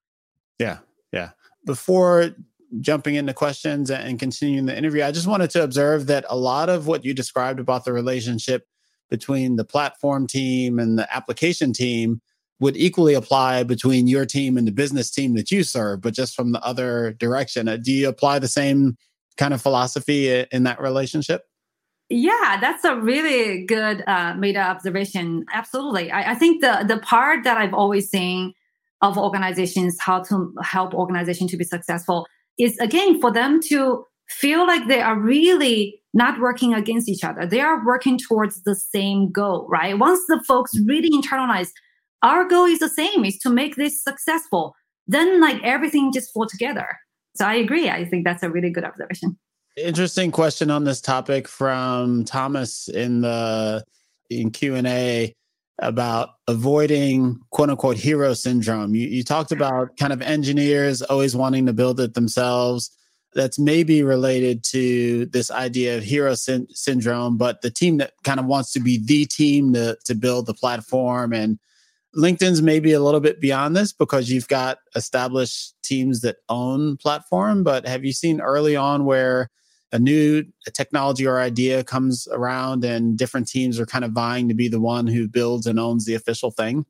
Yeah, 0.58 0.78
yeah. 1.12 1.30
Before 1.64 2.30
jumping 2.80 3.16
into 3.16 3.34
questions 3.34 3.90
and 3.90 4.20
continuing 4.20 4.66
the 4.66 4.76
interview, 4.76 5.02
I 5.02 5.10
just 5.10 5.26
wanted 5.26 5.50
to 5.50 5.64
observe 5.64 6.06
that 6.06 6.24
a 6.28 6.36
lot 6.36 6.68
of 6.68 6.86
what 6.86 7.04
you 7.04 7.12
described 7.12 7.58
about 7.58 7.84
the 7.84 7.92
relationship 7.92 8.68
between 9.10 9.56
the 9.56 9.64
platform 9.64 10.26
team 10.26 10.78
and 10.78 10.98
the 10.98 11.14
application 11.14 11.72
team 11.72 12.20
would 12.60 12.76
equally 12.76 13.14
apply 13.14 13.62
between 13.62 14.06
your 14.06 14.26
team 14.26 14.56
and 14.56 14.66
the 14.66 14.72
business 14.72 15.10
team 15.10 15.34
that 15.36 15.50
you 15.50 15.62
serve, 15.62 16.00
but 16.00 16.14
just 16.14 16.34
from 16.34 16.52
the 16.52 16.60
other 16.62 17.12
direction. 17.12 17.68
Uh, 17.68 17.76
do 17.76 17.92
you 17.92 18.08
apply 18.08 18.38
the 18.38 18.48
same 18.48 18.96
kind 19.36 19.54
of 19.54 19.62
philosophy 19.62 20.44
in 20.50 20.64
that 20.64 20.80
relationship? 20.80 21.42
Yeah, 22.10 22.58
that's 22.60 22.84
a 22.84 22.96
really 22.96 23.64
good 23.66 24.02
uh, 24.06 24.34
meta 24.34 24.60
observation. 24.60 25.44
Absolutely. 25.52 26.10
I, 26.10 26.32
I 26.32 26.34
think 26.34 26.62
the 26.62 26.84
the 26.88 26.98
part 27.00 27.44
that 27.44 27.58
I've 27.58 27.74
always 27.74 28.10
seen 28.10 28.54
of 29.02 29.18
organizations, 29.18 30.00
how 30.00 30.22
to 30.24 30.52
help 30.62 30.94
organization 30.94 31.46
to 31.48 31.56
be 31.56 31.64
successful, 31.64 32.26
is 32.58 32.78
again 32.78 33.20
for 33.20 33.30
them 33.30 33.60
to 33.68 34.04
feel 34.28 34.66
like 34.66 34.88
they 34.88 35.00
are 35.00 35.18
really 35.18 36.00
not 36.18 36.40
working 36.40 36.74
against 36.74 37.08
each 37.08 37.24
other. 37.24 37.46
They 37.46 37.60
are 37.60 37.86
working 37.86 38.18
towards 38.18 38.62
the 38.64 38.74
same 38.74 39.30
goal, 39.30 39.66
right? 39.70 39.98
Once 39.98 40.20
the 40.28 40.42
folks 40.46 40.72
really 40.84 41.10
internalize 41.10 41.70
our 42.22 42.46
goal 42.46 42.64
is 42.64 42.80
the 42.80 42.88
same, 42.88 43.24
is 43.24 43.38
to 43.38 43.48
make 43.48 43.76
this 43.76 44.02
successful, 44.02 44.74
then 45.06 45.40
like 45.40 45.62
everything 45.62 46.12
just 46.12 46.32
fall 46.34 46.46
together. 46.46 46.98
So 47.36 47.46
I 47.46 47.54
agree. 47.54 47.88
I 47.88 48.04
think 48.04 48.24
that's 48.24 48.42
a 48.42 48.50
really 48.50 48.70
good 48.70 48.84
observation. 48.84 49.38
Interesting 49.76 50.32
question 50.32 50.72
on 50.72 50.82
this 50.82 51.00
topic 51.00 51.46
from 51.46 52.24
Thomas 52.24 52.88
in 52.88 53.20
the 53.20 53.84
in 54.28 54.50
Q 54.50 54.74
and 54.74 54.88
A 54.88 55.32
about 55.78 56.30
avoiding 56.48 57.38
quote 57.50 57.70
unquote 57.70 57.96
hero 57.96 58.34
syndrome. 58.34 58.96
You, 58.96 59.06
you 59.06 59.22
talked 59.22 59.52
about 59.52 59.96
kind 59.96 60.12
of 60.12 60.20
engineers 60.20 61.00
always 61.02 61.36
wanting 61.36 61.66
to 61.66 61.72
build 61.72 62.00
it 62.00 62.14
themselves. 62.14 62.90
That's 63.38 63.56
maybe 63.56 64.02
related 64.02 64.64
to 64.64 65.26
this 65.26 65.48
idea 65.48 65.96
of 65.96 66.02
hero 66.02 66.34
sy- 66.34 66.66
syndrome, 66.70 67.36
but 67.36 67.62
the 67.62 67.70
team 67.70 67.98
that 67.98 68.14
kind 68.24 68.40
of 68.40 68.46
wants 68.46 68.72
to 68.72 68.80
be 68.80 68.98
the 68.98 69.26
team 69.26 69.72
to, 69.74 69.96
to 70.06 70.14
build 70.16 70.46
the 70.46 70.54
platform 70.54 71.32
and 71.32 71.60
LinkedIn's 72.16 72.62
maybe 72.62 72.92
a 72.92 73.00
little 73.00 73.20
bit 73.20 73.40
beyond 73.40 73.76
this 73.76 73.92
because 73.92 74.28
you've 74.28 74.48
got 74.48 74.78
established 74.96 75.80
teams 75.84 76.20
that 76.22 76.38
own 76.48 76.96
platform. 76.96 77.62
But 77.62 77.86
have 77.86 78.04
you 78.04 78.12
seen 78.12 78.40
early 78.40 78.74
on 78.74 79.04
where 79.04 79.50
a 79.92 80.00
new 80.00 80.44
technology 80.72 81.24
or 81.24 81.38
idea 81.38 81.84
comes 81.84 82.26
around 82.32 82.84
and 82.84 83.16
different 83.16 83.46
teams 83.46 83.78
are 83.78 83.86
kind 83.86 84.04
of 84.04 84.10
vying 84.10 84.48
to 84.48 84.54
be 84.54 84.66
the 84.66 84.80
one 84.80 85.06
who 85.06 85.28
builds 85.28 85.66
and 85.66 85.78
owns 85.78 86.06
the 86.06 86.14
official 86.14 86.50
thing? 86.50 86.84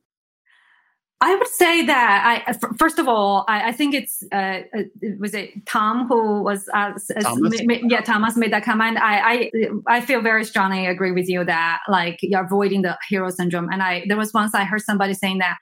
I 1.21 1.35
would 1.35 1.49
say 1.49 1.85
that 1.85 2.45
I 2.47 2.53
first 2.79 3.01
of 3.01 3.09
all 3.09 3.45
I, 3.49 3.69
I 3.69 3.73
think 3.73 3.93
it's 3.93 4.23
uh, 4.33 4.61
uh 4.77 4.83
was 5.19 5.35
it 5.35 5.67
Tom 5.67 6.07
who 6.07 6.43
was 6.43 6.69
uh, 6.73 6.93
Thomas? 7.21 7.61
yeah 7.61 8.03
Thomas 8.03 8.37
made 8.37 8.53
that 8.53 8.65
comment. 8.65 8.99
I, 8.99 9.19
I 9.19 9.51
I 9.97 10.01
feel 10.01 10.21
very 10.21 10.45
strongly 10.45 10.87
agree 10.87 11.11
with 11.11 11.29
you 11.29 11.45
that 11.45 11.81
like 11.89 12.19
you're 12.23 12.45
avoiding 12.45 12.83
the 12.83 12.97
hero 13.09 13.31
syndrome. 13.31 13.69
And 13.73 13.83
I 13.83 14.05
there 14.07 14.17
was 14.17 14.33
once 14.33 14.55
I 14.55 14.63
heard 14.63 14.83
somebody 14.83 15.13
saying 15.13 15.39
that 15.39 15.57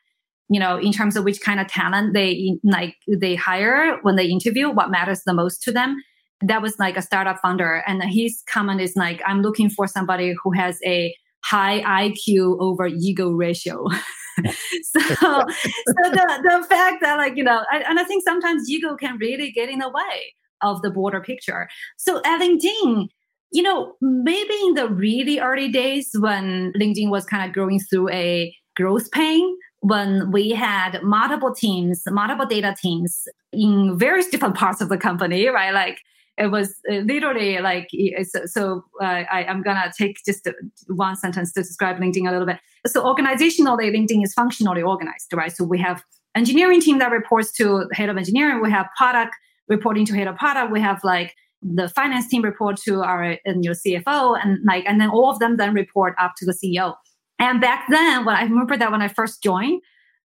you 0.51 0.61
know 0.61 0.77
in 0.79 0.93
terms 0.93 1.17
of 1.17 1.25
which 1.25 1.41
kind 1.41 1.59
of 1.59 1.69
talent 1.69 2.13
they 2.13 2.59
like 2.63 2.97
they 3.09 3.35
hire 3.35 3.99
when 4.03 4.17
they 4.17 4.27
interview, 4.27 4.69
what 4.69 4.91
matters 4.91 5.23
the 5.25 5.33
most 5.33 5.63
to 5.63 5.73
them. 5.73 5.97
That 6.43 6.61
was 6.61 6.79
like 6.79 6.99
a 6.99 7.03
startup 7.03 7.39
founder, 7.41 7.83
and 7.87 8.03
his 8.05 8.43
comment 8.47 8.83
is 8.83 8.95
like 8.95 9.23
I'm 9.27 9.41
looking 9.41 9.71
for 9.71 9.87
somebody 9.87 10.35
who 10.43 10.53
has 10.53 10.79
a 10.85 11.17
high 11.43 11.81
IQ 11.81 12.59
over 12.61 12.89
ego 12.89 13.31
ratio. 13.31 13.87
so, 14.83 15.01
so 15.01 16.11
the, 16.11 16.41
the 16.43 16.67
fact 16.69 17.03
that 17.03 17.17
like, 17.17 17.37
you 17.37 17.45
know, 17.45 17.65
I, 17.71 17.79
and 17.79 17.99
I 17.99 18.05
think 18.05 18.25
sometimes 18.25 18.69
ego 18.69 18.97
can 18.97 19.19
really 19.19 19.51
get 19.51 19.69
in 19.69 19.79
the 19.79 19.89
way 19.89 20.35
of 20.63 20.83
the 20.83 20.91
broader 20.91 21.21
picture. 21.21 21.69
So 21.97 22.19
at 22.25 22.41
LinkedIn, 22.41 23.09
you 23.53 23.63
know, 23.63 23.95
maybe 24.01 24.55
in 24.67 24.75
the 24.75 24.89
really 24.89 25.39
early 25.39 25.69
days 25.69 26.11
when 26.19 26.73
LinkedIn 26.73 27.11
was 27.11 27.25
kind 27.25 27.49
of 27.49 27.55
going 27.55 27.81
through 27.81 28.11
a 28.11 28.55
growth 28.75 29.11
pain, 29.11 29.57
when 29.81 30.33
we 30.33 30.51
had 30.51 31.03
multiple 31.03 31.55
teams, 31.55 32.03
multiple 32.09 32.47
data 32.47 32.75
teams 32.81 33.29
in 33.53 33.97
various 33.99 34.27
different 34.27 34.57
parts 34.57 34.81
of 34.81 34.89
the 34.89 34.99
company, 34.99 35.47
right? 35.49 35.73
Like 35.73 35.99
it 36.39 36.49
was 36.49 36.75
uh, 36.91 36.97
literally 36.97 37.59
like 37.59 37.89
so, 38.25 38.47
so 38.47 38.85
uh, 39.01 39.25
I, 39.31 39.45
am 39.45 39.63
gonna 39.63 39.93
take 39.97 40.19
just 40.25 40.49
one 40.89 41.17
sentence 41.17 41.53
to 41.55 41.63
describe 41.63 41.99
linkedin 41.99 42.29
a 42.29 42.33
little 42.33 42.47
bit. 42.47 42.59
So 42.87 43.05
organizationally 43.05 43.91
linkedin 43.91 44.23
is 44.23 44.35
functionally 44.35 44.83
organized 44.83 45.33
right? 45.33 45.55
So 45.55 45.65
we 45.65 45.79
have 45.79 46.03
engineering 46.35 46.81
team 46.81 46.99
that 46.99 47.11
reports 47.11 47.53
to 47.53 47.87
head 47.93 48.09
of 48.09 48.17
engineering. 48.17 48.61
We 48.63 48.71
have 48.71 48.87
product 48.97 49.35
reporting 49.69 50.05
to 50.07 50.15
head 50.15 50.29
of 50.29 50.37
product. 50.37 50.73
We 50.73 50.81
have 50.81 51.01
like 51.03 51.35
the 51.63 51.89
finance 51.89 52.29
team 52.29 52.43
report 52.43 52.77
to 52.77 53.03
our 53.03 53.39
your 53.47 53.75
cfo 53.75 54.39
and 54.43 54.59
like 54.65 54.85
and 54.87 55.01
then 55.01 55.09
all 55.09 55.31
of 55.31 55.39
them 55.39 55.57
then 55.57 55.75
report 55.75 56.15
up 56.21 56.35
to 56.37 56.45
the 56.45 56.53
ceo 56.53 56.95
and 57.39 57.61
back 57.61 57.87
then 57.89 58.25
when 58.25 58.37
i 58.37 58.43
remember 58.43 58.77
that 58.77 58.93
when 58.93 59.03
i 59.03 59.09
first 59.09 59.43
joined 59.43 59.81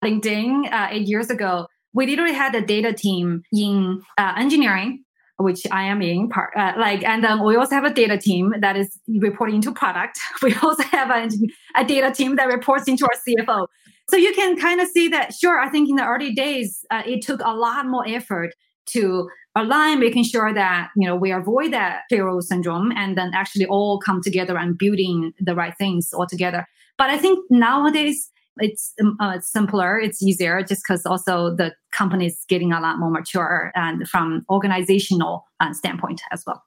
linkedin 0.02 0.72
uh, 0.72 0.88
eight 0.90 1.06
years 1.06 1.30
ago 1.30 1.66
we 1.92 2.06
literally 2.06 2.32
had 2.32 2.54
a 2.54 2.60
data 2.60 2.92
team 2.92 3.42
in 3.52 4.00
uh, 4.16 4.34
engineering 4.36 5.04
which 5.38 5.66
I 5.70 5.84
am 5.84 6.02
in 6.02 6.28
part, 6.28 6.50
uh, 6.56 6.72
like, 6.76 7.04
and 7.04 7.22
then 7.22 7.44
we 7.44 7.56
also 7.56 7.74
have 7.74 7.84
a 7.84 7.92
data 7.92 8.18
team 8.18 8.54
that 8.60 8.76
is 8.76 8.98
reporting 9.20 9.60
to 9.62 9.72
product. 9.72 10.18
We 10.42 10.54
also 10.56 10.82
have 10.84 11.10
a, 11.10 11.28
a 11.76 11.84
data 11.84 12.12
team 12.12 12.36
that 12.36 12.48
reports 12.48 12.88
into 12.88 13.04
our 13.04 13.18
CFO. 13.26 13.66
So 14.08 14.16
you 14.16 14.34
can 14.34 14.56
kind 14.58 14.80
of 14.80 14.88
see 14.88 15.08
that, 15.08 15.34
sure, 15.34 15.60
I 15.60 15.68
think 15.68 15.88
in 15.88 15.96
the 15.96 16.04
early 16.04 16.32
days, 16.32 16.84
uh, 16.90 17.02
it 17.06 17.22
took 17.22 17.40
a 17.40 17.54
lot 17.54 17.86
more 17.86 18.06
effort 18.08 18.54
to 18.86 19.28
align, 19.54 20.00
making 20.00 20.24
sure 20.24 20.52
that, 20.52 20.90
you 20.96 21.06
know, 21.06 21.14
we 21.14 21.30
avoid 21.30 21.72
that 21.72 22.02
hero 22.08 22.40
syndrome 22.40 22.90
and 22.92 23.16
then 23.16 23.32
actually 23.34 23.66
all 23.66 24.00
come 24.00 24.22
together 24.22 24.56
and 24.56 24.78
building 24.78 25.32
the 25.40 25.54
right 25.54 25.76
things 25.76 26.12
all 26.12 26.26
together. 26.26 26.66
But 26.96 27.10
I 27.10 27.18
think 27.18 27.38
nowadays, 27.50 28.30
it's 28.60 28.92
um, 29.00 29.16
uh, 29.20 29.40
simpler 29.40 29.98
it's 29.98 30.22
easier 30.22 30.62
just 30.62 30.82
because 30.86 31.04
also 31.06 31.54
the 31.54 31.74
company 31.92 32.26
is 32.26 32.44
getting 32.48 32.72
a 32.72 32.80
lot 32.80 32.98
more 32.98 33.10
mature 33.10 33.72
and 33.74 34.08
from 34.08 34.44
organizational 34.50 35.44
uh, 35.60 35.72
standpoint 35.72 36.20
as 36.30 36.42
well. 36.46 36.62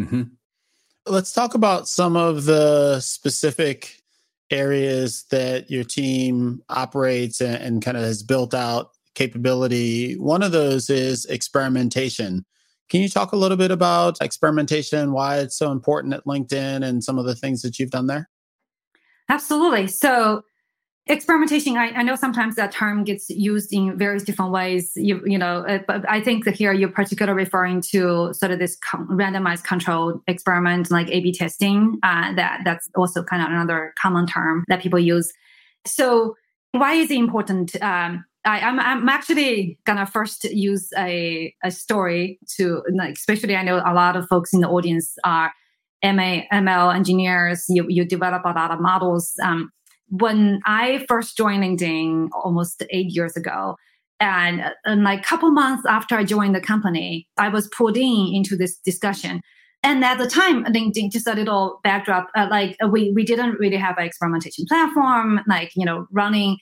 Mm-hmm. 0.00 0.22
let's 1.06 1.32
talk 1.32 1.54
about 1.54 1.88
some 1.88 2.16
of 2.16 2.44
the 2.44 3.00
specific 3.00 4.02
areas 4.50 5.24
that 5.30 5.70
your 5.70 5.84
team 5.84 6.62
operates 6.68 7.40
and, 7.40 7.56
and 7.56 7.82
kind 7.82 7.96
of 7.96 8.02
has 8.02 8.22
built 8.22 8.54
out 8.54 8.90
capability. 9.14 10.14
One 10.14 10.42
of 10.42 10.52
those 10.52 10.88
is 10.90 11.24
experimentation. 11.26 12.44
Can 12.88 13.00
you 13.00 13.08
talk 13.08 13.32
a 13.32 13.36
little 13.36 13.56
bit 13.56 13.72
about 13.72 14.18
experimentation 14.20 15.12
why 15.12 15.38
it's 15.38 15.58
so 15.58 15.72
important 15.72 16.14
at 16.14 16.24
linkedin 16.24 16.86
and 16.86 17.02
some 17.02 17.18
of 17.18 17.24
the 17.24 17.34
things 17.34 17.62
that 17.62 17.78
you've 17.78 17.90
done 17.90 18.06
there? 18.06 18.28
Absolutely. 19.28 19.88
So 19.88 20.42
experimentation 21.08 21.76
I, 21.76 21.90
I, 21.90 22.02
know 22.02 22.16
sometimes 22.16 22.56
that 22.56 22.72
term 22.72 23.04
gets 23.04 23.30
used 23.30 23.72
in 23.72 23.96
various 23.96 24.24
different 24.24 24.50
ways 24.50 24.92
you, 24.96 25.22
you 25.24 25.38
know 25.38 25.58
uh, 25.68 25.78
but 25.86 26.08
i 26.08 26.20
think 26.20 26.44
that 26.44 26.54
here 26.54 26.72
you're 26.72 26.88
particularly 26.88 27.36
referring 27.44 27.80
to 27.92 28.34
sort 28.34 28.50
of 28.50 28.58
this 28.58 28.76
randomized 28.92 29.62
control 29.64 30.20
experiment 30.26 30.90
like 30.90 31.08
a 31.10 31.20
b 31.20 31.32
testing 31.32 31.98
uh, 32.02 32.34
that 32.34 32.62
that's 32.64 32.88
also 32.96 33.22
kind 33.22 33.40
of 33.40 33.48
another 33.48 33.94
common 34.02 34.26
term 34.26 34.64
that 34.66 34.82
people 34.82 34.98
use 34.98 35.32
so 35.86 36.34
why 36.72 36.94
is 36.94 37.10
it 37.10 37.18
important 37.18 37.80
um, 37.82 38.24
I, 38.44 38.60
am 38.60 38.78
I'm, 38.80 39.02
I'm 39.02 39.08
actually 39.08 39.78
gonna 39.84 40.06
first 40.06 40.44
use 40.44 40.88
a, 40.96 41.54
a 41.64 41.70
story 41.70 42.38
to, 42.56 42.82
especially 43.12 43.56
I 43.56 43.62
know 43.62 43.82
a 43.84 43.92
lot 43.92 44.16
of 44.16 44.28
folks 44.28 44.52
in 44.54 44.60
the 44.60 44.68
audience 44.68 45.16
are 45.24 45.52
ML 46.04 46.94
engineers. 46.94 47.64
You 47.68 47.86
you 47.88 48.04
develop 48.04 48.44
a 48.44 48.50
lot 48.50 48.70
of 48.70 48.80
models. 48.80 49.32
Um, 49.42 49.70
when 50.08 50.60
I 50.66 51.04
first 51.08 51.36
joined 51.36 51.62
LinkedIn 51.62 52.28
almost 52.32 52.82
eight 52.90 53.14
years 53.14 53.36
ago, 53.36 53.76
and, 54.18 54.72
and 54.84 55.02
like 55.02 55.20
a 55.20 55.24
couple 55.24 55.50
months 55.50 55.84
after 55.86 56.16
I 56.16 56.24
joined 56.24 56.54
the 56.54 56.60
company, 56.60 57.28
I 57.36 57.48
was 57.48 57.68
pulled 57.68 57.96
in 57.96 58.32
into 58.32 58.56
this 58.56 58.78
discussion. 58.78 59.42
And 59.82 60.04
at 60.04 60.18
the 60.18 60.26
time, 60.26 60.64
LinkedIn, 60.64 61.12
just 61.12 61.26
a 61.26 61.34
little 61.34 61.80
backdrop, 61.84 62.28
uh, 62.36 62.48
like 62.50 62.76
we 62.90 63.12
we 63.12 63.24
didn't 63.24 63.58
really 63.58 63.76
have 63.76 63.98
an 63.98 64.04
experimentation 64.04 64.64
platform, 64.66 65.40
like 65.46 65.70
you 65.76 65.84
know 65.84 66.06
running 66.10 66.56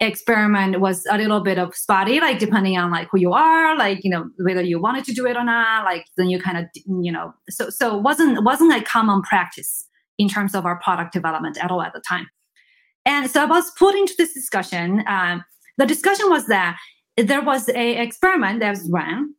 experiment 0.00 0.80
was 0.80 1.04
a 1.10 1.18
little 1.18 1.40
bit 1.40 1.58
of 1.58 1.74
spotty, 1.74 2.20
like 2.20 2.38
depending 2.38 2.78
on 2.78 2.90
like 2.90 3.08
who 3.10 3.18
you 3.18 3.32
are, 3.32 3.76
like 3.76 4.02
you 4.02 4.10
know 4.10 4.30
whether 4.38 4.62
you 4.62 4.80
wanted 4.80 5.04
to 5.04 5.12
do 5.12 5.26
it 5.26 5.36
or 5.36 5.44
not. 5.44 5.84
Like 5.84 6.06
then 6.16 6.28
you 6.28 6.40
kind 6.40 6.58
of 6.58 6.64
you 6.74 7.12
know 7.12 7.34
so 7.50 7.68
so 7.70 7.98
it 7.98 8.02
wasn't 8.02 8.42
wasn't 8.44 8.72
a 8.72 8.82
common 8.82 9.22
practice 9.22 9.86
in 10.18 10.28
terms 10.28 10.54
of 10.54 10.64
our 10.64 10.78
product 10.80 11.12
development 11.12 11.58
at 11.62 11.70
all 11.70 11.82
at 11.82 11.92
the 11.92 12.00
time. 12.00 12.28
And 13.06 13.30
so 13.30 13.42
I 13.42 13.44
was 13.46 13.70
put 13.72 13.94
into 13.94 14.14
this 14.16 14.32
discussion. 14.32 15.04
Um, 15.06 15.44
the 15.76 15.86
discussion 15.86 16.30
was 16.30 16.46
that 16.46 16.78
there 17.16 17.42
was 17.42 17.68
a 17.68 17.96
experiment 18.02 18.60
that 18.60 18.70
was 18.70 18.88
run 18.90 19.34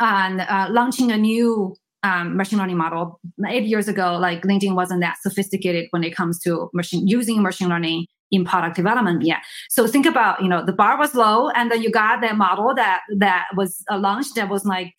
on 0.00 0.40
uh, 0.40 0.68
launching 0.70 1.10
a 1.10 1.16
new 1.16 1.74
um, 2.02 2.36
machine 2.36 2.58
learning 2.58 2.76
model 2.76 3.20
eight 3.48 3.64
years 3.64 3.88
ago. 3.88 4.16
Like 4.20 4.42
LinkedIn 4.42 4.74
wasn't 4.74 5.00
that 5.00 5.16
sophisticated 5.20 5.86
when 5.90 6.04
it 6.04 6.14
comes 6.14 6.38
to 6.40 6.70
machine 6.72 7.06
using 7.08 7.42
machine 7.42 7.68
learning 7.68 8.06
in 8.30 8.44
product 8.44 8.76
development 8.76 9.22
yet. 9.22 9.38
So 9.68 9.86
think 9.86 10.06
about, 10.06 10.42
you 10.42 10.48
know, 10.48 10.64
the 10.64 10.72
bar 10.72 10.98
was 10.98 11.14
low 11.14 11.48
and 11.50 11.70
then 11.70 11.82
you 11.82 11.90
got 11.90 12.20
that 12.20 12.36
model 12.36 12.74
that 12.74 13.00
that 13.18 13.46
was 13.56 13.82
uh, 13.90 13.98
launched 13.98 14.34
that 14.34 14.48
was 14.48 14.64
like 14.64 14.94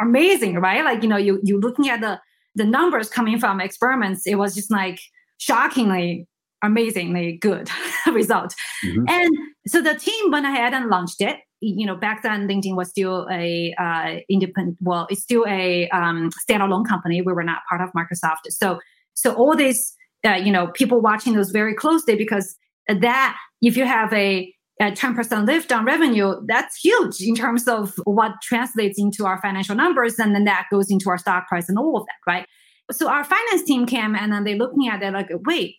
amazing, 0.00 0.56
right? 0.56 0.84
Like, 0.84 1.02
you 1.02 1.08
know, 1.08 1.16
you 1.16 1.40
you 1.42 1.60
looking 1.60 1.88
at 1.88 2.00
the 2.00 2.20
the 2.54 2.64
numbers 2.64 3.08
coming 3.08 3.38
from 3.38 3.60
experiments, 3.60 4.26
it 4.26 4.36
was 4.36 4.54
just 4.54 4.70
like 4.70 5.00
shockingly 5.38 6.26
amazingly 6.66 7.38
good 7.40 7.70
result. 8.12 8.54
Mm-hmm. 8.84 9.04
And 9.08 9.30
so 9.66 9.80
the 9.80 9.94
team 9.94 10.30
went 10.30 10.46
ahead 10.46 10.74
and 10.74 10.88
launched 10.88 11.20
it. 11.20 11.38
You 11.60 11.86
know, 11.86 11.96
back 11.96 12.22
then 12.22 12.46
LinkedIn 12.46 12.76
was 12.76 12.90
still 12.90 13.26
a 13.30 13.74
uh, 13.78 14.16
independent. 14.28 14.76
Well, 14.82 15.06
it's 15.08 15.22
still 15.22 15.46
a 15.48 15.88
um, 15.88 16.30
standalone 16.48 16.86
company. 16.86 17.22
We 17.22 17.32
were 17.32 17.44
not 17.44 17.60
part 17.68 17.80
of 17.80 17.90
Microsoft. 17.96 18.50
So, 18.50 18.78
so 19.14 19.34
all 19.34 19.56
these, 19.56 19.96
uh, 20.26 20.34
you 20.34 20.52
know 20.52 20.68
people 20.68 21.00
watching 21.00 21.34
those 21.34 21.50
very 21.50 21.74
closely 21.74 22.16
because 22.16 22.56
that 22.88 23.36
if 23.62 23.76
you 23.76 23.84
have 23.84 24.12
a, 24.12 24.52
a 24.80 24.90
10% 24.92 25.46
lift 25.46 25.72
on 25.72 25.84
revenue 25.84 26.34
that's 26.46 26.76
huge 26.76 27.20
in 27.20 27.34
terms 27.34 27.66
of 27.66 27.94
what 28.04 28.32
translates 28.42 28.98
into 28.98 29.24
our 29.26 29.40
financial 29.40 29.74
numbers 29.74 30.18
and 30.18 30.34
then 30.34 30.44
that 30.44 30.66
goes 30.70 30.90
into 30.90 31.10
our 31.10 31.18
stock 31.18 31.46
price 31.48 31.68
and 31.68 31.78
all 31.78 31.96
of 31.96 32.06
that 32.06 32.30
right 32.30 32.46
so 32.90 33.08
our 33.08 33.24
finance 33.24 33.62
team 33.64 33.86
came 33.86 34.14
and 34.14 34.32
then 34.32 34.44
they 34.44 34.54
looking 34.54 34.88
at 34.88 35.02
it 35.02 35.12
like 35.12 35.28
wait 35.46 35.76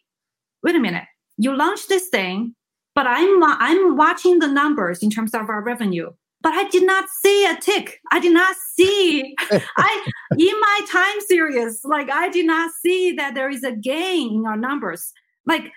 wait 0.67 0.75
a 0.75 0.80
minute 0.80 1.06
you 1.38 1.56
launched 1.56 1.89
this 1.89 2.10
thing 2.10 2.53
but 2.93 3.08
i'm 3.08 3.43
i'm 3.43 3.97
watching 3.97 4.38
the 4.39 4.47
numbers 4.47 5.01
in 5.01 5.10
terms 5.10 5.34
of 5.34 5.49
our 5.49 5.63
revenue 5.63 6.12
but 6.41 6.53
I 6.53 6.69
did 6.69 6.86
not 6.86 7.10
see 7.10 7.45
a 7.45 7.60
tick. 7.60 7.99
I 8.12 8.19
did 8.19 8.34
not 8.34 8.56
see 8.75 9.36
I 9.77 10.12
in 10.38 10.60
my 10.60 10.80
time 10.89 11.19
series, 11.27 11.82
like 11.84 12.10
I 12.12 12.30
did 12.30 12.45
not 12.45 12.71
see 12.82 13.12
that 13.13 13.34
there 13.36 13.49
is 13.49 13.63
a 13.63 13.71
gain 13.71 14.36
in 14.36 14.45
our 14.45 14.58
numbers. 14.58 15.12
Like, 15.45 15.71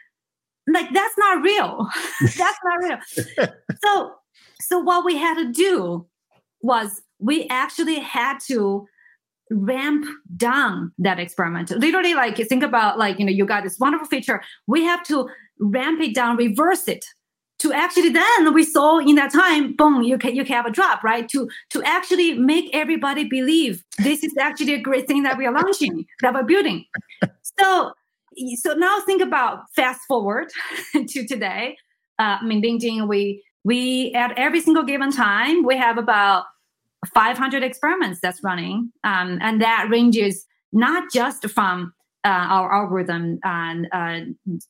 like 0.69 0.93
that's 0.93 1.19
not 1.19 1.43
real. 1.43 1.89
that's 2.21 2.59
not 2.65 2.79
real. 2.83 3.49
so 3.83 4.13
so 4.61 4.79
what 4.79 5.05
we 5.05 5.17
had 5.17 5.35
to 5.35 5.51
do 5.51 6.07
was 6.61 7.03
we 7.19 7.49
actually 7.49 7.99
had 7.99 8.39
to 8.47 8.87
ramp 9.51 10.07
down 10.37 10.93
that 10.99 11.19
experiment 11.19 11.71
literally 11.71 12.15
like 12.15 12.37
think 12.37 12.63
about 12.63 12.99
like 12.99 13.19
you 13.19 13.25
know 13.25 13.33
you 13.33 13.45
got 13.45 13.65
this 13.65 13.79
wonderful 13.79 14.07
feature. 14.07 14.43
We 14.67 14.85
have 14.85 15.03
to 15.05 15.29
ramp 15.59 16.01
it 16.01 16.15
down 16.15 16.37
reverse 16.37 16.89
it 16.89 17.05
to 17.59 17.73
actually 17.73 18.09
then 18.09 18.55
we 18.55 18.65
saw 18.65 18.99
in 18.99 19.17
that 19.17 19.33
time 19.33 19.75
boom 19.77 20.03
you 20.03 20.17
can 20.17 20.35
you 20.35 20.45
can 20.45 20.57
have 20.57 20.67
a 20.67 20.71
drop 20.71 21.05
right? 21.05 21.29
To 21.31 21.49
to 21.71 21.83
actually 21.85 22.35
make 22.35 22.71
everybody 22.73 23.25
believe 23.25 23.85
this 23.99 24.25
is 24.25 24.35
actually 24.39 24.75
a 24.75 24.81
great 24.81 25.07
thing 25.07 25.23
that 25.25 25.37
we 25.37 25.47
are 25.47 25.53
launching 25.53 26.07
that 26.23 26.35
we're 26.35 26.45
building. 26.45 26.85
So 27.59 27.93
so 28.57 28.75
now 28.75 29.01
think 29.01 29.21
about 29.23 29.65
fast 29.75 30.01
forward 30.09 30.49
to 30.95 31.27
today. 31.27 31.77
Uh, 32.19 32.37
i 32.41 32.45
mean 32.45 32.63
LinkedIn, 32.63 33.09
we 33.09 33.43
we 33.65 34.13
at 34.15 34.33
every 34.39 34.61
single 34.61 34.85
given 34.85 35.11
time 35.11 35.65
we 35.65 35.77
have 35.77 35.99
about 35.99 36.45
500 37.15 37.63
experiments 37.63 38.21
that's 38.23 38.43
running 38.45 38.93
um, 39.05 39.39
and 39.41 39.61
that 39.63 39.89
ranges 39.91 40.45
not 40.73 41.11
just 41.13 41.49
from 41.49 41.93
uh, 42.25 42.29
our 42.29 42.73
algorithm 42.73 43.39
and 43.45 43.89
uh, 43.93 44.21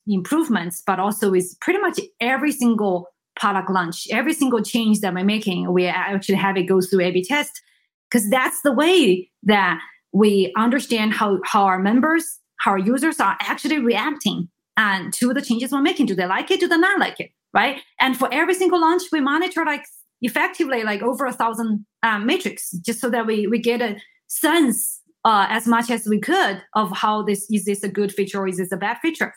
improvements, 0.06 0.82
but 0.86 1.00
also 1.00 1.30
with 1.30 1.56
pretty 1.60 1.80
much 1.80 1.98
every 2.20 2.52
single 2.52 3.08
product 3.36 3.70
launch, 3.70 4.06
every 4.12 4.32
single 4.32 4.62
change 4.62 5.00
that 5.00 5.14
we're 5.14 5.24
making, 5.24 5.72
we 5.72 5.86
actually 5.86 6.36
have 6.36 6.56
it 6.56 6.64
go 6.64 6.80
through 6.80 7.00
A/B 7.00 7.24
test 7.24 7.60
because 8.08 8.28
that's 8.30 8.60
the 8.62 8.72
way 8.72 9.30
that 9.42 9.80
we 10.12 10.52
understand 10.56 11.12
how 11.12 11.38
how 11.44 11.64
our 11.64 11.78
members, 11.78 12.38
how 12.60 12.72
our 12.72 12.78
users 12.78 13.18
are 13.18 13.36
actually 13.40 13.78
reacting 13.78 14.48
and 14.76 15.12
to 15.14 15.32
the 15.32 15.42
changes 15.42 15.72
we're 15.72 15.80
making. 15.80 16.06
Do 16.06 16.14
they 16.14 16.26
like 16.26 16.50
it? 16.50 16.60
Do 16.60 16.68
they 16.68 16.78
not 16.78 17.00
like 17.00 17.18
it? 17.18 17.30
Right? 17.52 17.80
And 17.98 18.16
for 18.16 18.28
every 18.32 18.54
single 18.54 18.80
launch, 18.80 19.02
we 19.10 19.20
monitor 19.20 19.64
like 19.64 19.84
effectively 20.22 20.82
like 20.82 21.02
over 21.02 21.26
a 21.26 21.32
thousand 21.32 21.86
um, 22.02 22.26
metrics 22.26 22.70
just 22.84 23.00
so 23.00 23.10
that 23.10 23.26
we 23.26 23.46
we 23.46 23.58
get 23.58 23.80
a 23.80 23.96
sense 24.28 25.00
uh, 25.24 25.46
as 25.48 25.66
much 25.66 25.90
as 25.90 26.06
we 26.06 26.18
could 26.18 26.62
of 26.74 26.90
how 26.92 27.22
this 27.22 27.46
is 27.50 27.64
this 27.64 27.82
a 27.82 27.88
good 27.88 28.12
feature 28.12 28.38
or 28.40 28.48
is 28.48 28.58
this 28.58 28.72
a 28.72 28.76
bad 28.76 28.98
feature. 29.02 29.34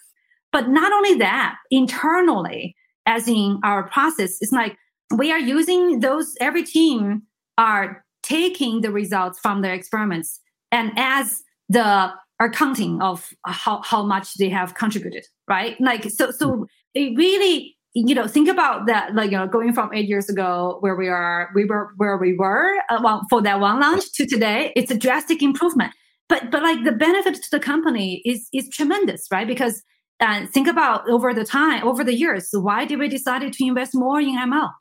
But 0.51 0.69
not 0.69 0.93
only 0.93 1.15
that, 1.15 1.55
internally, 1.71 2.75
as 3.05 3.27
in 3.27 3.59
our 3.63 3.89
process, 3.89 4.37
it's 4.39 4.51
like 4.51 4.77
we 5.15 5.31
are 5.31 5.39
using 5.39 5.99
those. 5.99 6.35
Every 6.39 6.63
team 6.63 7.23
are 7.57 8.05
taking 8.21 8.81
the 8.81 8.91
results 8.91 9.39
from 9.39 9.61
their 9.61 9.73
experiments 9.73 10.39
and 10.71 10.91
as 10.95 11.41
the 11.69 12.11
accounting 12.39 13.01
of 13.01 13.29
how, 13.45 13.81
how 13.83 14.03
much 14.03 14.35
they 14.35 14.49
have 14.49 14.75
contributed, 14.75 15.25
right? 15.47 15.75
Like 15.79 16.09
so 16.09 16.31
so 16.31 16.67
it 16.93 17.17
really 17.17 17.75
you 17.93 18.15
know 18.15 18.27
think 18.27 18.49
about 18.49 18.87
that 18.87 19.13
like 19.13 19.31
you 19.31 19.37
know 19.37 19.47
going 19.47 19.73
from 19.73 19.93
eight 19.93 20.07
years 20.07 20.29
ago 20.29 20.77
where 20.79 20.95
we 20.95 21.07
are 21.07 21.49
we 21.53 21.65
were 21.65 21.91
where 21.97 22.17
we 22.17 22.35
were 22.35 22.73
uh, 22.89 22.99
well, 23.03 23.21
for 23.29 23.41
that 23.41 23.59
one 23.59 23.79
launch 23.79 24.11
to 24.13 24.25
today 24.25 24.73
it's 24.75 24.91
a 24.91 24.97
drastic 24.97 25.41
improvement. 25.41 25.93
But 26.29 26.51
but 26.51 26.63
like 26.63 26.83
the 26.83 26.91
benefit 26.91 27.35
to 27.35 27.51
the 27.51 27.59
company 27.59 28.21
is 28.25 28.47
is 28.51 28.69
tremendous 28.69 29.27
right? 29.31 29.47
Because 29.47 29.83
uh, 30.19 30.45
think 30.47 30.67
about 30.67 31.07
over 31.09 31.33
the 31.33 31.45
time 31.45 31.87
over 31.87 32.03
the 32.03 32.15
years 32.15 32.49
why 32.53 32.85
did 32.85 32.97
we 32.97 33.07
decided 33.07 33.53
to 33.53 33.65
invest 33.65 33.93
more 33.93 34.19
in 34.19 34.37
ml 34.37 34.71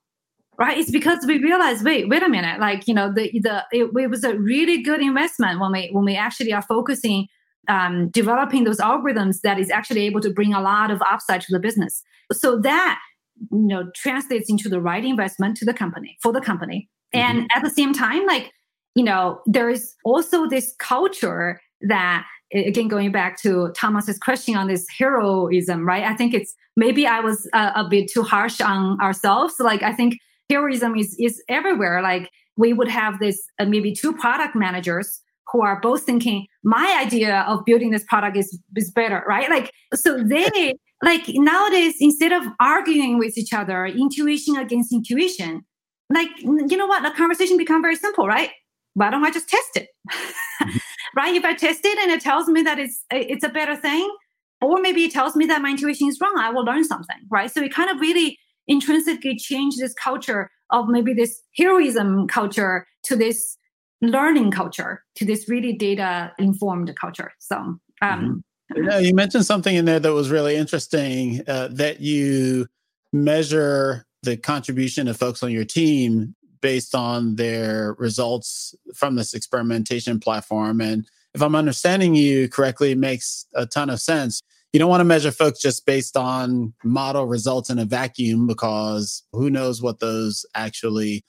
right? 0.59 0.79
It's 0.79 0.91
because 0.91 1.27
we 1.27 1.39
realized 1.39 1.85
wait 1.85 2.09
wait 2.09 2.23
a 2.23 2.29
minute 2.29 2.61
like 2.61 2.89
you 2.89 2.95
know 2.95 3.13
the 3.13 3.31
the 3.41 3.65
it, 3.73 3.91
it 3.95 4.11
was 4.11 4.25
a 4.25 4.37
really 4.37 4.83
good 4.83 5.03
investment 5.03 5.61
when 5.61 5.73
we 5.73 5.91
when 5.93 6.05
we 6.05 6.17
actually 6.17 6.53
are 6.53 6.63
focusing 6.63 7.29
um, 7.69 8.09
developing 8.11 8.65
those 8.65 8.79
algorithms 8.79 9.41
that 9.43 9.59
is 9.59 9.71
actually 9.71 10.03
able 10.03 10.21
to 10.21 10.31
bring 10.31 10.53
a 10.53 10.61
lot 10.61 10.91
of 10.91 11.01
upside 11.03 11.41
to 11.43 11.53
the 11.53 11.61
business. 11.61 12.03
So 12.33 12.59
that 12.61 13.01
you 13.51 13.67
know 13.67 13.91
translates 13.95 14.51
into 14.51 14.69
the 14.69 14.81
right 14.81 15.05
investment 15.05 15.57
to 15.59 15.65
the 15.65 15.75
company 15.75 16.17
for 16.23 16.33
the 16.33 16.41
company. 16.41 16.89
Mm-hmm. 17.15 17.39
And 17.39 17.51
at 17.55 17.63
the 17.63 17.71
same 17.71 17.93
time, 17.93 18.27
like 18.27 18.53
you 18.95 19.05
know, 19.05 19.41
there 19.47 19.71
is 19.71 19.95
also 20.05 20.47
this 20.47 20.75
culture 20.79 21.61
that 21.83 22.27
again 22.53 22.89
going 22.89 23.11
back 23.13 23.41
to 23.43 23.73
Thomas's 23.77 24.19
question 24.19 24.57
on 24.57 24.69
this 24.69 24.87
heroism, 24.99 25.87
right? 25.87 26.05
I 26.05 26.15
think 26.15 26.35
it's 26.35 26.55
maybe 26.77 27.07
I 27.07 27.21
was 27.21 27.49
a, 27.55 27.73
a 27.77 27.87
bit 27.89 28.11
too 28.13 28.23
harsh 28.23 28.61
on 28.61 29.01
ourselves. 29.01 29.55
Like 29.59 29.83
I 29.83 29.93
think 29.93 30.19
heroism 30.51 30.97
is 30.97 31.17
is 31.19 31.43
everywhere. 31.49 32.03
Like 32.03 32.31
we 32.57 32.73
would 32.73 32.89
have 32.89 33.19
this 33.19 33.43
uh, 33.59 33.65
maybe 33.65 33.95
two 33.95 34.13
product 34.13 34.55
managers 34.55 35.22
who 35.51 35.63
are 35.63 35.81
both 35.81 36.03
thinking 36.03 36.47
my 36.63 36.99
idea 37.05 37.41
of 37.49 37.65
building 37.65 37.91
this 37.91 38.05
product 38.05 38.37
is 38.37 38.59
is 38.77 38.91
better 38.91 39.25
right? 39.27 39.51
Like 39.51 39.73
so 39.95 40.23
they 40.23 40.75
like 41.03 41.25
nowadays 41.29 41.95
instead 42.01 42.33
of 42.33 42.45
arguing 42.61 43.19
with 43.19 43.37
each 43.37 43.53
other 43.53 43.87
intuition 43.87 44.57
against 44.57 44.93
intuition 44.93 45.65
like 46.13 46.29
you 46.43 46.77
know 46.77 46.87
what? 46.87 47.03
The 47.03 47.11
conversation 47.11 47.57
become 47.57 47.83
very 47.83 47.97
simple 47.97 48.27
right? 48.27 48.51
Why 48.95 49.11
don't 49.11 49.25
i 49.25 49.31
just 49.31 49.49
test 49.49 49.77
it? 49.77 49.89
Right? 51.15 51.35
If 51.35 51.45
i 51.45 51.53
test 51.53 51.81
it 51.85 51.99
and 51.99 52.11
it 52.11 52.23
tells 52.23 52.49
me 52.49 52.63
that 52.63 52.79
it's 52.79 53.05
it's 53.11 53.45
a 53.45 53.49
better 53.51 53.77
thing 53.77 54.09
or 54.63 54.81
maybe 54.81 55.05
it 55.05 55.13
tells 55.13 55.37
me 55.37 55.45
that 55.47 55.61
my 55.61 55.71
intuition 55.71 56.09
is 56.09 56.19
wrong 56.21 56.35
i 56.39 56.49
will 56.51 56.65
learn 56.65 56.85
something 56.85 57.17
right? 57.31 57.51
So 57.51 57.63
it 57.63 57.75
kind 57.75 57.91
of 57.91 58.01
really 58.01 58.39
intrinsically 58.67 59.37
changed 59.37 59.79
this 59.79 59.95
culture 59.95 60.51
of 60.71 60.89
maybe 60.89 61.13
this 61.13 61.43
heroism 61.57 62.27
culture 62.29 62.87
to 63.05 63.17
this 63.17 63.57
learning 64.03 64.51
culture 64.51 65.03
to 65.15 65.25
this 65.25 65.49
really 65.49 65.73
data 65.73 66.33
informed 66.39 66.95
culture. 67.01 67.33
So, 67.39 67.57
um, 67.57 67.81
mm-hmm. 68.73 68.83
you, 68.83 69.09
you 69.09 69.15
mentioned 69.15 69.47
something 69.47 69.75
in 69.75 69.85
there 69.85 70.01
that 70.01 70.13
was 70.13 70.29
really 70.29 70.57
interesting 70.57 71.43
uh, 71.47 71.69
that 71.73 72.01
you 72.01 72.67
measure 73.13 74.05
the 74.23 74.37
contribution 74.37 75.09
of 75.09 75.17
folks 75.17 75.43
on 75.43 75.51
your 75.51 75.65
team 75.65 76.35
based 76.61 76.95
on 76.95 77.37
their 77.37 77.95
results 77.99 78.75
from 78.95 79.17
this 79.17 79.35
experimentation 79.35 80.21
platform. 80.21 80.81
And 80.81 81.07
if 81.35 81.43
I'm 81.43 81.57
understanding 81.57 82.15
you 82.15 82.49
correctly, 82.49 82.93
it 82.93 82.99
makes 82.99 83.47
a 83.55 83.67
ton 83.67 83.91
of 83.91 84.01
sense. 84.01 84.41
You 84.73 84.79
don't 84.79 84.89
want 84.89 85.01
to 85.01 85.05
measure 85.05 85.31
folks 85.31 85.61
just 85.61 85.85
based 85.85 86.17
on 86.17 86.73
model 86.83 87.27
results 87.27 87.69
in 87.69 87.79
a 87.79 87.85
vacuum 87.85 88.47
because 88.47 89.23
who 89.33 89.51
knows 89.51 89.83
what 89.83 90.01
those 90.01 90.47
actually 90.55 91.25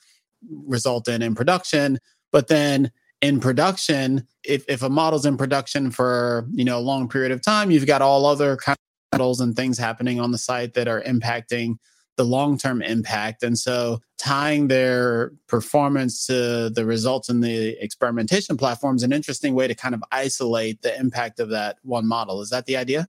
result 0.66 1.08
in 1.08 1.22
in 1.22 1.36
production. 1.36 2.00
But 2.34 2.50
then 2.50 2.92
in 3.22 3.40
production, 3.40 4.28
if, 4.44 4.66
if 4.68 4.84
a 4.84 4.90
model's 4.90 5.26
in 5.26 5.38
production 5.38 5.92
for 5.92 6.46
you 6.52 6.66
know 6.66 6.78
a 6.78 6.82
long 6.82 7.08
period 7.08 7.32
of 7.32 7.42
time, 7.42 7.72
you've 7.72 7.88
got 7.88 8.02
all 8.02 8.26
other 8.26 8.58
kind 8.58 8.76
of 8.76 9.20
models 9.20 9.40
and 9.40 9.56
things 9.56 9.78
happening 9.78 10.20
on 10.20 10.32
the 10.32 10.38
site 10.38 10.74
that 10.74 10.90
are 10.90 11.02
impacting 11.04 11.78
the 12.18 12.26
long 12.26 12.58
term 12.58 12.82
impact. 12.82 13.44
And 13.44 13.58
so 13.58 14.02
tying 14.18 14.68
their 14.68 15.32
performance 15.48 16.26
to 16.28 16.70
the 16.70 16.86
results 16.86 17.30
in 17.30 17.40
the 17.40 17.82
experimentation 17.84 18.58
platform 18.58 18.98
is 18.98 19.04
an 19.04 19.14
interesting 19.14 19.56
way 19.56 19.68
to 19.68 19.76
kind 19.76 19.96
of 19.96 20.04
isolate 20.12 20.82
the 20.82 20.98
impact 21.00 21.40
of 21.40 21.50
that 21.50 21.78
one 21.84 22.08
model. 22.08 22.42
Is 22.42 22.50
that 22.50 22.66
the 22.66 22.78
idea? 22.78 23.08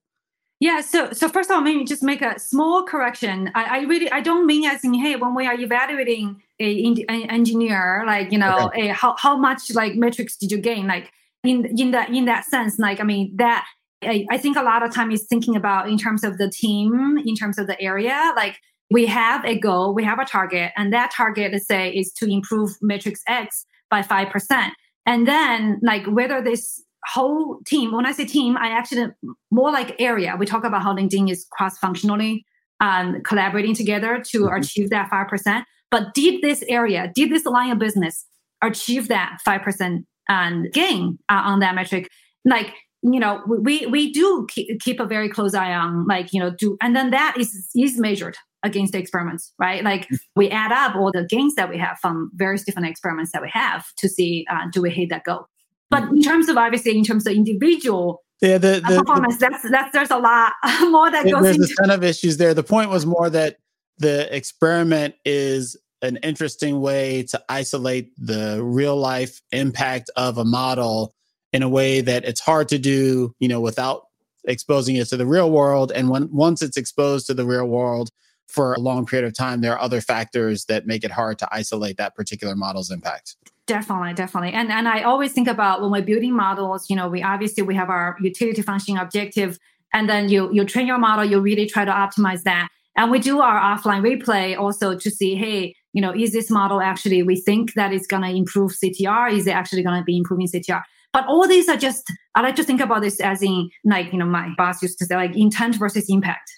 Yeah. 0.61 0.81
So, 0.81 1.13
so 1.13 1.29
first 1.29 1.51
of 1.51 1.57
all, 1.57 1.63
maybe 1.63 1.85
just 1.85 2.03
make 2.03 2.23
a 2.23 2.39
small 2.39 2.85
correction. 2.85 3.51
I, 3.55 3.65
I 3.65 3.81
really, 3.83 4.11
I 4.11 4.21
don't 4.21 4.47
mean 4.47 4.65
as 4.65 4.85
in, 4.85 4.95
hey, 4.95 5.17
when 5.17 5.35
we 5.35 5.47
are 5.47 5.59
evaluating 5.59 6.43
a, 6.61 6.95
a 7.09 7.27
engineer, 7.29 8.05
like 8.07 8.33
you 8.33 8.39
know, 8.39 8.67
okay. 8.67 8.91
a, 8.91 8.95
how 8.95 9.15
how 9.19 9.37
much 9.37 9.75
like 9.75 9.95
metrics 9.95 10.37
did 10.37 10.51
you 10.51 10.59
gain? 10.59 10.87
Like 10.87 11.11
in 11.43 11.67
in 11.79 11.91
that 11.93 12.11
in 12.11 12.25
that 12.27 12.45
sense, 12.45 12.79
like 12.79 13.01
I 13.01 13.05
mean 13.05 13.35
that 13.37 13.67
I, 14.03 14.27
I 14.31 14.39
think 14.39 14.57
a 14.57 14.63
lot 14.63 14.83
of 14.83 14.95
time 14.95 15.11
is 15.11 15.27
thinking 15.29 15.57
about 15.57 15.89
in 15.89 15.99
terms 15.99 16.25
of 16.25 16.39
the 16.39 16.51
team, 16.51 17.19
in 17.25 17.35
terms 17.35 17.59
of 17.59 17.67
the 17.67 17.81
area, 17.81 18.33
like 18.37 18.59
we 18.91 19.07
have 19.07 19.45
a 19.45 19.59
goal, 19.59 19.95
we 19.95 20.05
have 20.05 20.19
a 20.19 20.25
target, 20.25 20.73
and 20.77 20.93
that 20.93 21.11
target, 21.11 21.53
let's 21.53 21.67
say, 21.67 21.91
is 21.91 22.13
to 22.15 22.31
improve 22.31 22.71
matrix 22.83 23.23
X 23.27 23.67
by 23.91 24.03
5%. 24.03 24.71
And 25.07 25.29
then, 25.29 25.81
like, 25.83 26.07
whether 26.07 26.43
this 26.43 26.83
whole 27.07 27.61
team, 27.67 27.93
when 27.93 28.07
I 28.07 28.13
say 28.13 28.25
team, 28.25 28.57
I 28.57 28.69
actually 28.69 29.09
more 29.51 29.71
like 29.71 29.95
area. 29.99 30.37
We 30.39 30.47
talk 30.47 30.65
about 30.65 30.83
how 30.83 30.95
LinkedIn 30.95 31.31
is 31.31 31.47
cross 31.51 31.77
functionally 31.79 32.45
um, 32.81 33.23
collaborating 33.23 33.75
together 33.75 34.23
to 34.31 34.41
mm-hmm. 34.41 34.55
achieve 34.55 34.91
that 34.91 35.11
5%. 35.11 35.65
But 35.95 36.13
did 36.13 36.43
this 36.43 36.65
area, 36.69 37.13
did 37.15 37.31
this 37.31 37.47
line 37.47 37.71
of 37.71 37.79
business 37.79 38.27
achieve 38.61 39.07
that 39.07 39.39
5% 39.47 40.05
and 40.29 40.73
gain 40.73 41.21
uh, 41.29 41.43
on 41.45 41.61
that 41.61 41.77
metric? 41.77 42.09
Like, 42.45 42.75
you 43.03 43.21
know, 43.21 43.41
we 43.47 43.87
we 43.87 44.11
do 44.11 44.45
keep, 44.51 44.81
keep 44.81 44.99
a 44.99 45.05
very 45.05 45.29
close 45.29 45.55
eye 45.55 45.73
on, 45.73 46.05
like, 46.09 46.33
you 46.33 46.41
know, 46.41 46.51
do, 46.51 46.77
and 46.83 46.97
then 46.97 47.11
that 47.11 47.37
is 47.39 47.71
is 47.77 47.97
measured 47.97 48.37
against 48.65 48.93
the 48.93 48.99
experiments, 48.99 49.53
right? 49.57 49.85
Like 49.85 50.09
mm. 50.09 50.19
we 50.35 50.51
add 50.51 50.73
up 50.73 50.97
all 50.97 51.13
the 51.13 51.29
gains 51.31 51.55
that 51.55 51.71
we 51.71 51.79
have 51.79 51.97
from 52.01 52.33
various 52.35 52.65
different 52.65 52.89
experiments 52.89 53.31
that 53.31 53.41
we 53.41 53.51
have 53.53 53.85
to 53.99 54.09
see 54.09 54.47
uh, 54.51 54.67
do 54.73 54.83
we 54.83 54.91
hit 54.91 55.11
that 55.11 55.23
goal. 55.23 55.47
But 55.91 56.09
in 56.09 56.23
terms 56.23 56.49
of 56.49 56.57
obviously, 56.57 56.99
in 56.99 57.05
terms 57.05 57.25
of 57.25 57.35
individual 57.35 58.25
yeah, 58.43 58.59
the, 58.59 58.83
the 58.85 58.99
performance, 58.99 59.37
the, 59.39 59.49
that's 59.49 59.71
that's 59.71 59.93
there's 59.93 60.11
a 60.11 60.19
lot 60.19 60.55
more 60.91 61.09
that 61.13 61.25
goes. 61.25 61.41
There's 61.41 61.57
into- 61.57 61.73
a 61.73 61.87
ton 61.87 61.91
of 61.93 62.03
issues 62.03 62.37
there. 62.39 62.53
The 62.53 62.65
point 62.65 62.91
was 62.91 63.07
more 63.07 63.31
that 63.31 63.59
the 63.99 64.35
experiment 64.35 65.15
is 65.25 65.77
an 66.05 66.19
interesting 66.19 66.81
way 66.81 67.25
to 67.25 67.43
isolate 67.49 68.13
the 68.17 68.63
real 68.63 68.97
life 68.97 69.41
impact 69.53 70.11
of 70.17 70.39
a 70.39 70.45
model 70.45 71.15
in 71.53 71.63
a 71.63 71.69
way 71.69 72.01
that 72.01 72.25
it's 72.25 72.41
hard 72.41 72.69
to 72.69 72.79
do, 72.79 73.35
you 73.39 73.49
know, 73.49 73.61
without 73.61 74.07
exposing 74.45 74.97
it 74.97 75.09
to 75.09 75.17
the 75.17 75.27
real 75.27 75.51
world. 75.51 75.93
And 75.93 76.11
when 76.11 76.29
once 76.33 76.63
it's 76.63 76.77
exposed 76.77 77.27
to 77.27 77.35
the 77.35 77.45
real 77.45 77.67
world, 77.67 78.11
for 78.47 78.75
a 78.75 78.79
long 78.79 79.07
period 79.07 79.27
of 79.27 79.35
time, 79.37 79.61
there 79.61 79.73
are 79.73 79.81
other 79.81 80.01
factors 80.01 80.67
that 80.67 80.87
make 80.87 81.05
it 81.05 81.11
hard 81.11 81.39
to 81.39 81.49
isolate 81.51 81.97
that 81.97 82.15
particular 82.15 82.55
model's 82.55 82.91
impact. 82.91 83.37
Definitely, 83.67 84.13
definitely. 84.15 84.53
And 84.53 84.71
and 84.71 84.87
I 84.87 85.03
always 85.03 85.33
think 85.33 85.49
about 85.49 85.81
when 85.81 85.91
we're 85.91 86.03
building 86.03 86.35
models, 86.35 86.91
you 86.91 86.97
know, 86.97 87.09
we 87.09 87.23
obviously 87.23 87.63
we 87.63 87.75
have 87.75 87.91
our 87.91 88.17
utility 88.21 88.63
function 88.63 88.97
objective, 88.99 89.59
and 89.93 90.09
then 90.09 90.29
you 90.29 90.53
you 90.53 90.65
train 90.65 90.87
your 90.87 90.99
model, 90.99 91.25
you 91.25 91.41
really 91.41 91.67
try 91.67 91.85
to 91.85 91.91
optimize 91.91 92.43
that. 92.43 92.69
And 92.97 93.11
we 93.11 93.19
do 93.19 93.41
our 93.41 93.59
offline 93.59 94.03
replay 94.03 94.57
also 94.57 94.97
to 94.97 95.11
see, 95.11 95.35
hey, 95.35 95.75
you 95.95 96.03
know, 96.03 96.15
is 96.15 96.33
this 96.33 96.51
model 96.51 96.83
actually 96.83 97.23
we 97.23 97.37
think 97.41 97.73
that 97.75 97.95
it's 97.95 98.07
gonna 98.07 98.31
improve 98.31 98.73
CTR? 98.73 99.33
Is 99.33 99.47
it 99.47 99.53
actually 99.53 99.83
gonna 99.83 100.05
be 100.05 100.19
improving 100.19 100.47
CTR? 100.47 100.83
But 101.15 101.27
all 101.27 101.49
these 101.49 101.69
are 101.69 101.77
just 101.79 102.13
I 102.35 102.43
like 102.43 102.57
to 102.57 102.65
think 102.65 102.83
about 102.83 103.01
this 103.01 103.21
as 103.21 103.41
in 103.41 103.71
like, 103.85 104.13
you 104.13 104.19
know, 104.19 104.27
my 104.27 104.51
boss 104.59 104.83
used 104.83 104.99
to 104.99 105.07
say 105.07 105.17
like 105.17 105.35
intent 105.35 105.77
versus 105.77 106.07
impact 106.11 106.51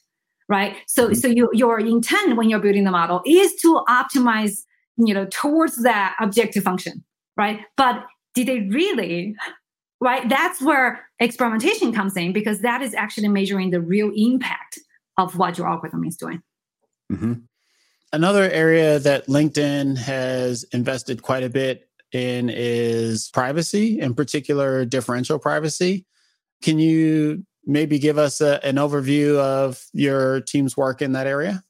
right? 0.49 0.77
So, 0.87 1.07
mm-hmm. 1.07 1.15
so 1.15 1.29
you, 1.29 1.51
your 1.53 1.81
intent 1.81 2.37
when 2.37 2.49
you're 2.49 2.61
building 2.61 2.85
the 2.85 2.91
model 2.91 3.23
is 3.27 3.55
to 3.57 3.83
optimize, 3.89 4.63
you 4.97 5.15
know, 5.15 5.27
towards 5.27 5.83
that 5.83 6.15
objective 6.21 6.63
function, 6.63 7.05
right? 7.37 7.61
But 7.77 8.05
did 8.35 8.49
they 8.49 8.61
really, 8.61 9.35
right? 10.01 10.29
That's 10.29 10.61
where 10.63 11.07
experimentation 11.19 11.93
comes 11.93 12.17
in 12.17 12.33
because 12.33 12.61
that 12.61 12.83
is 12.83 12.95
actually 12.95 13.29
measuring 13.29 13.71
the 13.71 13.81
real 13.81 14.13
impact 14.15 14.79
of 15.19 15.37
what 15.37 15.59
your 15.59 15.69
algorithm 15.69 16.05
is 16.05 16.17
doing. 16.17 16.43
Mm-hmm. 17.11 17.33
Another 18.17 18.51
area 18.51 18.99
that 19.01 19.27
LinkedIn 19.27 19.99
has 19.99 20.65
invested 20.73 21.21
quite 21.21 21.43
a 21.43 21.51
bit 21.51 21.87
in 22.13 22.49
is 22.49 23.29
privacy, 23.29 24.01
in 24.01 24.15
particular, 24.15 24.87
differential 24.87 25.39
privacy. 25.39 26.07
Can 26.63 26.79
you 26.79 27.45
maybe 27.67 27.99
give 27.99 28.17
us 28.17 28.41
a, 28.41 28.65
an 28.65 28.77
overview 28.77 29.37
of 29.37 29.85
your 29.93 30.41
team's 30.41 30.79
work 30.79 31.03
in 31.03 31.13
that 31.13 31.27
area? 31.27 31.63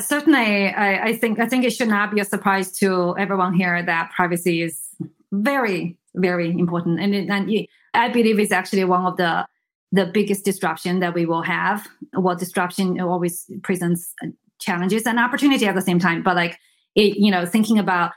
Certainly, 0.00 0.74
I, 0.74 1.10
I, 1.10 1.16
think 1.16 1.38
I 1.38 1.46
think 1.46 1.64
it 1.64 1.70
should 1.70 1.90
not 1.90 2.12
be 2.12 2.18
a 2.18 2.24
surprise 2.24 2.72
to 2.78 3.16
everyone 3.16 3.54
here 3.54 3.80
that 3.80 4.10
privacy 4.16 4.62
is 4.62 4.88
very, 5.30 5.96
very 6.16 6.50
important, 6.50 6.98
and, 6.98 7.14
it, 7.14 7.30
and 7.30 7.68
I 7.94 8.08
believe 8.08 8.40
it's 8.40 8.50
actually 8.50 8.82
one 8.82 9.06
of 9.06 9.16
the 9.16 9.46
the 9.92 10.06
biggest 10.06 10.44
disruption 10.44 10.98
that 10.98 11.14
we 11.14 11.24
will 11.24 11.42
have. 11.42 11.86
Well, 12.12 12.34
disruption 12.34 13.00
always 13.00 13.48
presents 13.62 14.12
challenges 14.60 15.06
and 15.06 15.18
opportunity 15.18 15.66
at 15.66 15.74
the 15.74 15.82
same 15.82 15.98
time, 15.98 16.22
but 16.22 16.36
like 16.36 16.58
it, 16.94 17.16
you 17.18 17.30
know, 17.30 17.44
thinking 17.46 17.78
about 17.78 18.12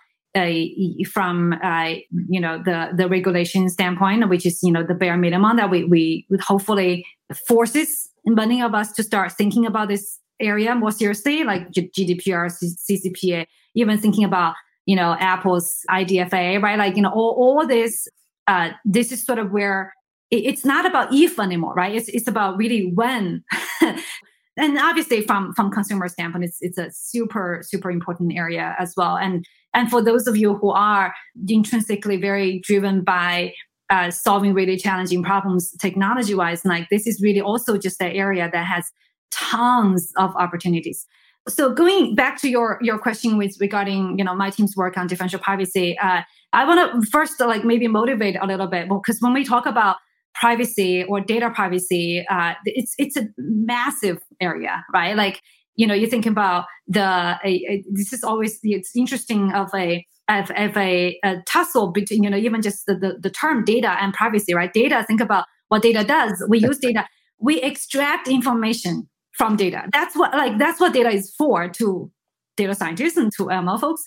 from 1.11 1.53
uh, 1.63 1.95
you 2.29 2.39
know 2.39 2.61
the 2.63 2.89
the 2.95 3.07
regulation 3.07 3.69
standpoint, 3.69 4.29
which 4.29 4.45
is 4.45 4.59
you 4.61 4.71
know 4.71 4.83
the 4.83 4.93
bare 4.93 5.17
minimum 5.17 5.57
that 5.57 5.69
we 5.69 5.83
we 5.85 6.25
hopefully 6.39 7.05
forces 7.47 8.09
many 8.25 8.61
of 8.61 8.73
us 8.73 8.91
to 8.93 9.03
start 9.03 9.31
thinking 9.31 9.65
about 9.65 9.87
this 9.87 10.19
area 10.39 10.75
more 10.75 10.91
seriously, 10.91 11.43
like 11.43 11.69
GDPR, 11.71 12.49
CCPA, 12.89 13.45
even 13.75 13.97
thinking 13.97 14.23
about 14.23 14.55
you 14.85 14.95
know 14.95 15.15
Apple's 15.19 15.79
IDFA, 15.89 16.61
right? 16.61 16.77
Like 16.77 16.95
you 16.95 17.01
know 17.01 17.11
all 17.11 17.35
all 17.37 17.67
this. 17.67 18.07
Uh, 18.47 18.71
this 18.83 19.11
is 19.11 19.23
sort 19.23 19.37
of 19.37 19.51
where 19.51 19.93
it's 20.31 20.65
not 20.65 20.85
about 20.85 21.13
if 21.13 21.39
anymore, 21.39 21.73
right? 21.73 21.95
It's 21.95 22.09
it's 22.09 22.27
about 22.27 22.57
really 22.57 22.91
when. 22.93 23.43
and 24.59 24.77
obviously 24.77 25.21
from 25.21 25.53
from 25.53 25.71
consumer 25.71 26.07
standpoint 26.07 26.43
it's 26.43 26.57
it's 26.61 26.77
a 26.77 26.89
super 26.91 27.61
super 27.63 27.89
important 27.89 28.33
area 28.35 28.75
as 28.77 28.93
well 28.97 29.15
and 29.17 29.45
and 29.73 29.89
for 29.89 30.01
those 30.01 30.27
of 30.27 30.35
you 30.35 30.55
who 30.55 30.71
are 30.71 31.13
intrinsically 31.47 32.17
very 32.17 32.59
driven 32.59 33.03
by 33.03 33.53
uh, 33.89 34.11
solving 34.11 34.53
really 34.53 34.77
challenging 34.77 35.23
problems 35.23 35.71
technology 35.77 36.35
wise, 36.35 36.63
like 36.63 36.87
this 36.89 37.07
is 37.07 37.21
really 37.21 37.41
also 37.41 37.77
just 37.77 38.01
an 38.01 38.11
area 38.11 38.49
that 38.51 38.65
has 38.65 38.91
tons 39.31 40.11
of 40.17 40.35
opportunities. 40.35 41.05
So 41.47 41.73
going 41.73 42.13
back 42.13 42.39
to 42.41 42.49
your 42.49 42.77
your 42.81 42.99
question 42.99 43.37
with 43.37 43.55
regarding 43.59 44.19
you 44.19 44.23
know 44.23 44.35
my 44.35 44.51
team's 44.51 44.75
work 44.75 44.97
on 44.97 45.07
differential 45.07 45.39
privacy, 45.39 45.97
uh, 45.97 46.21
I 46.53 46.65
want 46.65 47.03
to 47.03 47.09
first 47.09 47.39
like 47.39 47.63
maybe 47.63 47.87
motivate 47.87 48.35
a 48.39 48.45
little 48.45 48.67
bit 48.67 48.89
because 48.89 49.17
when 49.21 49.33
we 49.33 49.43
talk 49.43 49.65
about 49.65 49.97
privacy 50.39 51.03
or 51.03 51.19
data 51.19 51.51
privacy, 51.51 52.25
uh, 52.29 52.53
it's 52.65 52.95
it's 52.97 53.17
a 53.17 53.27
massive 53.37 54.19
area, 54.41 54.83
right? 54.93 55.15
Like 55.15 55.41
you 55.79 55.87
know, 55.87 55.93
you 55.93 56.07
think 56.07 56.25
about 56.25 56.65
the, 56.89 57.39
a, 57.45 57.83
this 57.89 58.11
is 58.11 58.21
always, 58.21 58.59
it's 58.63 58.93
interesting 58.97 59.53
of 59.53 59.69
a, 59.73 60.05
of, 60.27 60.51
of 60.51 60.75
a, 60.75 61.17
a, 61.23 61.37
tussle 61.47 61.93
between, 61.93 62.21
you 62.21 62.29
know, 62.29 62.35
even 62.35 62.61
just 62.61 62.85
the, 62.85 62.95
the, 62.95 63.17
the 63.17 63.29
term 63.29 63.63
data 63.63 63.95
and 64.01 64.13
privacy, 64.13 64.53
right? 64.53 64.73
Data, 64.73 65.05
think 65.07 65.21
about 65.21 65.45
what 65.69 65.81
data 65.81 66.03
does. 66.03 66.43
We 66.49 66.59
use 66.59 66.79
data, 66.79 67.07
we 67.39 67.61
extract 67.61 68.27
information 68.27 69.07
from 69.31 69.55
data. 69.55 69.83
That's 69.93 70.17
what, 70.17 70.33
like, 70.33 70.59
that's 70.59 70.81
what 70.81 70.91
data 70.91 71.11
is 71.11 71.33
for 71.37 71.69
to 71.69 72.11
data 72.57 72.75
scientists 72.75 73.15
and 73.15 73.31
to 73.37 73.45
ML 73.45 73.79
folks. 73.79 74.03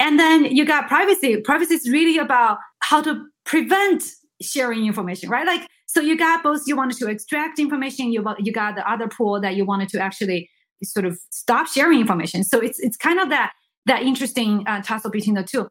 And 0.00 0.18
then 0.18 0.46
you 0.46 0.64
got 0.64 0.88
privacy. 0.88 1.40
Privacy 1.40 1.74
is 1.74 1.88
really 1.88 2.18
about 2.18 2.58
how 2.80 3.00
to 3.00 3.24
prevent 3.44 4.02
sharing 4.40 4.86
information, 4.86 5.30
right? 5.30 5.46
Like, 5.46 5.68
so 5.94 6.00
you 6.00 6.16
got 6.16 6.42
both, 6.42 6.62
you 6.66 6.74
wanted 6.74 6.96
to 6.98 7.08
extract 7.08 7.58
information, 7.58 8.12
you, 8.12 8.24
you 8.38 8.50
got 8.50 8.76
the 8.76 8.90
other 8.90 9.08
pool 9.08 9.40
that 9.42 9.56
you 9.56 9.66
wanted 9.66 9.90
to 9.90 10.00
actually 10.00 10.48
sort 10.82 11.04
of 11.04 11.18
stop 11.30 11.66
sharing 11.66 12.00
information. 12.00 12.44
So 12.44 12.58
it's 12.60 12.80
it's 12.80 12.96
kind 12.96 13.20
of 13.20 13.28
that 13.28 13.52
that 13.86 14.02
interesting 14.02 14.64
uh, 14.66 14.82
tussle 14.82 15.10
between 15.10 15.34
the 15.34 15.42
two. 15.42 15.68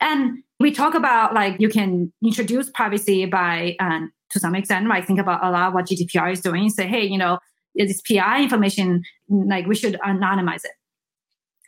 And 0.00 0.38
we 0.60 0.70
talk 0.70 0.94
about 0.94 1.34
like 1.34 1.56
you 1.58 1.68
can 1.68 2.12
introduce 2.22 2.70
privacy 2.70 3.26
by 3.26 3.74
um, 3.80 4.12
to 4.30 4.38
some 4.38 4.54
extent, 4.54 4.88
right? 4.88 5.04
Think 5.04 5.18
about 5.18 5.44
a 5.44 5.50
lot 5.50 5.68
of 5.68 5.74
what 5.74 5.86
GDPR 5.86 6.32
is 6.32 6.40
doing. 6.40 6.70
Say, 6.70 6.86
hey, 6.86 7.04
you 7.04 7.18
know, 7.18 7.38
this 7.74 8.00
PI 8.00 8.42
information, 8.42 9.02
like 9.28 9.66
we 9.66 9.74
should 9.74 9.98
anonymize 10.06 10.64
it. 10.64 10.72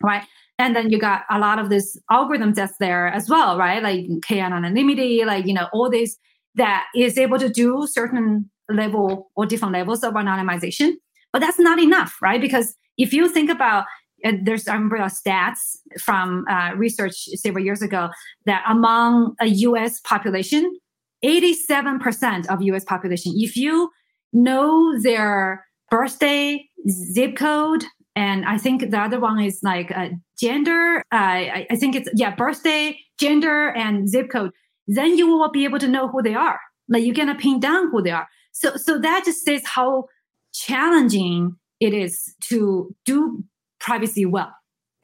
right? 0.02 0.22
And 0.59 0.74
then 0.74 0.90
you 0.90 0.98
got 0.98 1.22
a 1.30 1.38
lot 1.38 1.59
of 1.59 1.68
this 1.70 1.98
algorithm 2.11 2.54
that's 2.54 2.78
there 2.78 3.09
as 3.09 3.28
well, 3.28 3.59
right? 3.59 3.82
Like 3.82 4.07
k 4.22 4.40
anonymity, 4.40 5.24
like, 5.24 5.46
you 5.46 5.54
know, 5.54 5.68
all 5.72 5.90
this 5.90 6.16
that 6.57 6.86
is 6.94 7.16
able 7.16 7.38
to 7.38 7.48
do 7.48 7.86
certain 7.86 8.50
level 8.68 9.30
or 9.36 9.46
different 9.46 9.72
levels 9.72 10.02
of 10.02 10.14
anonymization. 10.14 10.92
But 11.32 11.40
that's 11.40 11.59
not 11.59 11.78
enough, 11.78 12.16
right? 12.20 12.40
Because 12.40 12.74
if 12.98 13.12
you 13.12 13.28
think 13.28 13.50
about 13.50 13.84
uh, 14.24 14.32
there's 14.42 14.66
I 14.66 14.74
remember 14.74 14.98
stats 14.98 15.76
from 16.00 16.44
uh, 16.48 16.72
research 16.74 17.14
several 17.34 17.64
years 17.64 17.82
ago 17.82 18.09
that 18.46 18.64
among 18.68 19.34
a 19.40 19.46
U.S. 19.46 20.00
population, 20.00 20.78
87% 21.24 22.46
of 22.46 22.62
U.S. 22.62 22.84
population, 22.84 23.32
if 23.36 23.57
you 23.57 23.90
know 24.32 24.98
their 25.02 25.66
birthday, 25.90 26.64
zip 26.88 27.36
code, 27.36 27.84
and 28.14 28.46
I 28.46 28.57
think 28.57 28.90
the 28.90 28.98
other 28.98 29.20
one 29.20 29.38
is 29.40 29.61
like 29.62 29.90
uh, 29.94 30.09
gender. 30.40 30.98
Uh, 31.12 31.16
I, 31.16 31.66
I 31.70 31.76
think 31.76 31.94
it's 31.94 32.09
yeah, 32.14 32.34
birthday, 32.34 32.98
gender, 33.20 33.68
and 33.70 34.09
zip 34.09 34.30
code. 34.30 34.52
Then 34.87 35.16
you 35.16 35.26
will 35.26 35.51
be 35.51 35.64
able 35.64 35.78
to 35.78 35.89
know 35.89 36.09
who 36.09 36.22
they 36.22 36.34
are. 36.34 36.61
Like 36.89 37.05
you're 37.05 37.14
gonna 37.14 37.34
pin 37.34 37.61
down 37.61 37.91
who 37.91 38.03
they 38.03 38.11
are. 38.11 38.26
So 38.53 38.76
so 38.76 38.99
that 38.99 39.24
just 39.24 39.45
says 39.45 39.62
how 39.64 40.07
challenging 40.55 41.57
it 41.80 41.93
is 41.93 42.34
to 42.49 42.95
do 43.05 43.45
privacy 43.80 44.24
well. 44.24 44.53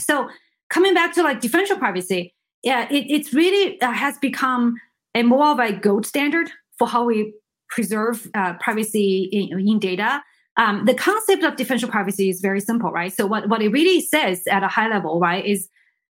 So 0.01 0.29
coming 0.71 0.95
back 0.95 1.15
to 1.15 1.23
like 1.23 1.41
differential 1.41 1.77
privacy, 1.77 2.35
yeah, 2.63 2.87
it 2.91 3.07
it's 3.09 3.35
really 3.35 3.81
uh, 3.81 3.93
has 3.93 4.19
become 4.19 4.77
a 5.15 5.23
more 5.23 5.49
of 5.49 5.59
a 5.59 5.73
gold 5.73 6.07
standard 6.07 6.51
for 6.79 6.89
how 6.89 7.05
we 7.05 7.35
preserve 7.69 8.29
uh, 8.35 8.55
privacy 8.61 9.29
in, 9.33 9.59
in 9.59 9.79
data 9.79 10.23
um, 10.57 10.85
the 10.85 10.95
concept 10.95 11.45
of 11.45 11.57
differential 11.57 11.89
privacy 11.89 12.29
is 12.29 12.41
very 12.41 12.61
simple, 12.61 12.91
right? 12.91 13.13
So 13.13 13.27
what, 13.27 13.49
what 13.49 13.63
it 13.63 13.69
really 13.69 14.01
says 14.01 14.43
at 14.51 14.63
a 14.63 14.69
high 14.69 14.89
level, 14.89 15.19
right, 15.19 15.45
is 15.45 15.69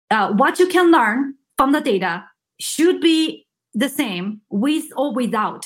uh, 0.10 0.34
what 0.34 0.60
you 0.60 0.68
can 0.68 0.92
learn 0.92 1.36
from 1.58 1.72
the 1.72 1.82
data 1.82 2.24
should 2.60 3.00
be 3.00 3.46
the 3.74 3.90
same 3.90 4.42
with 4.50 4.86
or 4.96 5.14
without 5.14 5.66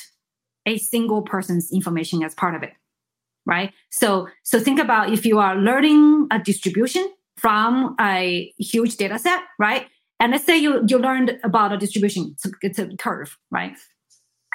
a 0.66 0.78
single 0.78 1.22
person's 1.22 1.72
information 1.72 2.24
as 2.24 2.36
part 2.36 2.56
of 2.56 2.64
it, 2.64 2.74
right? 3.46 3.72
So 3.92 4.28
so 4.44 4.60
think 4.60 4.80
about 4.80 5.12
if 5.12 5.26
you 5.26 5.40
are 5.40 5.56
learning 5.56 6.28
a 6.32 6.40
distribution 6.40 7.10
from 7.38 7.96
a 8.00 8.54
huge 8.58 8.98
data 8.98 9.20
set, 9.20 9.42
right? 9.60 9.88
And 10.20 10.32
let's 10.32 10.46
say 10.46 10.58
you 10.58 10.84
you 10.88 10.98
learned 10.98 11.40
about 11.44 11.72
a 11.72 11.78
distribution, 11.78 12.32
it's 12.34 12.46
a, 12.46 12.52
it's 12.62 12.80
a 12.80 12.88
curve, 12.98 13.38
right? 13.52 13.76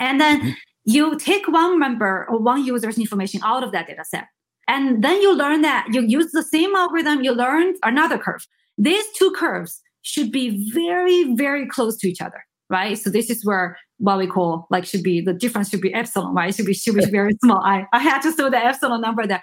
And 0.01 0.21
then 0.21 0.41
mm-hmm 0.41 0.53
you 0.85 1.19
take 1.19 1.47
one 1.49 1.79
member 1.79 2.27
or 2.29 2.39
one 2.39 2.65
user's 2.65 2.99
information 2.99 3.41
out 3.45 3.63
of 3.63 3.73
that 3.73 3.87
data 3.87 4.05
set. 4.05 4.27
And 4.69 5.03
then 5.03 5.21
you 5.21 5.35
learn 5.35 5.63
that 5.63 5.89
you 5.91 6.03
use 6.03 6.33
the 6.33 6.43
same 6.43 6.75
algorithm, 6.75 7.23
you 7.23 7.33
learn 7.33 7.75
another 7.83 8.19
curve. 8.19 8.47
These 8.79 9.05
two 9.17 9.33
curves 9.33 9.81
should 10.03 10.33
be 10.33 10.71
very, 10.73 11.35
very 11.35 11.67
close 11.69 11.97
to 11.99 12.09
each 12.09 12.21
other, 12.21 12.45
right? 12.73 12.99
So 12.99 13.11
this 13.11 13.31
is 13.31 13.45
where 13.45 13.77
what 13.99 14.19
we 14.19 14.27
call 14.27 14.67
like 14.71 14.85
should 14.85 15.03
be 15.03 15.21
the 15.21 15.33
difference 15.33 15.69
should 15.69 15.81
be 15.81 15.95
epsilon, 15.95 16.35
right? 16.35 16.55
Should 16.55 16.67
be 16.67 16.75
should 16.75 16.97
be 16.97 17.05
very 17.05 17.35
small. 17.45 17.63
I, 17.65 17.87
I 17.93 18.01
had 18.01 18.23
to 18.23 18.33
throw 18.33 18.51
the 18.51 18.59
epsilon 18.59 19.01
number 19.01 19.27
there. 19.27 19.43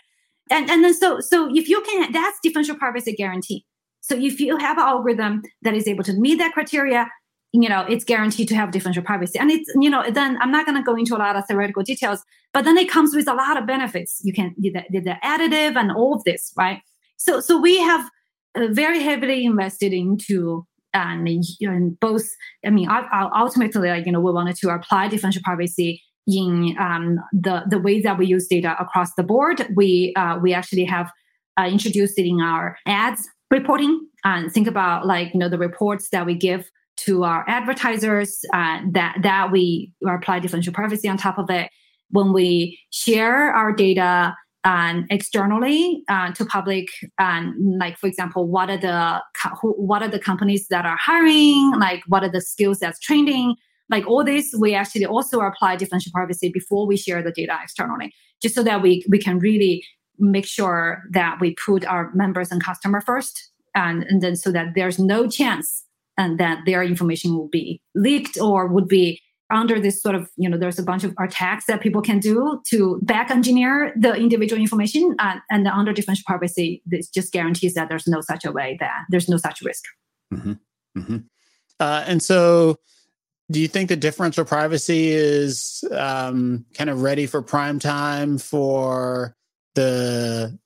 And 0.49 0.69
and 0.69 0.83
then 0.83 0.93
so 0.93 1.19
so 1.21 1.49
if 1.55 1.69
you 1.69 1.81
can 1.81 2.11
that's 2.11 2.39
differential 2.43 2.75
privacy 2.75 3.13
guarantee. 3.13 3.65
So 4.01 4.15
if 4.15 4.39
you 4.39 4.57
have 4.57 4.77
an 4.77 4.83
algorithm 4.83 5.43
that 5.61 5.75
is 5.75 5.87
able 5.87 6.03
to 6.05 6.13
meet 6.13 6.39
that 6.39 6.53
criteria, 6.53 7.07
you 7.51 7.69
know 7.69 7.85
it's 7.89 8.03
guaranteed 8.03 8.47
to 8.47 8.55
have 8.55 8.71
differential 8.71 9.03
privacy 9.03 9.39
and 9.39 9.49
it's 9.49 9.71
you 9.79 9.89
know 9.89 10.03
then 10.11 10.37
i'm 10.41 10.51
not 10.51 10.65
going 10.65 10.77
to 10.77 10.83
go 10.83 10.95
into 10.95 11.15
a 11.15 11.17
lot 11.17 11.35
of 11.35 11.45
theoretical 11.47 11.83
details 11.83 12.23
but 12.53 12.63
then 12.63 12.77
it 12.77 12.89
comes 12.89 13.15
with 13.15 13.27
a 13.27 13.33
lot 13.33 13.57
of 13.57 13.65
benefits 13.65 14.21
you 14.23 14.33
can 14.33 14.53
the, 14.57 14.71
the 14.91 15.15
additive 15.23 15.75
and 15.75 15.91
all 15.91 16.13
of 16.13 16.23
this 16.25 16.53
right 16.57 16.81
so 17.17 17.39
so 17.39 17.59
we 17.59 17.79
have 17.79 18.09
uh, 18.55 18.67
very 18.71 19.01
heavily 19.01 19.45
invested 19.45 19.93
into 19.93 20.65
and, 20.93 21.99
both 21.99 22.27
i 22.65 22.69
mean 22.69 22.87
ultimately 23.35 23.89
like 23.89 24.05
you 24.05 24.11
know 24.11 24.19
we 24.19 24.31
wanted 24.31 24.55
to 24.55 24.69
apply 24.69 25.07
differential 25.07 25.41
privacy 25.43 26.01
in 26.27 26.75
um, 26.79 27.19
the 27.33 27.63
the 27.69 27.79
way 27.79 28.01
that 28.01 28.17
we 28.17 28.25
use 28.27 28.47
data 28.47 28.75
across 28.79 29.13
the 29.15 29.23
board. 29.23 29.67
We 29.75 30.13
uh, 30.15 30.37
we 30.41 30.53
actually 30.53 30.85
have 30.85 31.11
uh, 31.59 31.65
introduced 31.65 32.17
it 32.17 32.27
in 32.27 32.41
our 32.41 32.77
ads 32.85 33.27
reporting. 33.51 34.07
And 34.23 34.51
think 34.51 34.67
about 34.67 35.05
like 35.05 35.33
you 35.33 35.39
know 35.39 35.49
the 35.49 35.57
reports 35.57 36.09
that 36.11 36.25
we 36.25 36.35
give 36.35 36.69
to 37.05 37.23
our 37.23 37.45
advertisers 37.47 38.39
uh, 38.53 38.81
that 38.91 39.17
that 39.23 39.51
we 39.51 39.93
apply 40.07 40.39
differential 40.39 40.73
privacy 40.73 41.07
on 41.07 41.17
top 41.17 41.37
of 41.37 41.49
it. 41.49 41.69
When 42.11 42.33
we 42.33 42.79
share 42.91 43.51
our 43.53 43.71
data 43.71 44.35
um, 44.63 45.05
externally 45.09 46.03
uh, 46.09 46.31
to 46.33 46.45
public 46.45 46.87
um, 47.17 47.55
like 47.79 47.97
for 47.97 48.07
example 48.07 48.47
what 48.47 48.69
are 48.69 48.77
the 48.77 49.21
what 49.63 50.01
are 50.01 50.09
the 50.09 50.19
companies 50.19 50.67
that 50.69 50.85
are 50.85 50.97
hiring? 50.97 51.73
Like 51.79 52.03
what 52.07 52.23
are 52.23 52.31
the 52.31 52.41
skills 52.41 52.79
that's 52.79 52.99
training 52.99 53.55
like 53.89 54.05
all 54.07 54.23
this 54.23 54.53
we 54.57 54.75
actually 54.75 55.05
also 55.05 55.41
apply 55.41 55.75
differential 55.75 56.11
privacy 56.13 56.49
before 56.49 56.87
we 56.87 56.95
share 56.95 57.21
the 57.21 57.31
data 57.31 57.57
externally 57.61 58.13
just 58.41 58.55
so 58.55 58.63
that 58.63 58.81
we 58.81 59.03
we 59.09 59.17
can 59.19 59.39
really 59.39 59.83
make 60.19 60.45
sure 60.45 61.03
that 61.11 61.37
we 61.39 61.55
put 61.55 61.85
our 61.85 62.11
members 62.13 62.51
and 62.51 62.63
customer 62.63 63.01
first 63.01 63.51
and, 63.75 64.03
and 64.03 64.21
then 64.21 64.35
so 64.35 64.51
that 64.51 64.73
there's 64.75 64.99
no 64.99 65.27
chance 65.27 65.85
and 66.17 66.39
that 66.39 66.59
their 66.65 66.83
information 66.83 67.35
will 67.35 67.47
be 67.47 67.81
leaked 67.95 68.37
or 68.37 68.67
would 68.67 68.87
be 68.87 69.21
under 69.51 69.79
this 69.79 70.01
sort 70.01 70.15
of 70.15 70.29
you 70.37 70.49
know 70.49 70.57
there's 70.57 70.79
a 70.79 70.83
bunch 70.83 71.03
of 71.03 71.13
attacks 71.19 71.65
that 71.65 71.81
people 71.81 72.01
can 72.01 72.19
do 72.19 72.61
to 72.67 72.99
back 73.01 73.31
engineer 73.31 73.93
the 73.97 74.13
individual 74.13 74.61
information 74.61 75.15
uh, 75.19 75.35
and 75.49 75.67
under 75.67 75.93
differential 75.93 76.23
privacy 76.25 76.81
this 76.85 77.09
just 77.09 77.31
guarantees 77.31 77.73
that 77.73 77.89
there's 77.89 78.07
no 78.07 78.21
such 78.21 78.45
a 78.45 78.51
way 78.51 78.77
that 78.79 79.05
there's 79.09 79.29
no 79.29 79.37
such 79.37 79.61
risk 79.61 79.83
mm-hmm. 80.33 80.53
Mm-hmm. 80.97 81.17
Uh, 81.79 82.03
and 82.07 82.21
so 82.21 82.77
do 83.51 83.59
you 83.59 83.67
think 83.67 83.89
the 83.89 83.95
differential 83.95 84.45
privacy 84.45 85.09
is 85.09 85.83
um, 85.91 86.65
kind 86.73 86.89
of 86.89 87.01
ready 87.01 87.25
for 87.25 87.41
prime 87.41 87.79
time 87.79 88.37
for 88.37 89.35
the 89.75 90.57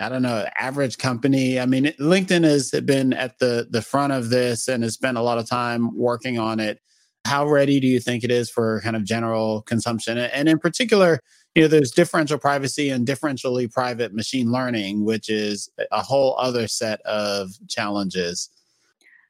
I 0.00 0.10
don't 0.10 0.22
know, 0.22 0.44
average 0.58 0.98
company. 0.98 1.58
I 1.58 1.64
mean, 1.64 1.84
LinkedIn 1.98 2.44
has 2.44 2.70
been 2.84 3.14
at 3.14 3.38
the 3.38 3.66
the 3.70 3.80
front 3.80 4.12
of 4.12 4.28
this 4.28 4.68
and 4.68 4.82
has 4.82 4.92
spent 4.94 5.16
a 5.16 5.22
lot 5.22 5.38
of 5.38 5.48
time 5.48 5.96
working 5.96 6.38
on 6.38 6.60
it. 6.60 6.78
How 7.24 7.46
ready 7.46 7.80
do 7.80 7.86
you 7.86 8.00
think 8.00 8.24
it 8.24 8.30
is 8.30 8.50
for 8.50 8.80
kind 8.82 8.96
of 8.96 9.04
general 9.04 9.62
consumption? 9.62 10.18
And 10.18 10.48
in 10.48 10.58
particular, 10.58 11.20
you 11.54 11.62
know, 11.62 11.68
there's 11.68 11.90
differential 11.90 12.38
privacy 12.38 12.90
and 12.90 13.06
differentially 13.06 13.70
private 13.70 14.14
machine 14.14 14.50
learning, 14.50 15.04
which 15.04 15.28
is 15.28 15.70
a 15.90 16.02
whole 16.02 16.36
other 16.38 16.66
set 16.66 17.00
of 17.02 17.50
challenges. 17.68 18.48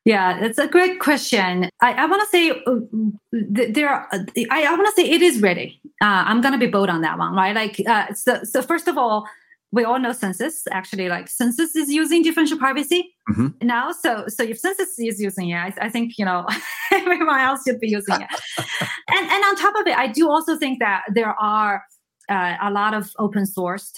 Yeah, 0.05 0.41
that's 0.41 0.59
a 0.59 0.67
great 0.67 0.99
question. 0.99 1.69
I, 1.81 1.93
I 1.93 2.07
want 2.07 2.23
to 2.23 2.29
say 2.29 2.51
uh, 2.51 2.75
there. 3.31 3.89
Are, 3.89 4.09
I, 4.13 4.65
I 4.67 4.75
want 4.75 4.87
to 4.87 4.93
say 5.01 5.09
it 5.09 5.23
is 5.23 5.41
ready. 5.41 5.81
Uh, 6.01 6.25
I'm 6.27 6.41
going 6.41 6.53
to 6.53 6.59
be 6.59 6.67
bold 6.67 6.89
on 6.89 7.03
that 7.03 7.19
one, 7.19 7.35
right? 7.35 7.55
Like, 7.55 7.81
uh, 7.87 8.13
so, 8.15 8.43
so 8.43 8.63
first 8.63 8.89
of 8.89 8.99
all, 8.99 9.29
we 9.73 9.85
all 9.85 9.99
know 9.99 10.13
census 10.13 10.63
actually 10.71 11.09
like 11.09 11.29
census 11.29 11.75
is 11.75 11.91
using 11.91 12.23
differential 12.23 12.59
privacy 12.59 13.15
mm-hmm. 13.31 13.49
now. 13.67 13.91
So 13.91 14.27
so 14.29 14.45
if 14.45 14.59
census 14.59 14.99
is 14.99 15.21
using 15.21 15.51
it 15.51 15.57
I, 15.57 15.73
I 15.81 15.89
think 15.89 16.19
you 16.19 16.25
know 16.25 16.47
everyone 16.93 17.41
else 17.41 17.63
should 17.67 17.81
be 17.81 17.89
using 17.89 18.21
it. 18.21 18.29
And 19.09 19.31
and 19.31 19.45
on 19.45 19.57
top 19.57 19.75
of 19.79 19.87
it 19.87 19.97
i 19.97 20.07
do 20.07 20.31
also 20.31 20.57
think 20.57 20.79
that 20.79 21.03
there 21.13 21.35
are 21.39 21.83
uh, 22.31 22.57
a 22.63 22.71
lot 22.71 22.95
of 22.95 23.11
open 23.19 23.45
sourced 23.45 23.93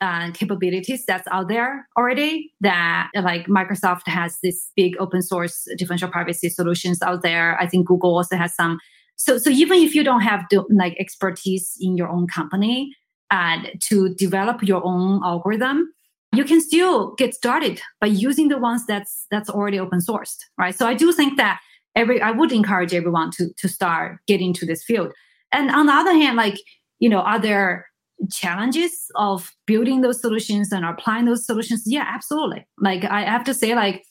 uh, 0.00 0.30
capabilities 0.32 1.04
that's 1.06 1.26
out 1.30 1.48
there 1.48 1.86
already 1.96 2.52
that 2.60 3.10
like 3.22 3.46
microsoft 3.46 4.06
has 4.06 4.38
this 4.42 4.70
big 4.76 4.96
open 4.98 5.22
source 5.22 5.66
differential 5.76 6.08
privacy 6.08 6.48
solutions 6.48 7.02
out 7.02 7.22
there. 7.22 7.60
I 7.60 7.66
think 7.66 7.86
google 7.86 8.16
also 8.16 8.36
has 8.36 8.54
some. 8.54 8.78
So 9.16 9.38
so 9.38 9.50
even 9.50 9.78
if 9.78 9.94
you 9.94 10.04
don't 10.04 10.20
have 10.20 10.44
the, 10.50 10.64
like 10.70 10.96
expertise 10.98 11.76
in 11.80 11.96
your 11.96 12.08
own 12.08 12.26
company 12.26 12.94
and 13.30 13.70
to 13.80 14.14
develop 14.14 14.62
your 14.62 14.82
own 14.84 15.20
algorithm 15.24 15.92
you 16.34 16.44
can 16.44 16.60
still 16.60 17.14
get 17.14 17.34
started 17.34 17.80
by 18.00 18.06
using 18.06 18.48
the 18.48 18.58
ones 18.58 18.84
that's 18.86 19.26
that's 19.30 19.48
already 19.48 19.78
open 19.78 20.00
sourced 20.00 20.38
right? 20.58 20.74
So 20.74 20.86
i 20.86 20.94
do 20.94 21.12
think 21.12 21.36
that 21.36 21.60
every 21.96 22.20
i 22.20 22.30
would 22.30 22.52
encourage 22.52 22.94
everyone 22.94 23.30
to 23.32 23.50
to 23.58 23.68
start 23.68 24.18
getting 24.26 24.52
to 24.54 24.66
this 24.66 24.84
field. 24.84 25.12
And 25.52 25.70
on 25.70 25.86
the 25.86 25.92
other 25.92 26.12
hand 26.12 26.36
like 26.36 26.58
you 26.98 27.08
know 27.08 27.20
are 27.20 27.38
there 27.38 27.86
challenges 28.32 29.10
of 29.14 29.52
building 29.66 30.00
those 30.00 30.20
solutions 30.20 30.72
and 30.72 30.84
applying 30.84 31.24
those 31.24 31.46
solutions? 31.46 31.84
Yeah 31.86 32.06
absolutely. 32.06 32.66
Like 32.78 33.04
i 33.04 33.22
have 33.22 33.44
to 33.44 33.54
say 33.54 33.74
like 33.74 34.04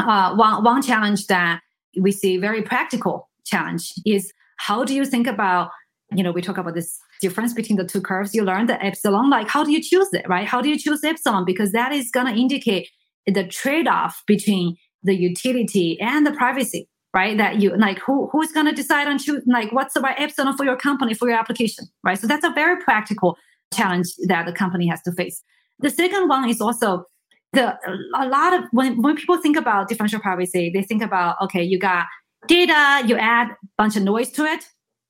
uh, 0.00 0.34
one 0.34 0.64
one 0.64 0.82
challenge 0.82 1.26
that 1.26 1.60
we 2.00 2.12
see 2.12 2.38
very 2.38 2.62
practical 2.62 3.28
challenge 3.44 3.92
is 4.06 4.32
how 4.56 4.84
do 4.84 4.94
you 4.94 5.04
think 5.04 5.26
about 5.26 5.70
you 6.14 6.22
know 6.22 6.32
we 6.32 6.42
talk 6.42 6.58
about 6.58 6.74
this 6.74 6.98
difference 7.20 7.52
between 7.52 7.76
the 7.76 7.84
two 7.84 8.00
curves, 8.00 8.34
you 8.34 8.44
learn 8.44 8.66
the 8.66 8.82
epsilon. 8.84 9.30
Like, 9.30 9.48
how 9.48 9.64
do 9.64 9.72
you 9.72 9.82
choose 9.82 10.12
it, 10.12 10.26
right? 10.28 10.46
How 10.46 10.60
do 10.60 10.68
you 10.68 10.78
choose 10.78 11.02
epsilon? 11.04 11.44
Because 11.44 11.72
that 11.72 11.92
is 11.92 12.10
going 12.10 12.26
to 12.26 12.40
indicate 12.40 12.88
the 13.26 13.46
trade 13.46 13.88
off 13.88 14.22
between 14.26 14.76
the 15.02 15.14
utility 15.14 15.98
and 16.00 16.26
the 16.26 16.32
privacy, 16.32 16.88
right? 17.14 17.36
That 17.36 17.60
you 17.60 17.76
like, 17.76 17.98
who 17.98 18.28
who's 18.32 18.52
going 18.52 18.66
to 18.66 18.72
decide 18.72 19.08
on 19.08 19.18
choose, 19.18 19.42
like, 19.46 19.72
what's 19.72 19.94
the 19.94 20.00
right 20.00 20.18
epsilon 20.18 20.56
for 20.56 20.64
your 20.64 20.76
company, 20.76 21.14
for 21.14 21.28
your 21.28 21.38
application, 21.38 21.86
right? 22.04 22.18
So 22.18 22.26
that's 22.26 22.44
a 22.44 22.50
very 22.50 22.80
practical 22.82 23.36
challenge 23.72 24.08
that 24.26 24.46
the 24.46 24.52
company 24.52 24.86
has 24.88 25.02
to 25.02 25.12
face. 25.12 25.42
The 25.78 25.90
second 25.90 26.28
one 26.28 26.48
is 26.48 26.60
also 26.60 27.04
the 27.52 27.76
a 28.14 28.26
lot 28.26 28.54
of 28.54 28.64
when 28.70 29.02
when 29.02 29.16
people 29.16 29.36
think 29.36 29.56
about 29.56 29.88
differential 29.88 30.20
privacy, 30.20 30.70
they 30.72 30.82
think 30.82 31.02
about 31.02 31.36
okay, 31.42 31.62
you 31.62 31.78
got 31.78 32.06
data, 32.48 33.02
you 33.06 33.16
add 33.16 33.48
a 33.48 33.56
bunch 33.76 33.96
of 33.96 34.02
noise 34.02 34.30
to 34.32 34.44
it, 34.44 34.64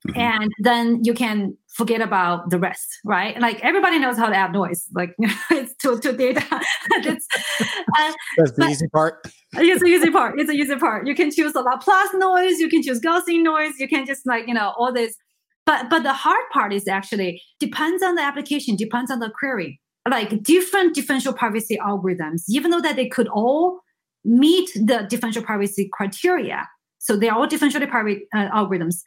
mm-hmm. 0.09 0.19
and 0.19 0.53
then 0.61 1.01
you 1.03 1.15
can 1.15 1.57
forget 1.77 2.01
about 2.01 2.51
the 2.51 2.59
rest, 2.59 2.89
right? 3.05 3.39
Like 3.41 3.61
everybody 3.65 3.99
knows 3.99 4.17
how 4.17 4.29
to 4.29 4.37
add 4.37 4.53
noise, 4.53 4.87
like 4.95 5.15
it's 5.51 5.75
to, 5.77 5.99
to 5.99 6.13
data. 6.13 6.45
it's, 6.91 7.27
uh, 7.61 8.13
That's 8.37 8.53
the 8.53 8.67
easy 8.69 8.89
part. 8.89 9.27
It's 9.55 9.83
the 9.83 9.89
easy 9.89 10.11
part. 10.11 10.41
It's 10.41 10.51
a 10.51 10.55
easy 10.55 10.77
part. 10.77 11.07
You 11.07 11.15
can 11.15 11.31
choose 11.31 11.55
a 11.55 11.61
Laplace 11.61 12.15
noise. 12.15 12.59
You 12.59 12.69
can 12.69 12.83
choose 12.83 13.01
Gaussian 13.01 13.43
noise. 13.43 13.73
You 13.79 13.89
can 13.89 14.07
just 14.07 14.27
like 14.27 14.47
you 14.47 14.55
know 14.55 14.73
all 14.79 14.93
this. 14.93 15.17
But 15.65 15.91
but 15.91 16.03
the 16.03 16.13
hard 16.13 16.45
part 16.53 16.73
is 16.73 16.89
actually 16.89 17.41
depends 17.61 18.03
on 18.03 18.15
the 18.15 18.23
application, 18.23 18.77
depends 18.77 19.11
on 19.11 19.21
the 19.21 19.31
query. 19.39 19.81
Like 20.09 20.43
different 20.43 20.95
differential 20.95 21.33
privacy 21.33 21.79
algorithms, 21.81 22.43
even 22.49 22.73
though 22.73 22.81
that 22.81 22.97
they 22.97 23.09
could 23.09 23.29
all 23.29 23.81
meet 24.25 24.71
the 24.75 25.07
differential 25.09 25.43
privacy 25.43 25.89
criteria, 25.93 26.69
so 26.99 27.17
they 27.17 27.29
are 27.29 27.39
all 27.39 27.47
differentially 27.47 27.89
private 27.89 28.23
uh, 28.35 28.49
algorithms, 28.51 29.03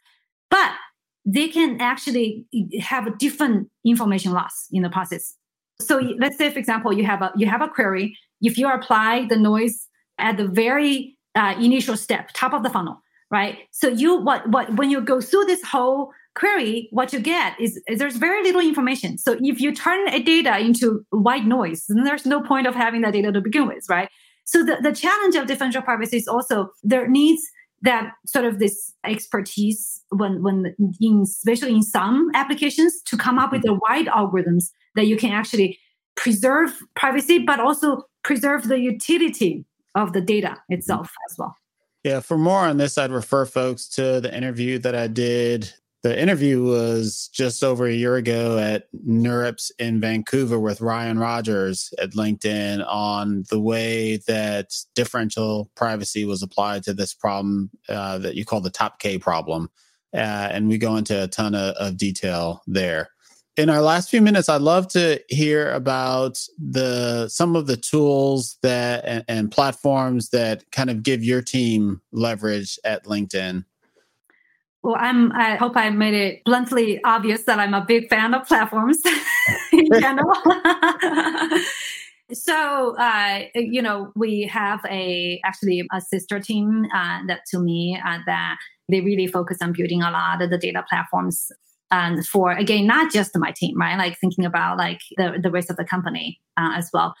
but 0.50 0.72
they 1.26 1.48
can 1.48 1.80
actually 1.80 2.46
have 2.80 3.06
a 3.06 3.10
different 3.16 3.68
information 3.84 4.32
loss 4.32 4.66
in 4.70 4.82
the 4.82 4.88
process. 4.88 5.34
So 5.80 5.98
let's 6.18 6.38
say, 6.38 6.50
for 6.50 6.58
example, 6.58 6.92
you 6.92 7.04
have 7.04 7.20
a 7.20 7.32
you 7.36 7.46
have 7.46 7.60
a 7.60 7.68
query. 7.68 8.16
If 8.40 8.56
you 8.56 8.70
apply 8.70 9.26
the 9.28 9.36
noise 9.36 9.88
at 10.18 10.36
the 10.36 10.46
very 10.46 11.16
uh, 11.34 11.54
initial 11.60 11.96
step, 11.96 12.30
top 12.32 12.54
of 12.54 12.62
the 12.62 12.70
funnel, 12.70 13.02
right? 13.30 13.58
So 13.72 13.88
you 13.88 14.16
what 14.16 14.48
what 14.48 14.74
when 14.76 14.90
you 14.90 15.00
go 15.00 15.20
through 15.20 15.44
this 15.44 15.62
whole 15.64 16.12
query, 16.36 16.88
what 16.92 17.12
you 17.12 17.18
get 17.18 17.58
is, 17.58 17.80
is, 17.88 17.98
there's 17.98 18.16
very 18.16 18.42
little 18.42 18.60
information. 18.60 19.18
So 19.18 19.36
if 19.40 19.60
you 19.60 19.74
turn 19.74 20.06
a 20.08 20.22
data 20.22 20.58
into 20.58 21.04
white 21.10 21.46
noise, 21.46 21.86
then 21.88 22.04
there's 22.04 22.26
no 22.26 22.42
point 22.42 22.66
of 22.66 22.74
having 22.74 23.00
that 23.00 23.14
data 23.14 23.32
to 23.32 23.40
begin 23.40 23.66
with, 23.66 23.84
right? 23.88 24.08
So 24.44 24.62
the, 24.62 24.76
the 24.80 24.92
challenge 24.92 25.34
of 25.34 25.46
differential 25.46 25.82
privacy 25.82 26.18
is 26.18 26.28
also 26.28 26.68
there 26.84 27.08
needs 27.08 27.42
that 27.86 28.12
sort 28.26 28.44
of 28.44 28.58
this 28.58 28.92
expertise 29.04 30.02
when 30.10 30.42
when 30.42 30.74
in 31.00 31.22
especially 31.22 31.72
in 31.72 31.82
some 31.82 32.30
applications 32.34 33.00
to 33.02 33.16
come 33.16 33.38
up 33.38 33.52
with 33.52 33.62
the 33.62 33.68
mm-hmm. 33.68 33.92
right 33.92 34.06
algorithms 34.06 34.70
that 34.94 35.06
you 35.06 35.16
can 35.16 35.32
actually 35.32 35.78
preserve 36.16 36.82
privacy 36.94 37.38
but 37.38 37.60
also 37.60 38.02
preserve 38.22 38.68
the 38.68 38.78
utility 38.78 39.64
of 39.94 40.12
the 40.12 40.20
data 40.20 40.48
mm-hmm. 40.48 40.74
itself 40.74 41.12
as 41.30 41.38
well. 41.38 41.56
Yeah 42.04 42.20
for 42.20 42.38
more 42.38 42.60
on 42.60 42.76
this 42.76 42.98
i'd 42.98 43.10
refer 43.10 43.46
folks 43.46 43.88
to 43.88 44.20
the 44.20 44.34
interview 44.34 44.78
that 44.78 44.94
i 44.94 45.06
did 45.06 45.72
the 46.06 46.22
interview 46.22 46.62
was 46.62 47.28
just 47.32 47.64
over 47.64 47.84
a 47.84 47.92
year 47.92 48.14
ago 48.14 48.58
at 48.58 48.86
NeurIPS 49.04 49.72
in 49.80 50.00
Vancouver 50.00 50.56
with 50.56 50.80
Ryan 50.80 51.18
Rogers 51.18 51.92
at 51.98 52.12
LinkedIn 52.12 52.86
on 52.86 53.44
the 53.50 53.58
way 53.58 54.18
that 54.28 54.70
differential 54.94 55.68
privacy 55.74 56.24
was 56.24 56.44
applied 56.44 56.84
to 56.84 56.94
this 56.94 57.12
problem 57.12 57.70
uh, 57.88 58.18
that 58.18 58.36
you 58.36 58.44
call 58.44 58.60
the 58.60 58.70
top 58.70 59.00
K 59.00 59.18
problem. 59.18 59.68
Uh, 60.14 60.48
and 60.52 60.68
we 60.68 60.78
go 60.78 60.94
into 60.94 61.24
a 61.24 61.26
ton 61.26 61.56
of, 61.56 61.74
of 61.74 61.96
detail 61.96 62.62
there. 62.68 63.08
In 63.56 63.68
our 63.68 63.82
last 63.82 64.08
few 64.08 64.22
minutes, 64.22 64.48
I'd 64.48 64.60
love 64.60 64.86
to 64.88 65.20
hear 65.28 65.72
about 65.72 66.38
the 66.56 67.26
some 67.28 67.56
of 67.56 67.66
the 67.66 67.76
tools 67.76 68.58
that 68.62 69.04
and, 69.04 69.24
and 69.26 69.50
platforms 69.50 70.28
that 70.28 70.70
kind 70.70 70.88
of 70.88 71.02
give 71.02 71.24
your 71.24 71.42
team 71.42 72.00
leverage 72.12 72.78
at 72.84 73.06
LinkedIn. 73.06 73.64
Well, 74.86 74.96
I'm. 75.00 75.32
I 75.32 75.56
hope 75.56 75.76
I 75.76 75.90
made 75.90 76.14
it 76.14 76.44
bluntly 76.44 77.02
obvious 77.02 77.42
that 77.42 77.58
I'm 77.58 77.74
a 77.74 77.84
big 77.84 78.08
fan 78.08 78.34
of 78.34 78.46
platforms 78.46 78.98
in 79.72 79.88
general. 79.98 80.32
so, 82.32 82.96
uh, 82.96 83.40
you 83.56 83.82
know, 83.82 84.12
we 84.14 84.42
have 84.42 84.78
a 84.88 85.40
actually 85.44 85.84
a 85.92 86.00
sister 86.00 86.38
team 86.38 86.86
uh, 86.94 87.18
that 87.26 87.40
to 87.50 87.58
me 87.58 88.00
uh, 88.06 88.18
that 88.26 88.58
they 88.88 89.00
really 89.00 89.26
focus 89.26 89.58
on 89.60 89.72
building 89.72 90.02
a 90.02 90.10
lot 90.12 90.40
of 90.40 90.50
the 90.50 90.58
data 90.58 90.84
platforms 90.88 91.50
and 91.90 92.24
for 92.24 92.52
again 92.52 92.86
not 92.86 93.12
just 93.12 93.36
my 93.36 93.50
team 93.50 93.76
right 93.76 93.96
like 93.96 94.16
thinking 94.18 94.44
about 94.44 94.76
like 94.76 95.00
the, 95.16 95.38
the 95.40 95.50
rest 95.50 95.70
of 95.70 95.76
the 95.76 95.84
company 95.84 96.40
uh, 96.56 96.72
as 96.74 96.90
well 96.92 97.14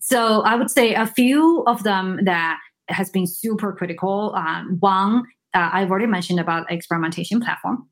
so 0.00 0.42
i 0.42 0.54
would 0.54 0.70
say 0.70 0.94
a 0.94 1.08
few 1.08 1.64
of 1.66 1.82
them 1.82 2.20
that 2.24 2.56
has 2.88 3.10
been 3.10 3.26
super 3.26 3.72
critical 3.72 4.32
um, 4.36 4.76
one 4.78 5.24
uh, 5.54 5.70
I've 5.72 5.90
already 5.90 6.06
mentioned 6.06 6.40
about 6.40 6.70
experimentation 6.70 7.40
platform, 7.40 7.88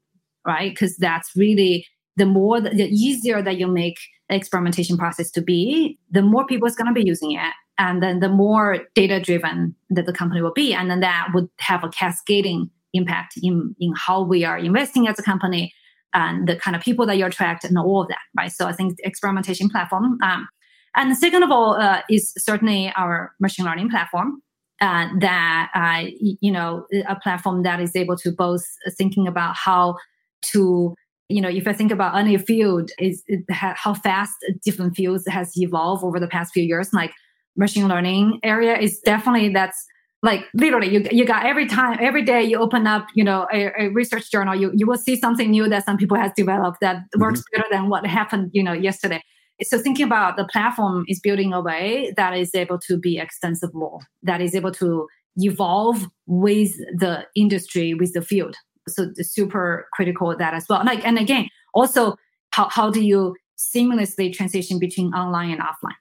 right? 0.47 0.71
Because 0.71 0.97
that's 0.97 1.31
really 1.37 1.87
the 2.17 2.27
more 2.27 2.61
the 2.61 2.89
easier 2.89 3.43
that 3.43 3.59
you 3.59 3.67
make 3.67 3.99
experimentation 4.29 4.97
process 4.97 5.31
to 5.33 5.43
be, 5.43 5.99
the 6.11 6.23
more 6.23 6.47
people 6.47 6.69
is 6.69 6.77
going 6.77 6.87
to 6.87 6.93
be 6.93 7.07
using 7.07 7.33
it, 7.33 7.53
and 7.79 8.03
then 8.03 8.21
the 8.21 8.29
more 8.29 8.79
data 8.95 9.21
driven 9.21 9.75
that 9.91 10.07
the 10.07 10.13
company 10.13 10.43
will 10.43 10.53
be, 10.53 10.75
and 10.75 10.91
then 10.91 11.01
that 11.01 11.29
would 11.35 11.49
have 11.59 11.85
a 11.85 11.89
cascading 11.89 12.71
impact 12.93 13.35
in 13.43 13.75
in 13.79 13.93
how 13.97 14.23
we 14.23 14.45
are 14.45 14.59
investing 14.59 15.07
as 15.07 15.19
a 15.19 15.23
company 15.23 15.73
and 16.13 16.49
the 16.49 16.57
kind 16.57 16.75
of 16.75 16.83
people 16.83 17.07
that 17.07 17.17
you 17.17 17.25
attract 17.25 17.65
and 17.65 17.79
all 17.79 18.03
of 18.03 18.09
that, 18.09 18.19
right? 18.37 18.51
So 18.51 18.67
I 18.67 18.73
think 18.73 18.99
experimentation 19.05 19.69
platform. 19.69 20.19
Um, 20.23 20.49
and 20.97 21.17
second 21.17 21.45
of 21.45 21.53
all 21.53 21.75
uh, 21.75 22.03
is 22.11 22.33
certainly 22.37 22.93
our 22.97 23.33
machine 23.39 23.65
learning 23.65 23.91
platform 23.91 24.43
uh, 24.81 25.09
that 25.19 25.71
uh, 25.75 26.09
you 26.21 26.51
know 26.51 26.87
a 27.07 27.17
platform 27.17 27.63
that 27.63 27.81
is 27.81 27.95
able 27.95 28.17
to 28.17 28.33
both 28.33 28.65
thinking 28.97 29.27
about 29.27 29.55
how 29.57 29.97
to 30.43 30.95
you 31.29 31.41
know 31.41 31.49
if 31.49 31.67
i 31.69 31.73
think 31.73 31.93
about 31.93 32.17
any 32.17 32.37
field 32.39 32.91
is 32.99 33.23
how 33.51 33.95
fast 33.95 34.35
different 34.65 34.97
fields 34.97 35.27
has 35.29 35.53
evolved 35.57 36.03
over 36.03 36.19
the 36.19 36.27
past 36.27 36.53
few 36.53 36.63
years 36.63 36.93
like 36.93 37.13
machine 37.57 37.89
learning 37.89 38.39
area 38.43 38.77
is 38.79 39.01
definitely 39.01 39.49
that's 39.53 39.87
like 40.23 40.45
literally 40.55 40.89
you, 40.89 41.07
you 41.11 41.25
got 41.25 41.47
every 41.47 41.67
time 41.67 41.99
every 42.01 42.23
day 42.23 42.43
you 42.43 42.59
open 42.59 42.87
up 42.87 43.07
you 43.15 43.25
know 43.25 43.47
a, 43.53 43.71
a 43.79 43.89
research 43.89 44.31
journal 44.31 44.55
you, 44.55 44.71
you 44.75 44.87
will 44.87 44.97
see 44.97 45.17
something 45.17 45.51
new 45.51 45.69
that 45.69 45.85
some 45.85 45.97
people 45.97 46.17
has 46.17 46.33
developed 46.37 46.79
that 46.81 46.97
mm-hmm. 46.97 47.21
works 47.21 47.43
better 47.53 47.67
than 47.71 47.89
what 47.89 48.05
happened 48.07 48.51
you 48.53 48.63
know 48.63 48.73
yesterday 48.73 49.23
so 49.63 49.79
thinking 49.79 50.05
about 50.05 50.37
the 50.37 50.45
platform 50.45 51.05
is 51.09 51.21
building 51.21 51.53
a 51.53 51.61
way 51.61 52.13
that 52.17 52.37
is 52.37 52.55
able 52.55 52.79
to 52.79 52.97
be 52.97 53.19
extensible, 53.19 54.03
that 54.23 54.41
is 54.41 54.55
able 54.55 54.73
to 54.73 55.07
evolve 55.37 56.07
with 56.27 56.73
the 56.97 57.25
industry, 57.35 57.95
with 57.95 58.13
the 58.13 58.23
field. 58.23 58.57
So 58.89 59.11
super 59.21 59.87
critical 59.93 60.37
that 60.37 60.55
as 60.55 60.67
well. 60.69 60.83
Like 60.85 61.05
and 61.07 61.19
again, 61.19 61.49
also 61.75 62.17
how, 62.53 62.69
how 62.69 62.91
do 62.91 63.01
you 63.01 63.37
seamlessly 63.59 64.33
transition 64.33 64.79
between 64.79 65.13
online 65.15 65.51
and 65.51 65.61
offline? 65.61 65.97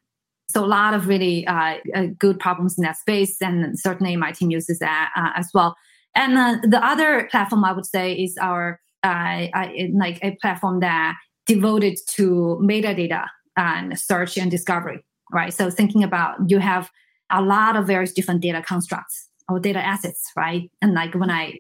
So 0.50 0.66
a 0.66 0.68
lot 0.68 0.94
of 0.94 1.08
really 1.08 1.46
uh, 1.46 1.76
uh, 1.94 2.08
good 2.18 2.40
problems 2.40 2.78
in 2.78 2.84
that 2.84 2.98
space, 2.98 3.38
and 3.40 3.80
certainly 3.80 4.16
my 4.16 4.32
team 4.32 4.50
uses 4.50 4.80
that 4.80 5.12
uh, 5.16 5.30
as 5.36 5.50
well. 5.54 5.76
And 6.16 6.38
uh, 6.38 6.58
the 6.64 6.84
other 6.84 7.28
platform 7.30 7.64
I 7.64 7.72
would 7.72 7.86
say 7.86 8.14
is 8.14 8.36
our 8.42 8.80
uh, 9.04 9.48
like 9.94 10.20
a 10.24 10.36
platform 10.42 10.80
that 10.80 11.16
devoted 11.46 11.98
to 12.08 12.60
metadata 12.62 13.28
and 13.60 14.00
search 14.00 14.38
and 14.38 14.50
discovery, 14.50 15.04
right? 15.32 15.54
So 15.54 15.70
thinking 15.70 16.04
about 16.04 16.38
you 16.48 16.60
have 16.60 16.90
a 17.30 17.42
lot 17.42 17.76
of 17.76 17.86
various 17.86 18.14
different 18.14 18.42
data 18.42 18.62
constructs 18.62 19.28
or 19.50 19.60
data 19.60 19.80
assets, 19.80 20.32
right? 20.38 20.72
And 20.82 20.94
like 20.94 21.14
when 21.14 21.30
I, 21.30 21.60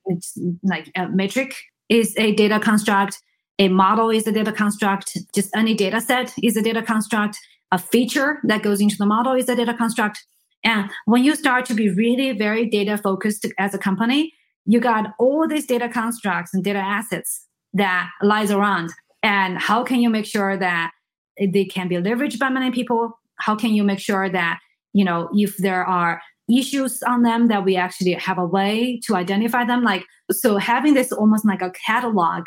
like 0.64 0.90
a 0.96 1.10
metric 1.10 1.54
is 1.90 2.16
a 2.18 2.34
data 2.34 2.60
construct, 2.60 3.20
a 3.60 3.68
model 3.68 4.10
is 4.10 4.26
a 4.26 4.32
data 4.32 4.54
construct, 4.54 5.18
just 5.36 5.50
any 5.56 5.74
data 5.76 6.00
set 6.00 6.34
is 6.42 6.56
a 6.56 6.62
data 6.62 6.82
construct, 6.82 7.38
a 7.72 7.78
feature 7.78 8.40
that 8.46 8.64
goes 8.64 8.80
into 8.80 8.96
the 8.98 9.06
model 9.06 9.34
is 9.34 9.50
a 9.50 9.56
data 9.56 9.74
construct. 9.74 10.26
And 10.64 10.90
when 11.06 11.24
you 11.24 11.36
start 11.36 11.66
to 11.66 11.74
be 11.74 11.90
really 11.90 12.32
very 12.32 12.66
data 12.66 12.98
focused 12.98 13.46
as 13.58 13.74
a 13.74 13.78
company, 13.78 14.34
you 14.66 14.80
got 14.80 15.14
all 15.20 15.48
these 15.48 15.66
data 15.66 15.90
constructs 15.90 16.54
and 16.54 16.64
data 16.64 16.80
assets 16.80 17.46
that 17.74 18.10
lies 18.22 18.52
around. 18.52 18.92
And 19.22 19.58
how 19.58 19.84
can 19.84 20.00
you 20.00 20.10
make 20.10 20.26
sure 20.26 20.58
that 20.58 20.92
they 21.40 21.66
can 21.66 21.88
be 21.88 21.96
leveraged 21.96 22.40
by 22.40 22.50
many 22.50 22.72
people. 22.72 23.18
How 23.40 23.56
can 23.56 23.72
you 23.72 23.84
make 23.84 24.00
sure 24.00 24.30
that 24.30 24.60
you 24.94 25.06
know 25.06 25.30
if 25.34 25.58
there 25.58 25.86
are 25.86 26.22
issues 26.50 27.04
on 27.04 27.22
them 27.22 27.48
that 27.48 27.64
we 27.64 27.76
actually 27.76 28.14
have 28.14 28.38
a 28.38 28.46
way 28.46 29.00
to 29.06 29.16
identify 29.16 29.64
them? 29.66 29.84
Like 29.84 30.06
so 30.32 30.58
having 30.58 30.94
this 30.94 31.12
almost 31.12 31.46
like 31.46 31.62
a 31.62 31.72
catalog 31.86 32.44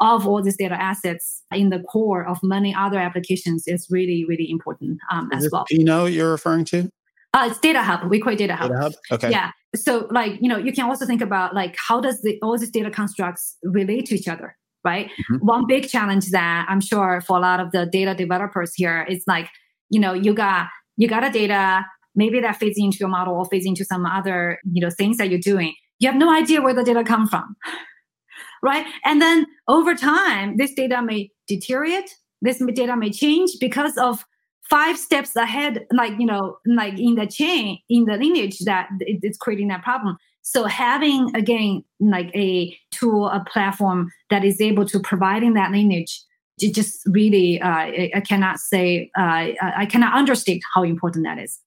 of 0.00 0.26
all 0.26 0.42
these 0.42 0.56
data 0.56 0.80
assets 0.80 1.42
in 1.52 1.70
the 1.70 1.80
core 1.80 2.24
of 2.24 2.38
many 2.42 2.72
other 2.74 2.98
applications 2.98 3.64
is 3.66 3.88
really 3.90 4.24
really 4.24 4.50
important 4.50 4.98
um, 5.10 5.28
as 5.32 5.48
well. 5.50 5.64
You 5.70 5.84
know 5.84 6.04
what 6.04 6.12
you're 6.12 6.30
referring 6.30 6.64
to? 6.66 6.90
Uh, 7.34 7.48
it's 7.50 7.60
data 7.60 7.82
hub. 7.82 8.08
We 8.08 8.20
call 8.20 8.32
it 8.32 8.36
data 8.36 8.56
hub. 8.56 8.70
data 8.70 8.82
hub? 8.82 8.92
Okay. 9.12 9.30
Yeah. 9.30 9.50
So 9.76 10.06
like 10.10 10.40
you 10.40 10.48
know 10.48 10.56
you 10.56 10.72
can 10.72 10.84
also 10.88 11.04
think 11.06 11.20
about 11.20 11.54
like 11.54 11.76
how 11.76 12.00
does 12.00 12.22
the 12.22 12.38
all 12.42 12.56
these 12.56 12.70
data 12.70 12.90
constructs 12.90 13.56
relate 13.62 14.06
to 14.06 14.14
each 14.14 14.28
other 14.28 14.56
right? 14.84 15.06
Mm-hmm. 15.06 15.46
One 15.46 15.66
big 15.66 15.88
challenge 15.88 16.30
that 16.30 16.66
I'm 16.68 16.80
sure 16.80 17.20
for 17.20 17.36
a 17.36 17.40
lot 17.40 17.60
of 17.60 17.72
the 17.72 17.86
data 17.86 18.14
developers 18.14 18.72
here 18.74 19.06
is 19.08 19.24
like, 19.26 19.48
you 19.90 20.00
know, 20.00 20.12
you 20.12 20.34
got 20.34 20.68
you 20.96 21.08
got 21.08 21.24
a 21.24 21.30
data, 21.30 21.86
maybe 22.14 22.40
that 22.40 22.56
fits 22.56 22.78
into 22.78 22.98
your 22.98 23.08
model 23.08 23.34
or 23.34 23.44
fits 23.46 23.66
into 23.66 23.84
some 23.84 24.04
other, 24.04 24.58
you 24.72 24.82
know, 24.84 24.90
things 24.90 25.16
that 25.18 25.30
you're 25.30 25.38
doing. 25.38 25.74
You 26.00 26.08
have 26.08 26.18
no 26.18 26.32
idea 26.32 26.60
where 26.60 26.74
the 26.74 26.84
data 26.84 27.04
come 27.04 27.28
from. 27.28 27.56
right? 28.62 28.86
And 29.04 29.22
then 29.22 29.46
over 29.68 29.94
time, 29.94 30.56
this 30.56 30.72
data 30.74 31.02
may 31.02 31.30
deteriorate, 31.46 32.10
this 32.42 32.62
data 32.74 32.96
may 32.96 33.10
change 33.10 33.52
because 33.60 33.96
of 33.96 34.24
five 34.68 34.98
steps 34.98 35.34
ahead, 35.36 35.86
like, 35.92 36.12
you 36.18 36.26
know, 36.26 36.58
like 36.66 36.98
in 36.98 37.14
the 37.14 37.26
chain, 37.26 37.78
in 37.88 38.04
the 38.04 38.16
lineage 38.16 38.58
that 38.60 38.88
it's 39.00 39.38
creating 39.38 39.68
that 39.68 39.82
problem. 39.82 40.16
So 40.50 40.64
having 40.64 41.30
again 41.36 41.84
like 42.00 42.34
a 42.34 42.74
tool, 42.90 43.28
a 43.28 43.44
platform 43.52 44.10
that 44.30 44.46
is 44.46 44.62
able 44.62 44.86
to 44.86 44.98
providing 44.98 45.52
that 45.54 45.72
lineage, 45.72 46.22
it 46.56 46.74
just 46.74 47.02
really 47.06 47.60
uh, 47.60 47.68
I 47.68 48.22
cannot 48.26 48.58
say 48.58 49.10
uh, 49.18 49.52
I 49.82 49.84
cannot 49.84 50.14
understate 50.14 50.62
how 50.72 50.84
important 50.84 51.26
that 51.26 51.38
is. 51.38 51.58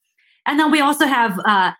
And 0.47 0.59
then 0.59 0.71
we 0.71 0.81
also 0.81 1.05
have 1.05 1.37
a 1.45 1.75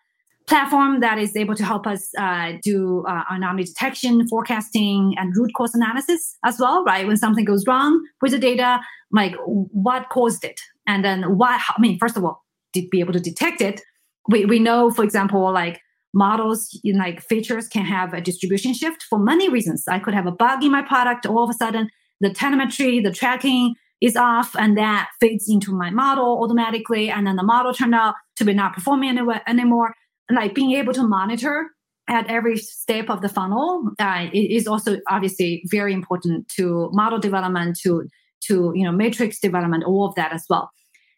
platform 0.46 1.00
that 1.00 1.18
is 1.18 1.36
able 1.36 1.56
to 1.56 1.66
help 1.66 1.88
us 1.88 2.08
uh, 2.20 2.54
do 2.64 3.04
uh, 3.08 3.24
anomaly 3.32 3.64
detection, 3.64 4.28
forecasting, 4.28 5.16
and 5.18 5.36
root 5.36 5.50
cause 5.58 5.74
analysis 5.74 6.38
as 6.46 6.60
well. 6.60 6.84
Right 6.84 7.08
when 7.08 7.18
something 7.18 7.46
goes 7.46 7.66
wrong 7.66 8.00
with 8.22 8.32
the 8.32 8.38
data, 8.38 8.80
like 9.12 9.34
what 9.46 10.10
caused 10.10 10.44
it, 10.44 10.62
and 10.86 11.04
then 11.04 11.36
why. 11.36 11.60
I 11.68 11.82
mean, 11.82 11.98
first 11.98 12.16
of 12.16 12.24
all, 12.24 12.46
to 12.76 12.88
be 12.92 13.00
able 13.00 13.14
to 13.14 13.20
detect 13.20 13.60
it, 13.60 13.82
we 14.30 14.46
we 14.46 14.60
know, 14.60 14.92
for 14.92 15.04
example, 15.04 15.52
like 15.52 15.82
models 16.14 16.80
in 16.84 16.98
like 16.98 17.22
features 17.22 17.68
can 17.68 17.86
have 17.86 18.14
a 18.14 18.22
distribution 18.22 18.74
shift 18.74 19.04
for 19.04 19.18
many 19.18 19.50
reasons. 19.50 19.86
I 19.88 20.00
could 20.00 20.14
have 20.14 20.28
a 20.28 20.32
bug 20.32 20.64
in 20.64 20.72
my 20.72 20.82
product. 20.82 21.26
All 21.26 21.44
of 21.44 21.50
a 21.50 21.54
sudden, 21.54 21.90
the 22.20 22.34
telemetry, 22.34 23.00
the 23.00 23.12
tracking 23.12 23.76
is 24.02 24.16
off, 24.16 24.56
and 24.56 24.78
that 24.78 25.10
fits 25.20 25.50
into 25.50 25.72
my 25.74 25.90
model 25.92 26.44
automatically. 26.44 27.10
And 27.10 27.28
then 27.28 27.36
the 27.36 27.44
model 27.44 27.74
turned 27.74 27.96
out 27.96 28.16
to 28.38 28.46
be 28.46 28.54
not 28.54 28.74
performing 28.74 29.10
anyway, 29.10 29.40
anymore. 29.48 29.94
And 30.28 30.36
like 30.36 30.56
being 30.56 30.72
able 30.72 30.94
to 30.94 31.04
monitor 31.04 31.70
at 32.08 32.28
every 32.30 32.58
step 32.58 33.10
of 33.10 33.22
the 33.22 33.30
funnel 33.30 33.92
uh, 34.00 34.28
is 34.34 34.68
also 34.68 34.98
obviously 35.08 35.64
very 35.68 35.94
important 35.94 36.48
to 36.50 36.90
model 36.94 37.20
development, 37.20 37.80
to 37.84 38.08
to 38.48 38.74
you 38.76 38.84
know 38.84 38.92
matrix 38.92 39.40
development, 39.40 39.84
all 39.84 40.08
of 40.08 40.16
that 40.16 40.34
as 40.34 40.46
well. 40.50 40.72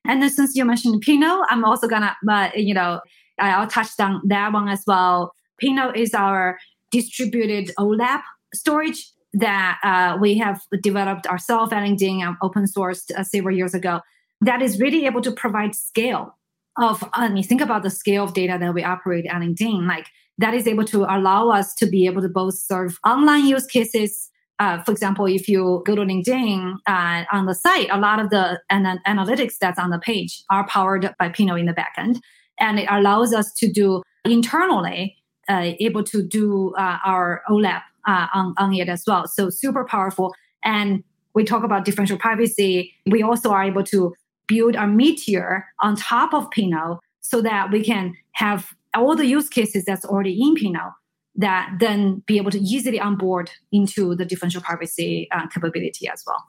And 0.06 0.22
then 0.22 0.30
since 0.30 0.56
you 0.56 0.66
mentioned 0.66 1.02
Pinot, 1.02 1.46
I'm 1.50 1.64
also 1.64 1.88
gonna 1.88 2.16
uh, 2.30 2.50
you 2.56 2.74
know 2.74 3.00
I'll 3.40 3.68
touch 3.68 4.00
on 4.00 4.22
that 4.26 4.54
one 4.54 4.68
as 4.68 4.84
well. 4.86 5.34
Pinot 5.60 5.96
is 5.96 6.14
our 6.14 6.60
distributed 6.92 7.72
OLAP 7.80 8.22
storage 8.54 9.12
that 9.34 9.80
uh, 9.84 10.18
we 10.20 10.38
have 10.38 10.62
developed 10.82 11.26
ourselves 11.28 11.74
at 11.74 11.84
LinkedIn 11.84 12.22
and 12.22 12.36
open 12.42 12.66
sourced 12.66 13.12
uh, 13.18 13.24
several 13.24 13.56
years 13.56 13.74
ago. 13.74 14.00
That 14.42 14.62
is 14.62 14.80
really 14.80 15.06
able 15.06 15.22
to 15.22 15.32
provide 15.32 15.74
scale 15.74 16.38
of. 16.80 17.04
I 17.14 17.30
mean, 17.30 17.44
think 17.44 17.62
about 17.62 17.84
the 17.84 17.90
scale 17.90 18.24
of 18.24 18.34
data 18.34 18.58
that 18.60 18.74
we 18.74 18.84
operate 18.84 19.26
at 19.26 19.42
LinkedIn. 19.42 19.88
Like 19.88 20.08
that 20.38 20.54
is 20.54 20.68
able 20.68 20.86
to 20.86 21.04
allow 21.04 21.50
us 21.50 21.74
to 21.76 21.88
be 21.88 22.06
able 22.06 22.22
to 22.22 22.30
both 22.30 22.56
serve 22.56 23.00
online 23.06 23.46
use 23.46 23.66
cases. 23.66 24.30
Uh, 24.60 24.82
for 24.84 24.92
example, 24.92 25.26
if 25.26 25.48
you 25.48 25.82
go 25.86 25.96
to 25.96 26.02
LinkedIn 26.02 26.76
uh, 26.88 27.24
on 27.32 27.48
the 27.48 27.56
site, 27.56 27.90
a 27.92 27.98
lot 27.98 28.20
of 28.20 28.30
the 28.30 28.62
an- 28.70 29.02
analytics 29.08 29.58
that's 29.60 29.80
on 29.80 29.90
the 29.90 30.00
page 30.00 30.44
are 30.52 30.68
powered 30.68 31.14
by 31.18 31.30
Pinot 31.30 31.60
in 31.60 31.66
the 31.66 31.74
backend 31.74 32.20
and 32.64 32.80
it 32.80 32.88
allows 32.90 33.34
us 33.34 33.52
to 33.52 33.72
do 33.72 34.02
internally 34.24 35.18
uh, 35.50 35.72
able 35.82 36.04
to 36.04 36.24
do 36.24 36.74
uh, 36.78 36.98
our 37.06 37.44
OLAP 37.50 37.82
uh, 38.08 38.28
on, 38.34 38.54
on 38.58 38.74
it 38.74 38.88
as 38.88 39.04
well. 39.06 39.28
So 39.28 39.50
super 39.50 39.84
powerful. 39.84 40.34
And 40.64 41.04
we 41.36 41.44
talk 41.44 41.64
about 41.64 41.84
differential 41.84 42.18
privacy. 42.18 42.94
We 43.06 43.22
also 43.22 43.52
are 43.52 43.64
able 43.64 43.84
to 43.86 44.14
build 44.48 44.76
a 44.76 44.88
meteor 44.88 45.66
on 45.82 45.98
top 45.98 46.34
of 46.34 46.50
Pinot 46.52 47.00
so 47.20 47.42
that 47.42 47.70
we 47.72 47.84
can 47.84 48.16
have 48.32 48.74
all 48.96 49.16
the 49.16 49.26
use 49.26 49.50
cases 49.50 49.84
that's 49.84 50.06
already 50.06 50.42
in 50.42 50.56
Pinot 50.56 50.94
that 51.36 51.70
then 51.80 52.24
be 52.28 52.38
able 52.38 52.52
to 52.52 52.60
easily 52.60 53.00
onboard 53.00 53.52
into 53.72 54.16
the 54.16 54.24
differential 54.24 54.62
privacy 54.62 55.28
uh, 55.32 55.48
capability 55.48 56.08
as 56.08 56.24
well. 56.26 56.44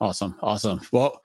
Awesome. 0.00 0.34
Awesome. 0.42 0.80
Well, 0.90 1.22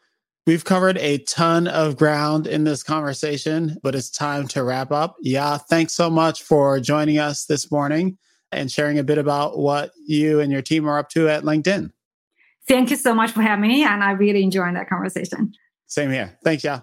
We've 0.48 0.64
covered 0.64 0.98
a 1.00 1.18
ton 1.18 1.68
of 1.68 1.98
ground 1.98 2.48
in 2.48 2.64
this 2.64 2.82
conversation, 2.82 3.76
but 3.84 3.96
it's 3.96 4.10
time 4.10 4.48
to 4.48 4.64
wrap 4.64 4.94
up. 4.94 5.18
Yeah, 5.20 5.58
thanks 5.58 5.92
so 5.92 6.10
much 6.10 6.42
for 6.42 6.80
joining 6.80 7.20
us 7.20 7.44
this 7.44 7.70
morning 7.70 8.18
and 8.54 8.72
sharing 8.72 8.98
a 8.98 9.04
bit 9.04 9.18
about 9.18 9.58
what 9.58 9.92
you 10.06 10.40
and 10.40 10.50
your 10.50 10.62
team 10.62 10.88
are 10.88 11.00
up 11.00 11.10
to 11.10 11.28
at 11.28 11.44
LinkedIn. 11.44 11.92
Thank 12.66 12.92
you 12.92 12.96
so 12.96 13.14
much 13.14 13.32
for 13.32 13.42
having 13.42 13.70
me, 13.70 13.84
and 13.84 14.02
I 14.02 14.12
really 14.12 14.42
enjoyed 14.42 14.74
that 14.78 14.88
conversation. 14.88 15.52
Same 15.88 16.12
here. 16.12 16.38
Thanks, 16.46 16.64
yeah. 16.64 16.80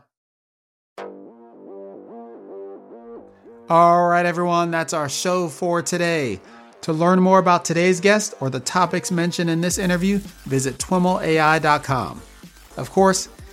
All 3.70 4.08
right, 4.08 4.26
everyone, 4.26 4.72
that's 4.72 4.92
our 4.92 5.08
show 5.08 5.48
for 5.48 5.80
today. 5.80 6.38
To 6.82 6.92
learn 6.92 7.18
more 7.18 7.38
about 7.38 7.64
today's 7.64 7.98
guest 7.98 8.34
or 8.40 8.50
the 8.50 8.60
topics 8.60 9.10
mentioned 9.10 9.48
in 9.48 9.62
this 9.62 9.78
interview, 9.78 10.18
visit 10.44 10.76
twimlai.com. 10.76 12.20
Of 12.76 12.90
course, 12.90 13.28